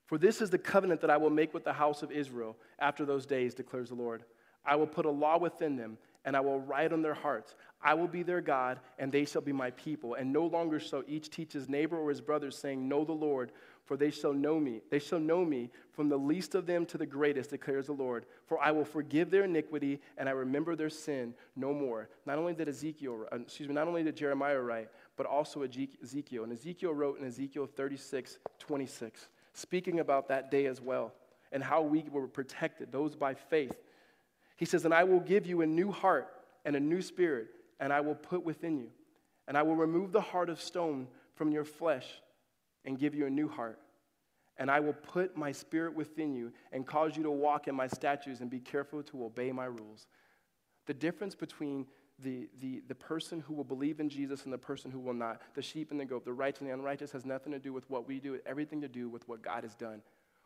For 0.05 0.17
this 0.17 0.41
is 0.41 0.49
the 0.49 0.57
covenant 0.57 1.01
that 1.01 1.09
I 1.09 1.17
will 1.17 1.30
make 1.30 1.53
with 1.53 1.63
the 1.63 1.74
house 1.74 2.03
of 2.03 2.11
Israel 2.11 2.57
after 2.80 3.05
those 3.05 3.26
days, 3.26 3.53
declares 3.53 3.89
the 3.89 3.95
Lord. 3.95 4.24
I 4.65 4.76
will 4.76 4.88
put 4.88 5.05
a 5.05 5.09
law 5.09 5.38
within 5.38 5.76
them, 5.76 5.97
and 6.26 6.36
I 6.36 6.41
will 6.41 6.59
write 6.59 6.93
on 6.93 7.01
their 7.01 7.13
hearts. 7.13 7.55
I 7.84 7.93
will 7.93 8.07
be 8.07 8.22
their 8.22 8.41
God, 8.41 8.80
and 8.99 9.11
they 9.11 9.26
shall 9.26 9.41
be 9.41 9.53
my 9.53 9.72
people. 9.72 10.13
And 10.13 10.32
no 10.32 10.45
longer 10.45 10.80
shall 10.80 11.03
each 11.07 11.30
teach 11.30 11.53
his 11.53 11.67
neighbor 11.67 11.97
or 11.97 12.09
his 12.09 12.22
brother, 12.22 12.51
saying, 12.51 12.88
Know 12.88 13.03
the 13.03 13.13
Lord, 13.13 13.51
for 13.92 13.98
they 13.98 14.10
shall 14.10 14.32
know 14.32 14.58
me. 14.58 14.80
They 14.89 15.00
shall 15.00 15.20
know 15.20 15.44
me 15.44 15.70
from 15.92 16.08
the 16.08 16.16
least 16.16 16.56
of 16.56 16.66
them 16.66 16.86
to 16.86 16.98
the 16.98 17.06
greatest, 17.06 17.50
declares 17.50 17.88
the 17.88 17.92
Lord. 17.92 18.26
For 18.46 18.58
I 18.58 18.72
will 18.72 18.86
forgive 18.86 19.30
their 19.30 19.44
iniquity 19.44 20.00
and 20.18 20.30
I 20.30 20.32
remember 20.32 20.78
their 20.78 20.89
sin 20.89 21.34
no 21.58 21.74
more. 21.74 22.08
Not 22.26 22.38
only 22.38 22.54
did 22.54 22.70
Ezekiel, 22.70 23.26
uh, 23.34 23.39
excuse 23.42 23.68
me, 23.68 23.76
not 23.76 23.89
only 23.89 24.02
did 24.02 24.16
Jeremiah 24.16 24.62
write, 24.62 24.88
but 25.18 25.26
also 25.26 25.64
Ezekiel. 25.64 26.46
And 26.46 26.54
Ezekiel 26.54 26.94
wrote 26.94 27.20
in 27.20 27.28
Ezekiel 27.28 27.68
36, 27.68 28.39
26, 28.60 29.28
speaking 29.52 30.00
about 30.00 30.30
that 30.30 30.50
day 30.50 30.68
as 30.68 30.80
well 30.80 31.14
and 31.52 31.62
how 31.62 31.82
we 31.82 32.06
were 32.10 32.30
protected, 32.30 32.94
those 32.94 33.18
by 33.18 33.34
faith. 33.34 33.76
He 34.56 34.64
says, 34.64 34.86
And 34.86 34.94
I 34.94 35.04
will 35.04 35.20
give 35.20 35.46
you 35.46 35.64
a 35.64 35.68
new 35.68 35.92
heart 35.92 36.30
and 36.64 36.78
a 36.78 36.80
new 36.80 37.02
spirit, 37.02 37.48
and 37.82 37.92
I 37.92 38.00
will 38.00 38.16
put 38.16 38.46
within 38.46 38.78
you. 38.78 38.88
And 39.50 39.58
I 39.58 39.64
will 39.64 39.76
remove 39.76 40.14
the 40.14 40.22
heart 40.22 40.50
of 40.50 40.62
stone 40.62 41.10
from 41.36 41.52
your 41.52 41.66
flesh 41.66 42.08
and 42.86 42.98
give 42.98 43.14
you 43.16 43.26
a 43.26 43.30
new 43.30 43.48
heart. 43.50 43.80
And 44.62 44.70
I 44.70 44.80
will 44.80 44.93
put 44.93 45.36
my 45.36 45.51
spirit 45.51 45.95
within 45.95 46.36
you 46.36 46.53
and 46.72 46.86
cause 46.86 47.18
you 47.18 47.24
to 47.24 47.32
walk 47.32 47.68
in 47.68 47.74
my 47.74 47.88
statutes 47.88 48.41
and 48.41 48.49
be 48.49 48.59
careful 48.59 49.01
to 49.01 49.26
obey 49.26 49.51
my 49.51 49.66
rules. 49.66 50.05
The 50.86 50.93
difference 50.93 51.34
between 51.34 51.88
the, 52.20 52.47
the, 52.59 52.84
the 52.88 52.93
person 52.93 53.39
who 53.39 53.55
will 53.55 53.64
believe 53.64 53.99
in 53.99 54.07
Jesus 54.07 54.43
and 54.43 54.53
the 54.53 54.59
person 54.59 54.91
who 54.91 54.99
will 54.99 55.16
not, 55.16 55.41
the 55.55 55.64
sheep 55.64 55.89
and 55.89 55.99
the 55.99 56.05
goat, 56.05 56.26
the 56.26 56.32
righteous 56.34 56.62
and 56.62 56.70
the 56.70 56.76
unrighteous, 56.76 57.12
has 57.12 57.26
nothing 57.26 57.51
to 57.53 57.57
do 57.57 57.74
with 57.74 57.89
what 57.89 58.07
we 58.07 58.20
do, 58.20 58.39
everything 58.45 58.80
to 58.82 58.88
do 58.88 59.09
with 59.09 59.28
what 59.28 59.41
God 59.41 59.64
has 59.64 59.74
done. 59.74 59.99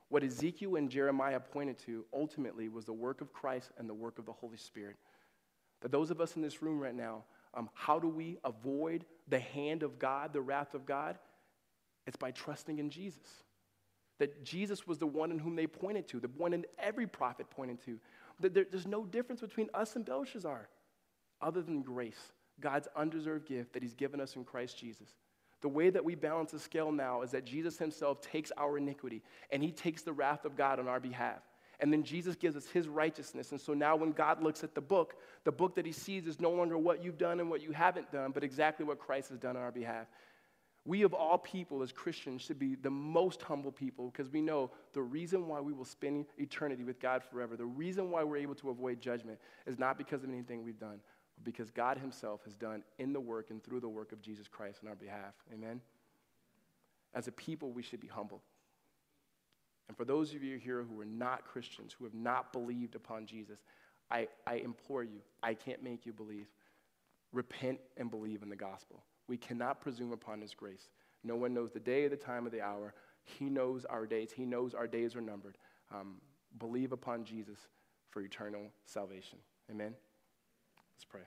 What 0.08 0.24
Ezekiel 0.24 0.78
and 0.78 0.90
Jeremiah 0.90 1.42
pointed 1.42 1.78
to 1.80 2.06
ultimately 2.14 2.70
was 2.70 2.86
the 2.86 2.94
work 2.94 3.20
of 3.20 3.34
Christ 3.34 3.72
and 3.78 3.90
the 3.90 3.94
work 3.94 4.18
of 4.18 4.26
the 4.26 4.32
Holy 4.32 4.56
Spirit. 4.56 4.96
That 5.82 5.92
those 5.92 6.10
of 6.10 6.22
us 6.22 6.38
in 6.38 6.42
this 6.42 6.62
room 6.62 6.80
right 6.80 6.96
now, 6.96 7.26
um, 7.54 7.70
how 7.74 8.00
do 8.00 8.08
we 8.08 8.38
avoid 8.46 9.04
the 9.28 9.40
hand 9.40 9.84
of 9.84 10.00
God, 10.00 10.32
the 10.32 10.40
wrath 10.40 10.74
of 10.74 10.86
God? 10.86 11.18
It's 12.08 12.16
by 12.16 12.32
trusting 12.32 12.80
in 12.80 12.90
Jesus. 12.90 13.44
That 14.20 14.44
Jesus 14.44 14.88
was 14.88 14.98
the 14.98 15.08
one 15.08 15.32
in 15.32 15.40
whom 15.40 15.56
they 15.56 15.68
pointed 15.68 16.08
to, 16.10 16.20
the 16.20 16.30
one 16.38 16.54
in 16.54 16.66
every 16.80 17.08
prophet 17.08 17.50
pointed 17.50 17.84
to. 17.86 18.00
That 18.40 18.54
there, 18.54 18.66
there's 18.70 18.88
no 18.88 19.06
difference 19.06 19.42
between 19.42 19.70
us 19.74 19.96
and 19.96 20.06
Belshazzar 20.06 20.70
other 21.42 21.62
than 21.62 21.82
grace, 21.82 22.32
God's 22.60 22.88
undeserved 22.96 23.48
gift 23.48 23.74
that 23.74 23.84
He's 23.84 23.94
given 23.94 24.22
us 24.22 24.36
in 24.36 24.46
Christ 24.46 24.78
Jesus. 24.78 25.10
The 25.62 25.70
way 25.70 25.90
that 25.90 26.04
we 26.04 26.16
balance 26.16 26.52
the 26.52 26.60
scale 26.60 26.92
now 26.92 27.22
is 27.22 27.32
that 27.32 27.46
Jesus 27.46 27.78
Himself 27.78 28.22
takes 28.22 28.52
our 28.58 28.78
iniquity 28.78 29.22
and 29.52 29.64
He 29.64 29.72
takes 29.72 30.02
the 30.02 30.14
wrath 30.14 30.46
of 30.46 30.56
God 30.56 30.80
on 30.80 30.88
our 30.88 31.00
behalf. 31.00 31.42
And 31.80 31.92
then 31.92 32.04
Jesus 32.04 32.36
gives 32.36 32.56
us 32.56 32.68
His 32.68 32.88
righteousness. 32.88 33.52
And 33.52 33.60
so 33.60 33.74
now 33.74 33.96
when 33.96 34.12
God 34.12 34.42
looks 34.42 34.64
at 34.64 34.76
the 34.76 34.82
book, 34.82 35.16
the 35.44 35.52
book 35.52 35.76
that 35.76 35.86
He 35.86 35.92
sees 35.92 36.26
is 36.28 36.40
no 36.40 36.52
longer 36.52 36.78
what 36.78 37.04
you've 37.04 37.18
done 37.18 37.40
and 37.40 37.50
what 37.50 37.62
you 37.62 37.72
haven't 37.72 38.12
done, 38.12 38.32
but 38.32 38.44
exactly 38.44 38.86
what 38.86 39.00
Christ 39.00 39.30
has 39.30 39.40
done 39.40 39.58
on 39.58 39.64
our 39.64 39.72
behalf. 39.72 40.08
We, 40.88 41.02
of 41.02 41.16
all 41.16 41.40
people, 41.40 41.82
as 41.82 41.92
Christians, 41.92 42.44
should 42.44 42.60
be 42.60 42.76
the 42.76 42.92
most 42.92 43.42
humble 43.42 43.72
people 43.72 44.12
because 44.12 44.32
we 44.32 44.42
know 44.42 44.70
the 44.94 45.02
reason 45.02 45.48
why 45.48 45.60
we 45.60 45.74
will 45.74 45.86
spend 45.86 46.28
eternity 46.38 46.84
with 46.84 47.00
God 47.00 47.24
forever, 47.24 47.58
the 47.58 47.66
reason 47.66 48.12
why 48.12 48.24
we're 48.24 48.38
able 48.38 48.54
to 48.56 48.70
avoid 48.70 49.02
judgment 49.02 49.40
is 49.66 49.80
not 49.80 49.98
because 49.98 50.24
of 50.24 50.30
anything 50.30 50.64
we've 50.64 50.80
done, 50.80 51.00
but 51.36 51.44
because 51.44 51.72
God 51.72 51.98
Himself 51.98 52.42
has 52.46 52.54
done 52.54 52.84
in 53.00 53.14
the 53.14 53.20
work 53.20 53.50
and 53.50 53.64
through 53.64 53.80
the 53.80 53.90
work 53.90 54.12
of 54.12 54.22
Jesus 54.22 54.48
Christ 54.48 54.82
on 54.84 54.90
our 54.90 54.96
behalf. 54.96 55.34
Amen? 55.52 55.82
As 57.16 57.28
a 57.28 57.32
people, 57.32 57.72
we 57.72 57.82
should 57.82 58.00
be 58.00 58.08
humble. 58.08 58.44
And 59.88 59.98
for 59.98 60.06
those 60.06 60.36
of 60.36 60.44
you 60.44 60.58
here 60.58 60.84
who 60.84 61.00
are 61.02 61.06
not 61.06 61.46
Christians, 61.46 61.96
who 61.98 62.06
have 62.06 62.14
not 62.14 62.54
believed 62.54 62.94
upon 62.94 63.26
Jesus, 63.26 63.60
I, 64.12 64.28
I 64.46 64.56
implore 64.56 65.04
you, 65.04 65.22
I 65.42 65.56
can't 65.56 65.82
make 65.82 66.06
you 66.06 66.14
believe. 66.14 66.48
Repent 67.32 67.80
and 67.98 68.12
believe 68.12 68.44
in 68.44 68.50
the 68.50 68.56
gospel. 68.56 69.04
We 69.28 69.38
cannot 69.38 69.82
presume 69.82 70.12
upon 70.12 70.42
His 70.42 70.54
grace. 70.54 70.90
No 71.24 71.36
one 71.36 71.54
knows 71.54 71.72
the 71.72 71.80
day, 71.80 72.08
the 72.08 72.16
time, 72.16 72.46
or 72.46 72.50
the 72.50 72.62
hour. 72.62 72.94
He 73.24 73.46
knows 73.46 73.86
our 73.86 74.06
days. 74.06 74.32
He 74.32 74.46
knows 74.46 74.74
our 74.74 74.88
days 74.88 75.16
are 75.16 75.22
numbered. 75.22 75.58
Um, 75.94 76.22
believe 76.60 76.92
upon 76.92 77.26
Jesus 77.26 77.58
for 78.12 78.22
eternal 78.22 78.72
salvation. 78.86 79.40
Amen? 79.70 79.94
Let's 80.96 81.06
pray. 81.06 81.22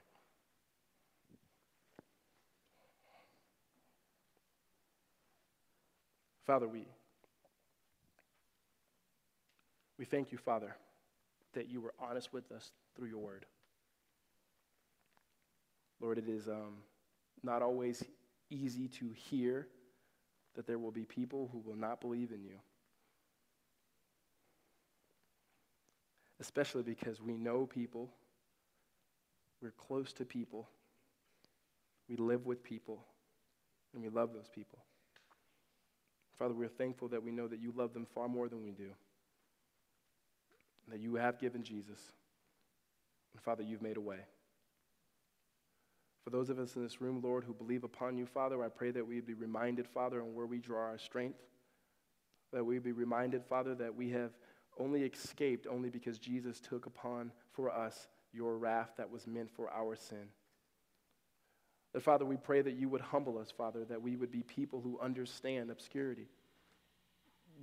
Father, 6.46 6.66
we, 6.66 6.86
we 9.98 10.06
thank 10.06 10.32
you, 10.32 10.38
Father, 10.38 10.74
that 11.52 11.68
you 11.68 11.80
were 11.80 11.92
honest 11.98 12.32
with 12.32 12.50
us 12.52 12.70
through 12.96 13.08
your 13.08 13.18
word. 13.18 13.44
Lord, 16.00 16.16
it 16.16 16.28
is. 16.28 16.48
Um, 16.48 16.76
not 17.42 17.62
always 17.62 18.04
easy 18.50 18.88
to 18.88 19.10
hear 19.14 19.66
that 20.54 20.66
there 20.66 20.78
will 20.78 20.90
be 20.90 21.04
people 21.04 21.48
who 21.52 21.58
will 21.58 21.76
not 21.76 22.00
believe 22.00 22.32
in 22.32 22.42
you. 22.42 22.58
Especially 26.40 26.82
because 26.82 27.20
we 27.20 27.36
know 27.36 27.66
people, 27.66 28.10
we're 29.60 29.72
close 29.72 30.12
to 30.14 30.24
people, 30.24 30.68
we 32.08 32.16
live 32.16 32.46
with 32.46 32.62
people, 32.62 33.04
and 33.92 34.02
we 34.02 34.08
love 34.08 34.32
those 34.32 34.48
people. 34.48 34.78
Father, 36.38 36.54
we're 36.54 36.68
thankful 36.68 37.08
that 37.08 37.22
we 37.22 37.32
know 37.32 37.48
that 37.48 37.60
you 37.60 37.72
love 37.76 37.92
them 37.92 38.06
far 38.14 38.28
more 38.28 38.48
than 38.48 38.62
we 38.62 38.70
do, 38.70 38.90
that 40.88 41.00
you 41.00 41.16
have 41.16 41.38
given 41.40 41.62
Jesus. 41.62 42.00
And 43.32 43.42
Father, 43.42 43.62
you've 43.62 43.82
made 43.82 43.96
a 43.96 44.00
way. 44.00 44.20
For 46.24 46.30
those 46.30 46.50
of 46.50 46.58
us 46.58 46.76
in 46.76 46.82
this 46.82 47.00
room, 47.00 47.20
Lord, 47.22 47.44
who 47.44 47.54
believe 47.54 47.84
upon 47.84 48.18
you, 48.18 48.26
Father, 48.26 48.62
I 48.62 48.68
pray 48.68 48.90
that 48.90 49.06
we 49.06 49.20
be 49.20 49.34
reminded, 49.34 49.86
Father, 49.86 50.20
on 50.20 50.34
where 50.34 50.46
we 50.46 50.58
draw 50.58 50.80
our 50.80 50.98
strength. 50.98 51.38
That 52.52 52.64
we 52.64 52.78
be 52.78 52.92
reminded, 52.92 53.44
Father, 53.44 53.74
that 53.76 53.94
we 53.94 54.10
have 54.10 54.32
only 54.78 55.02
escaped 55.02 55.66
only 55.66 55.90
because 55.90 56.18
Jesus 56.18 56.60
took 56.60 56.86
upon 56.86 57.32
for 57.52 57.70
us 57.70 58.08
your 58.32 58.56
wrath 58.56 58.90
that 58.96 59.10
was 59.10 59.26
meant 59.26 59.50
for 59.50 59.70
our 59.70 59.96
sin. 59.96 60.28
That, 61.92 62.02
Father, 62.02 62.24
we 62.24 62.36
pray 62.36 62.62
that 62.62 62.74
you 62.74 62.88
would 62.88 63.00
humble 63.00 63.38
us, 63.38 63.50
Father, 63.50 63.84
that 63.86 64.02
we 64.02 64.16
would 64.16 64.30
be 64.30 64.42
people 64.42 64.80
who 64.80 64.98
understand 65.00 65.70
obscurity. 65.70 66.28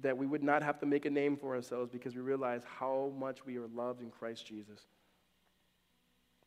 That 0.02 0.18
we 0.18 0.26
would 0.26 0.44
not 0.44 0.64
have 0.64 0.80
to 0.80 0.86
make 0.86 1.06
a 1.06 1.10
name 1.10 1.38
for 1.38 1.56
ourselves 1.56 1.90
because 1.92 2.16
we 2.16 2.22
realize 2.22 2.64
how 2.66 3.14
much 3.18 3.46
we 3.46 3.58
are 3.58 3.68
loved 3.68 4.02
in 4.02 4.10
Christ 4.10 4.46
Jesus. 4.46 4.88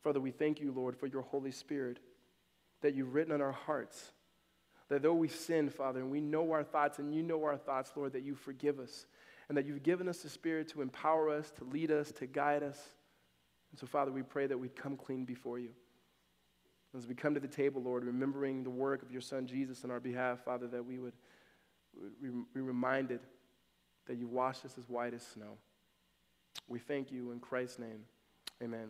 Father, 0.03 0.19
we 0.19 0.31
thank 0.31 0.59
you, 0.61 0.71
Lord, 0.71 0.95
for 0.95 1.07
your 1.07 1.23
Holy 1.23 1.51
Spirit 1.51 1.99
that 2.81 2.95
you've 2.95 3.13
written 3.13 3.33
on 3.33 3.41
our 3.41 3.51
hearts. 3.51 4.11
That 4.87 5.01
though 5.01 5.13
we 5.13 5.27
sin, 5.27 5.69
Father, 5.69 5.99
and 5.99 6.09
we 6.09 6.21
know 6.21 6.51
our 6.51 6.63
thoughts, 6.63 6.99
and 6.99 7.13
you 7.13 7.21
know 7.21 7.43
our 7.43 7.57
thoughts, 7.57 7.91
Lord, 7.95 8.13
that 8.13 8.23
you 8.23 8.35
forgive 8.35 8.79
us. 8.79 9.05
and 9.49 9.57
that 9.57 9.65
you've 9.65 9.83
given 9.83 10.07
us 10.07 10.19
the 10.19 10.29
Spirit 10.29 10.69
to 10.69 10.81
empower 10.81 11.29
us, 11.29 11.51
to 11.57 11.63
lead 11.65 11.91
us, 11.91 12.11
to 12.13 12.27
guide 12.27 12.63
us. 12.63 12.77
And 13.71 13.79
so, 13.79 13.87
Father, 13.87 14.11
we 14.11 14.21
pray 14.21 14.47
that 14.47 14.57
we'd 14.57 14.75
come 14.75 14.95
clean 14.95 15.25
before 15.25 15.59
you. 15.59 15.69
As 16.97 17.05
we 17.07 17.13
come 17.13 17.33
to 17.33 17.39
the 17.39 17.47
table, 17.47 17.81
Lord, 17.81 18.03
remembering 18.03 18.63
the 18.63 18.69
work 18.69 19.03
of 19.03 19.11
your 19.11 19.21
Son 19.21 19.45
Jesus 19.45 19.83
on 19.83 19.91
our 19.91 19.99
behalf, 19.99 20.43
Father, 20.43 20.67
that 20.67 20.85
we 20.85 20.97
would 20.97 21.13
be 22.21 22.61
reminded 22.61 23.19
that 24.07 24.17
you've 24.17 24.31
washed 24.31 24.65
us 24.65 24.75
as 24.77 24.87
white 24.87 25.13
as 25.13 25.23
snow. 25.23 25.57
We 26.67 26.79
thank 26.79 27.11
you 27.11 27.31
in 27.31 27.39
Christ's 27.39 27.79
name. 27.79 28.05
Amen. 28.63 28.89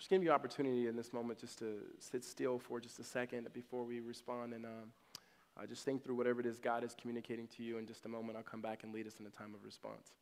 Just 0.00 0.08
giving 0.08 0.24
you 0.26 0.32
opportunity 0.32 0.88
in 0.88 0.96
this 0.96 1.12
moment 1.12 1.38
just 1.38 1.58
to 1.58 1.74
sit 1.98 2.24
still 2.24 2.58
for 2.58 2.80
just 2.80 2.98
a 3.00 3.04
second 3.04 3.46
before 3.52 3.84
we 3.84 4.00
respond 4.00 4.54
and 4.54 4.64
um, 4.64 4.92
uh, 5.58 5.66
just 5.66 5.84
think 5.84 6.02
through 6.02 6.14
whatever 6.14 6.40
it 6.40 6.46
is 6.46 6.58
God 6.58 6.82
is 6.84 6.96
communicating 6.98 7.46
to 7.48 7.62
you. 7.62 7.76
In 7.76 7.86
just 7.86 8.06
a 8.06 8.08
moment, 8.08 8.38
I'll 8.38 8.42
come 8.42 8.62
back 8.62 8.82
and 8.82 8.94
lead 8.94 9.06
us 9.06 9.20
in 9.20 9.26
a 9.26 9.28
time 9.28 9.54
of 9.54 9.62
response. 9.62 10.12